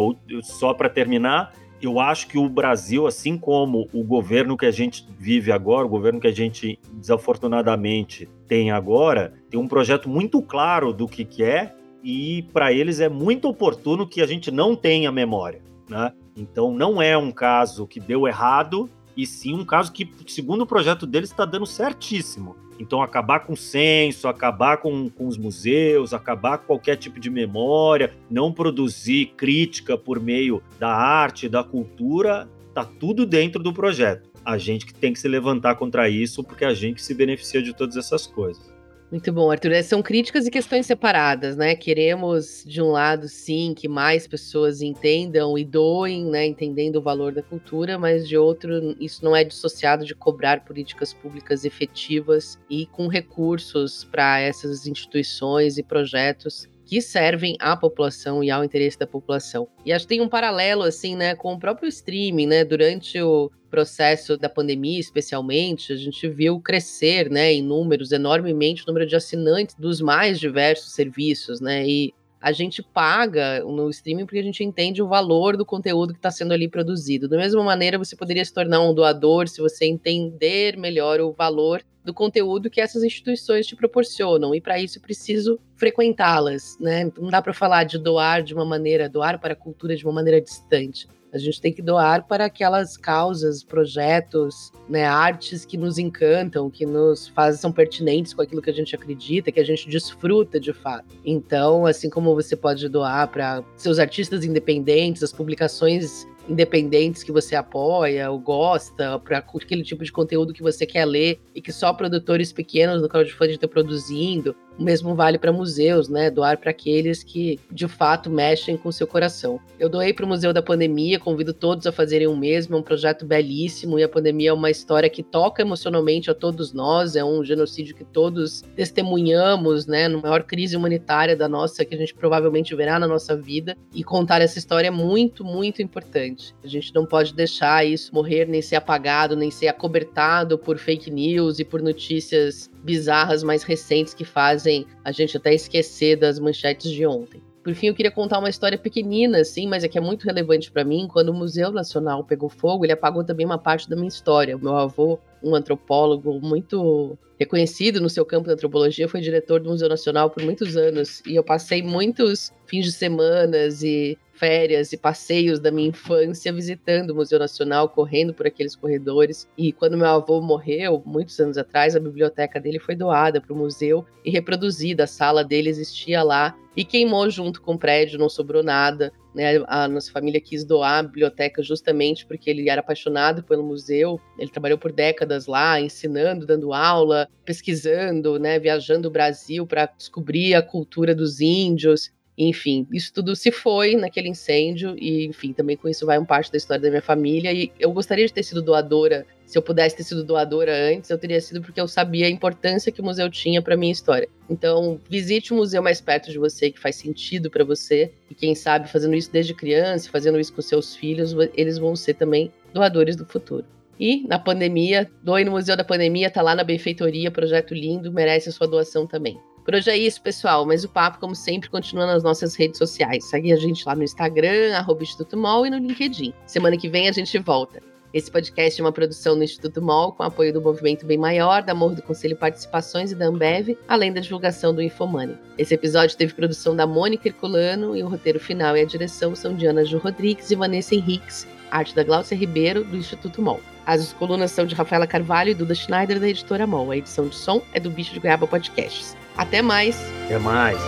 só 0.43 0.73
para 0.73 0.89
terminar, 0.89 1.53
eu 1.81 2.01
acho 2.01 2.29
que 2.29 2.39
o 2.39 2.49
Brasil, 2.49 3.07
assim 3.07 3.37
como 3.37 3.89
o 3.93 4.03
governo 4.03 4.57
que 4.57 4.67
a 4.67 4.71
gente 4.71 5.07
vive 5.19 5.53
agora, 5.53 5.87
o 5.87 5.91
governo 5.91 6.21
que 6.21 6.27
a 6.27 6.33
gente 6.33 6.79
desafortunadamente 6.93 8.29
tem 8.49 8.71
agora, 8.71 9.35
tem 9.51 9.61
um 9.61 9.69
projeto 9.69 10.09
muito 10.09 10.41
claro 10.41 10.93
do 10.93 11.07
que, 11.07 11.25
que 11.25 11.43
é 11.43 11.75
e 12.03 12.45
para 12.53 12.73
eles 12.73 13.01
é 13.01 13.09
muito 13.09 13.49
oportuno 13.49 14.07
que 14.07 14.23
a 14.23 14.27
gente 14.27 14.51
não 14.51 14.77
tenha 14.77 15.11
memória, 15.11 15.61
né? 15.89 16.13
Então 16.37 16.73
não 16.73 17.03
é 17.03 17.17
um 17.17 17.33
caso 17.33 17.87
que 17.87 17.99
deu 17.99 18.29
errado, 18.29 18.89
e 19.17 19.27
sim 19.27 19.55
um 19.55 19.65
caso 19.65 19.93
que, 19.93 20.09
segundo 20.27 20.63
o 20.63 20.67
projeto 20.67 21.07
deles, 21.07 21.31
está 21.31 21.45
dando 21.45 21.67
certíssimo. 21.67 22.57
Então, 22.79 23.03
acabar 23.03 23.41
com 23.41 23.55
o 23.55 23.57
censo, 23.57 24.29
acabar 24.29 24.77
com, 24.79 25.09
com 25.09 25.27
os 25.27 25.39
museus, 25.39 26.13
acabar 26.13 26.59
com 26.59 26.67
qualquer 26.67 26.97
tipo 26.97 27.19
de 27.19 27.31
memória, 27.31 28.15
não 28.31 28.53
produzir 28.53 29.33
crítica 29.37 29.97
por 29.97 30.21
meio 30.21 30.63
da 30.79 30.91
arte, 30.91 31.49
da 31.49 31.65
cultura, 31.65 32.49
tá 32.75 32.85
tudo 32.85 33.25
dentro 33.25 33.63
do 33.63 33.73
projeto. 33.73 34.29
A 34.45 34.59
gente 34.59 34.85
que 34.85 34.95
tem 34.95 35.13
que 35.13 35.19
se 35.19 35.27
levantar 35.27 35.77
contra 35.77 36.09
isso, 36.09 36.45
porque 36.45 36.65
a 36.65 36.75
gente 36.75 37.03
se 37.03 37.15
beneficia 37.15 37.63
de 37.63 37.75
todas 37.75 37.97
essas 37.97 38.27
coisas. 38.27 38.76
Muito 39.11 39.33
bom, 39.33 39.53
Arthur. 39.53 39.71
É, 39.71 39.83
são 39.85 40.03
críticas 40.03 40.47
e 40.47 40.51
questões 40.51 40.85
separadas, 40.85 41.57
né? 41.57 41.77
Queremos, 41.77 42.65
de 42.67 42.83
um 42.83 42.91
lado, 42.91 43.29
sim, 43.29 43.73
que 43.73 43.87
mais 43.87 44.27
pessoas 44.27 44.83
entendam 44.83 45.57
e 45.57 45.65
doem, 45.65 46.25
né? 46.25 46.45
Entendendo 46.45 46.97
o 46.97 47.03
valor 47.03 47.33
da 47.33 47.41
cultura, 47.41 47.97
mas 47.97 48.29
de 48.29 48.37
outro, 48.37 48.97
isso 48.99 49.25
não 49.25 49.37
é 49.37 49.45
dissociado 49.45 50.05
de 50.05 50.13
cobrar 50.13 50.65
políticas 50.65 51.15
públicas 51.15 51.65
efetivas 51.65 52.59
e 52.69 52.87
com 52.87 53.07
recursos 53.07 54.03
para 54.03 54.41
essas 54.41 54.89
instituições 54.89 55.79
e 55.79 55.85
projetos 55.85 56.67
que 56.85 57.01
servem 57.01 57.57
à 57.61 57.77
população 57.77 58.43
e 58.43 58.51
ao 58.51 58.65
interesse 58.65 58.99
da 58.99 59.07
população. 59.07 59.69
E 59.85 59.93
acho 59.93 60.05
que 60.05 60.11
tem 60.15 60.21
um 60.21 60.29
paralelo, 60.29 60.83
assim, 60.83 61.15
né, 61.15 61.35
com 61.35 61.53
o 61.53 61.59
próprio 61.59 61.89
streaming, 61.89 62.47
né? 62.47 62.65
Durante 62.65 63.21
o 63.21 63.51
processo 63.77 64.39
da 64.39 64.49
pandemia, 64.49 64.99
especialmente, 64.99 65.93
a 65.93 65.97
gente 65.97 66.27
viu 66.27 66.59
crescer, 66.59 67.29
né, 67.31 67.53
em 67.53 67.63
números, 67.63 68.11
enormemente, 68.11 68.83
o 68.83 68.87
número 68.87 69.07
de 69.07 69.15
assinantes 69.15 69.77
dos 69.79 70.01
mais 70.01 70.41
diversos 70.41 70.95
serviços, 70.95 71.61
né? 71.61 71.87
E 71.87 72.15
a 72.41 72.53
gente 72.53 72.83
paga 72.83 73.63
no 73.63 73.91
streaming 73.91 74.25
porque 74.25 74.39
a 74.39 74.43
gente 74.43 74.65
entende 74.65 75.03
o 75.03 75.09
valor 75.09 75.59
do 75.59 75.67
conteúdo 75.67 76.15
que 76.15 76.19
está 76.19 76.31
sendo 76.31 76.55
ali 76.55 76.71
produzido. 76.71 77.29
Da 77.29 77.37
mesma 77.37 77.63
maneira, 77.63 77.99
você 77.99 78.17
poderia 78.17 78.43
se 78.43 78.55
tornar 78.55 78.81
um 78.81 78.95
doador 78.95 79.47
se 79.47 79.61
você 79.61 79.85
entender 79.85 80.79
melhor 80.79 81.21
o 81.21 81.33
valor 81.33 81.83
do 82.03 82.15
conteúdo 82.15 82.71
que 82.71 82.81
essas 82.81 83.03
instituições 83.03 83.67
te 83.67 83.77
proporcionam. 83.77 84.55
E 84.55 84.61
para 84.61 84.81
isso, 84.81 85.03
preciso 85.03 85.61
frequentá-las, 85.77 86.79
né? 86.81 87.13
Não 87.19 87.29
dá 87.29 87.43
para 87.43 87.53
falar 87.53 87.85
de 87.85 87.99
doar 87.99 88.43
de 88.43 88.55
uma 88.55 88.65
maneira, 88.65 89.07
doar 89.07 89.39
para 89.39 89.53
a 89.53 89.57
cultura 89.57 89.95
de 89.95 90.05
uma 90.05 90.15
maneira 90.15 90.41
distante. 90.41 91.07
A 91.37 91.45
gente 91.45 91.61
tem 91.61 91.73
que 91.73 91.83
doar 91.83 92.27
para 92.27 92.47
aquelas 92.47 92.97
causas, 92.97 93.63
projetos, 93.63 94.73
né, 94.89 95.05
artes 95.05 95.65
que 95.65 95.77
nos 95.77 95.99
encantam, 95.99 96.71
que 96.71 96.87
nos 96.87 97.29
fazem 97.29 97.61
são 97.61 97.73
pertinentes 97.73 98.33
com 98.33 98.43
aquilo 98.43 98.63
que 98.63 98.71
a 98.71 98.73
gente 98.73 98.95
acredita, 98.95 99.53
que 99.53 99.61
a 99.61 99.65
gente 99.65 99.89
desfruta 99.89 100.59
de 100.59 100.73
fato. 100.73 101.17
Então, 101.25 101.87
assim 101.87 102.09
como 102.09 102.35
você 102.35 102.57
pode 102.57 102.89
doar 102.89 103.29
para 103.29 103.63
seus 103.77 103.99
artistas 103.99 104.45
independentes, 104.45 105.23
as 105.23 105.33
publicações 105.33 106.27
independentes 106.49 107.23
que 107.23 107.33
você 107.33 107.57
apoia 107.57 108.31
ou 108.31 108.39
gosta, 108.39 109.19
para 109.19 109.39
aquele 109.39 109.83
tipo 109.83 110.05
de 110.05 110.13
conteúdo 110.13 110.53
que 110.53 110.63
você 110.63 110.87
quer 110.87 111.05
ler 111.05 111.41
e 111.55 111.61
que 111.61 111.73
só 111.73 111.93
produtores 111.93 112.53
pequenos 112.53 113.03
no 113.03 113.09
crowdfunding 113.09 113.53
estão 113.53 113.69
produzindo. 113.69 114.55
O 114.79 114.83
mesmo 114.83 115.15
vale 115.15 115.39
para 115.39 115.51
museus, 115.51 116.07
né? 116.07 116.31
Doar 116.31 116.59
para 116.59 116.71
aqueles 116.71 117.25
que 117.25 117.59
de 117.73 117.89
fato 117.89 118.29
mexem 118.29 118.77
com 118.77 118.91
o 118.91 118.93
seu 118.93 119.07
coração. 119.07 119.59
Eu 119.79 119.89
doei 119.89 120.13
para 120.13 120.27
o 120.27 120.29
Museu 120.29 120.53
da 120.53 120.61
Pandemia, 120.61 121.19
convido 121.19 121.55
todos 121.55 121.87
a 121.87 121.93
fazerem 121.93 122.27
o 122.27 122.37
mesmo, 122.37 122.77
é 122.77 122.79
um 122.79 122.83
projeto 122.83 123.25
belíssimo 123.25 123.99
e 123.99 124.03
a 124.03 124.09
pandemia 124.09 124.51
é 124.51 124.53
uma 124.53 124.71
história 124.71 125.09
que 125.09 125.23
toca 125.23 125.63
emocionalmente 125.63 126.31
a 126.31 126.35
todos 126.35 126.75
nós, 126.75 127.17
é 127.17 127.25
um 127.25 127.43
genocídio 127.43 127.97
que 127.97 128.05
todos 128.05 128.63
testemunhamos, 128.77 129.87
né? 129.87 130.09
Na 130.09 130.19
maior 130.19 130.43
crise 130.43 130.77
humanitária 130.77 131.35
da 131.35 131.49
nossa, 131.49 131.83
que 131.83 131.95
a 131.95 131.99
gente 131.99 132.15
provavelmente 132.15 132.75
verá 132.75 132.99
na 132.99 133.09
nossa 133.09 133.35
vida, 133.35 133.75
e 133.95 134.05
contar 134.05 134.43
essa 134.43 134.59
história 134.59 134.89
é 134.89 134.91
muito, 134.91 135.43
muito 135.43 135.81
importante. 135.81 136.36
A 136.63 136.67
gente 136.67 136.95
não 136.95 137.07
pode 137.07 137.35
deixar 137.35 137.85
isso 137.85 138.15
morrer, 138.15 138.47
nem 138.47 138.63
ser 138.63 138.77
apagado, 138.77 139.37
nem 139.37 139.51
ser 139.51 139.69
acobertado 139.69 140.59
por 140.59 140.79
fake 140.79 141.11
news 141.11 141.59
e 141.59 141.65
por 141.65 141.83
notícias 141.83 142.71
bizarras 142.83 143.43
mais 143.43 143.63
recentes 143.63 144.15
que 144.15 144.25
fazem 144.25 144.87
a 145.05 145.13
gente 145.13 145.37
até 145.37 145.55
esquecer 145.55 146.17
das 146.17 146.39
manchetes 146.39 146.91
de 146.91 147.07
ontem. 147.07 147.43
Por 147.67 147.75
fim, 147.75 147.89
eu 147.89 147.95
queria 147.95 148.13
contar 148.13 148.39
uma 148.39 148.49
história 148.49 148.79
pequenina, 148.79 149.39
assim, 149.39 149.67
mas 149.67 149.83
é 149.83 149.89
que 149.89 149.99
é 149.99 150.01
muito 150.01 150.25
relevante 150.25 150.71
para 150.71 150.85
mim. 150.85 151.09
Quando 151.13 151.31
o 151.31 151.35
Museu 151.35 151.73
Nacional 151.73 152.23
pegou 152.23 152.49
fogo, 152.49 152.85
ele 152.85 152.93
apagou 152.93 153.25
também 153.25 153.45
uma 153.45 153.59
parte 153.59 153.91
da 153.91 153.97
minha 153.97 154.07
história. 154.07 154.57
O 154.57 154.61
meu 154.61 154.77
avô, 154.77 155.19
um 155.43 155.53
antropólogo 155.53 156.39
muito 156.41 157.19
reconhecido 157.41 158.01
no 158.01 158.09
seu 158.09 158.25
campo 158.25 158.47
de 158.47 158.53
antropologia, 158.53 159.09
foi 159.09 159.21
diretor 159.21 159.59
do 159.59 159.69
Museu 159.69 159.89
Nacional 159.89 160.31
por 160.31 160.45
muitos 160.45 160.77
anos. 160.77 161.21
E 161.27 161.35
eu 161.35 161.43
passei 161.43 161.83
muitos 161.83 162.53
fins 162.67 162.85
de 162.85 162.93
semanas 162.93 163.83
e 163.83 164.17
férias 164.39 164.93
e 164.93 164.97
passeios 164.97 165.59
da 165.59 165.71
minha 165.71 165.89
infância 165.89 166.53
visitando 166.53 167.11
o 167.11 167.15
Museu 167.15 167.39
Nacional, 167.39 167.89
correndo 167.89 168.35
por 168.35 168.47
aqueles 168.47 168.77
corredores. 168.77 169.49
E 169.57 169.73
quando 169.73 169.97
meu 169.97 170.07
avô 170.07 170.41
morreu, 170.41 171.03
muitos 171.05 171.39
anos 171.41 171.59
atrás, 171.59 171.97
a 171.97 172.01
biblioteca 172.01 172.61
dele 172.61 172.79
foi 172.79 172.95
doada 172.95 173.41
para 173.41 173.53
o 173.53 173.57
museu 173.57 174.05
e 174.25 174.31
reproduzida. 174.31 175.05
A 175.05 175.07
sala 175.07 175.43
dele 175.43 175.71
existia 175.71 176.23
lá 176.23 176.57
e 176.77 176.85
queimou 176.85 177.29
junto 177.31 177.63
com 177.63 177.75
o 177.75 177.79
prédio, 177.79 178.19
não 178.19 178.29
sobrou 178.29 178.63
nada. 178.63 179.13
Né? 179.35 179.63
A 179.67 179.87
nossa 179.87 180.11
família 180.11 180.41
quis 180.41 180.65
doar 180.65 180.99
a 180.99 181.03
biblioteca 181.03 181.63
justamente 181.63 182.25
porque 182.25 182.49
ele 182.49 182.71
era 182.71 182.81
apaixonado 182.81 183.43
pelo 183.43 183.63
museu. 183.63 184.19
Ele 184.39 184.51
trabalhou 184.51 184.79
por 184.79 184.93
décadas 184.93 185.47
lá, 185.47 185.81
ensinando, 185.81 186.47
dando 186.47 186.73
aula, 186.73 187.29
pesquisando, 187.45 188.39
né? 188.39 188.59
viajando 188.59 189.09
o 189.09 189.11
Brasil 189.11 189.67
para 189.67 189.87
descobrir 189.87 190.55
a 190.55 190.63
cultura 190.63 191.15
dos 191.15 191.41
índios. 191.41 192.11
Enfim, 192.39 192.87
isso 192.93 193.13
tudo 193.15 193.35
se 193.35 193.51
foi 193.51 193.97
naquele 193.97 194.29
incêndio 194.29 194.95
e, 194.99 195.27
enfim, 195.27 195.53
também 195.53 195.77
com 195.77 195.89
isso 195.89 196.05
vai 196.05 196.19
um 196.19 196.25
parte 196.25 196.53
da 196.53 196.59
história 196.59 196.83
da 196.83 196.91
minha 196.91 197.01
família 197.01 197.51
e 197.53 197.73
eu 197.81 197.91
gostaria 197.93 198.27
de 198.27 198.33
ter 198.33 198.43
sido 198.43 198.61
doadora. 198.61 199.27
Se 199.47 199.57
eu 199.57 199.63
pudesse 199.63 199.97
ter 199.97 200.03
sido 200.03 200.23
doadora 200.23 200.73
antes, 200.93 201.09
eu 201.09 201.17
teria 201.17 201.41
sido 201.41 201.63
porque 201.63 201.81
eu 201.81 201.89
sabia 201.89 202.27
a 202.27 202.31
importância 202.31 202.93
que 202.93 203.01
o 203.01 203.05
museu 203.05 203.31
tinha 203.31 203.63
para 203.63 203.77
minha 203.77 203.93
história. 203.93 204.29
Então, 204.51 205.01
visite 205.09 205.53
o 205.53 205.57
museu 205.57 205.83
mais 205.83 206.01
perto 206.01 206.31
de 206.31 206.39
você 206.39 206.71
que 206.71 206.79
faz 206.79 206.97
sentido 206.97 207.51
para 207.51 207.65
você 207.65 208.13
e 208.31 208.35
quem 208.35 208.55
sabe 208.55 208.91
fazendo 208.91 209.15
isso 209.15 209.33
desde 209.33 209.55
criança, 209.55 210.11
fazendo 210.11 210.39
isso 210.39 210.53
com 210.53 210.61
seus 210.61 210.95
filhos, 210.95 211.35
eles 211.55 211.79
vão 211.79 211.97
ser 211.97 212.15
também 212.15 212.53
doadores 212.75 213.17
do 213.17 213.25
futuro. 213.25 213.65
E 213.99 214.27
na 214.27 214.39
pandemia, 214.39 215.11
doe 215.23 215.45
no 215.45 215.53
Museu 215.53 215.75
da 215.75 215.85
Pandemia, 215.85 216.31
tá 216.31 216.43
lá 216.43 216.55
na 216.55 216.63
benfeitoria, 216.63 217.31
projeto 217.31 217.73
lindo, 217.75 218.13
merece 218.13 218.51
a 218.51 218.53
sua 218.53 218.67
doação 218.67 219.07
também. 219.07 219.39
Por 219.67 219.75
hoje 219.75 219.91
é 219.91 219.99
isso, 219.99 220.23
pessoal. 220.23 220.65
Mas 220.65 220.85
o 220.85 220.89
papo, 220.89 221.19
como 221.19 221.35
sempre, 221.35 221.69
continua 221.69 222.07
nas 222.07 222.23
nossas 222.23 222.55
redes 222.55 222.79
sociais. 222.79 223.25
Segue 223.25 223.53
a 223.53 223.57
gente 223.57 223.85
lá 223.85 223.97
no 223.97 224.05
Instagram, 224.05 224.77
arroba 224.77 225.03
Instituto 225.03 225.37
Mol, 225.37 225.67
e 225.67 225.71
no 225.71 225.79
LinkedIn. 225.79 226.33
Semana 226.47 226.77
que 226.77 226.89
vem 226.89 227.09
a 227.09 227.13
gente 227.13 227.37
volta. 227.39 227.83
Esse 228.15 228.31
podcast 228.31 228.81
é 228.81 228.85
uma 228.85 228.93
produção 228.93 229.37
do 229.37 229.43
Instituto 229.43 229.83
MOL, 229.83 230.13
com 230.13 230.23
apoio 230.23 230.53
do 230.53 230.63
Movimento 230.63 231.05
Bem 231.05 231.19
Maior, 231.19 231.65
da 231.65 231.75
Morro 231.75 231.97
do 231.97 232.03
Conselho 232.03 232.37
Participações 232.37 233.11
e 233.11 233.17
da 233.17 233.27
Ambev, 233.27 233.77
além 233.89 234.13
da 234.13 234.21
divulgação 234.21 234.73
do 234.73 234.81
Infomoney. 234.81 235.37
Esse 235.59 235.75
episódio 235.75 236.17
teve 236.17 236.33
produção 236.33 236.77
da 236.77 236.87
Mônica 236.87 237.27
Herculano 237.27 237.97
e 237.97 238.05
o 238.05 238.09
roteiro 238.09 238.39
final 238.39 238.77
e 238.77 238.83
a 238.83 238.87
direção 238.87 239.35
são 239.35 239.53
de 239.53 239.67
Ana 239.67 239.85
Ju 239.85 239.99
Rodrigues 239.99 240.49
e 240.49 240.55
Vanessa 240.55 240.95
Henriques, 240.95 241.45
arte 241.69 241.95
da 241.95 242.05
Glaucia 242.05 242.37
Ribeiro, 242.37 242.85
do 242.85 242.97
Instituto 242.97 243.43
MOL. 243.43 243.61
As 243.85 244.13
colunas 244.13 244.53
são 244.53 244.65
de 244.65 244.77
Rafaela 244.77 245.09
Carvalho 245.09 245.51
e 245.51 245.55
Duda 245.55 245.75
Schneider, 245.75 246.21
da 246.21 246.29
editora 246.29 246.67
MOL. 246.69 246.93
A 246.93 246.97
edição 246.97 247.27
de 247.27 247.35
som 247.35 247.61
é 247.73 247.81
do 247.81 247.91
Bicho 247.91 248.15
de 248.15 248.21
Goiaba 248.21 248.47
Podcasts. 248.47 249.17
Até 249.37 249.63
mais. 249.63 249.97
Até 250.25 250.39
mais. 250.39 250.79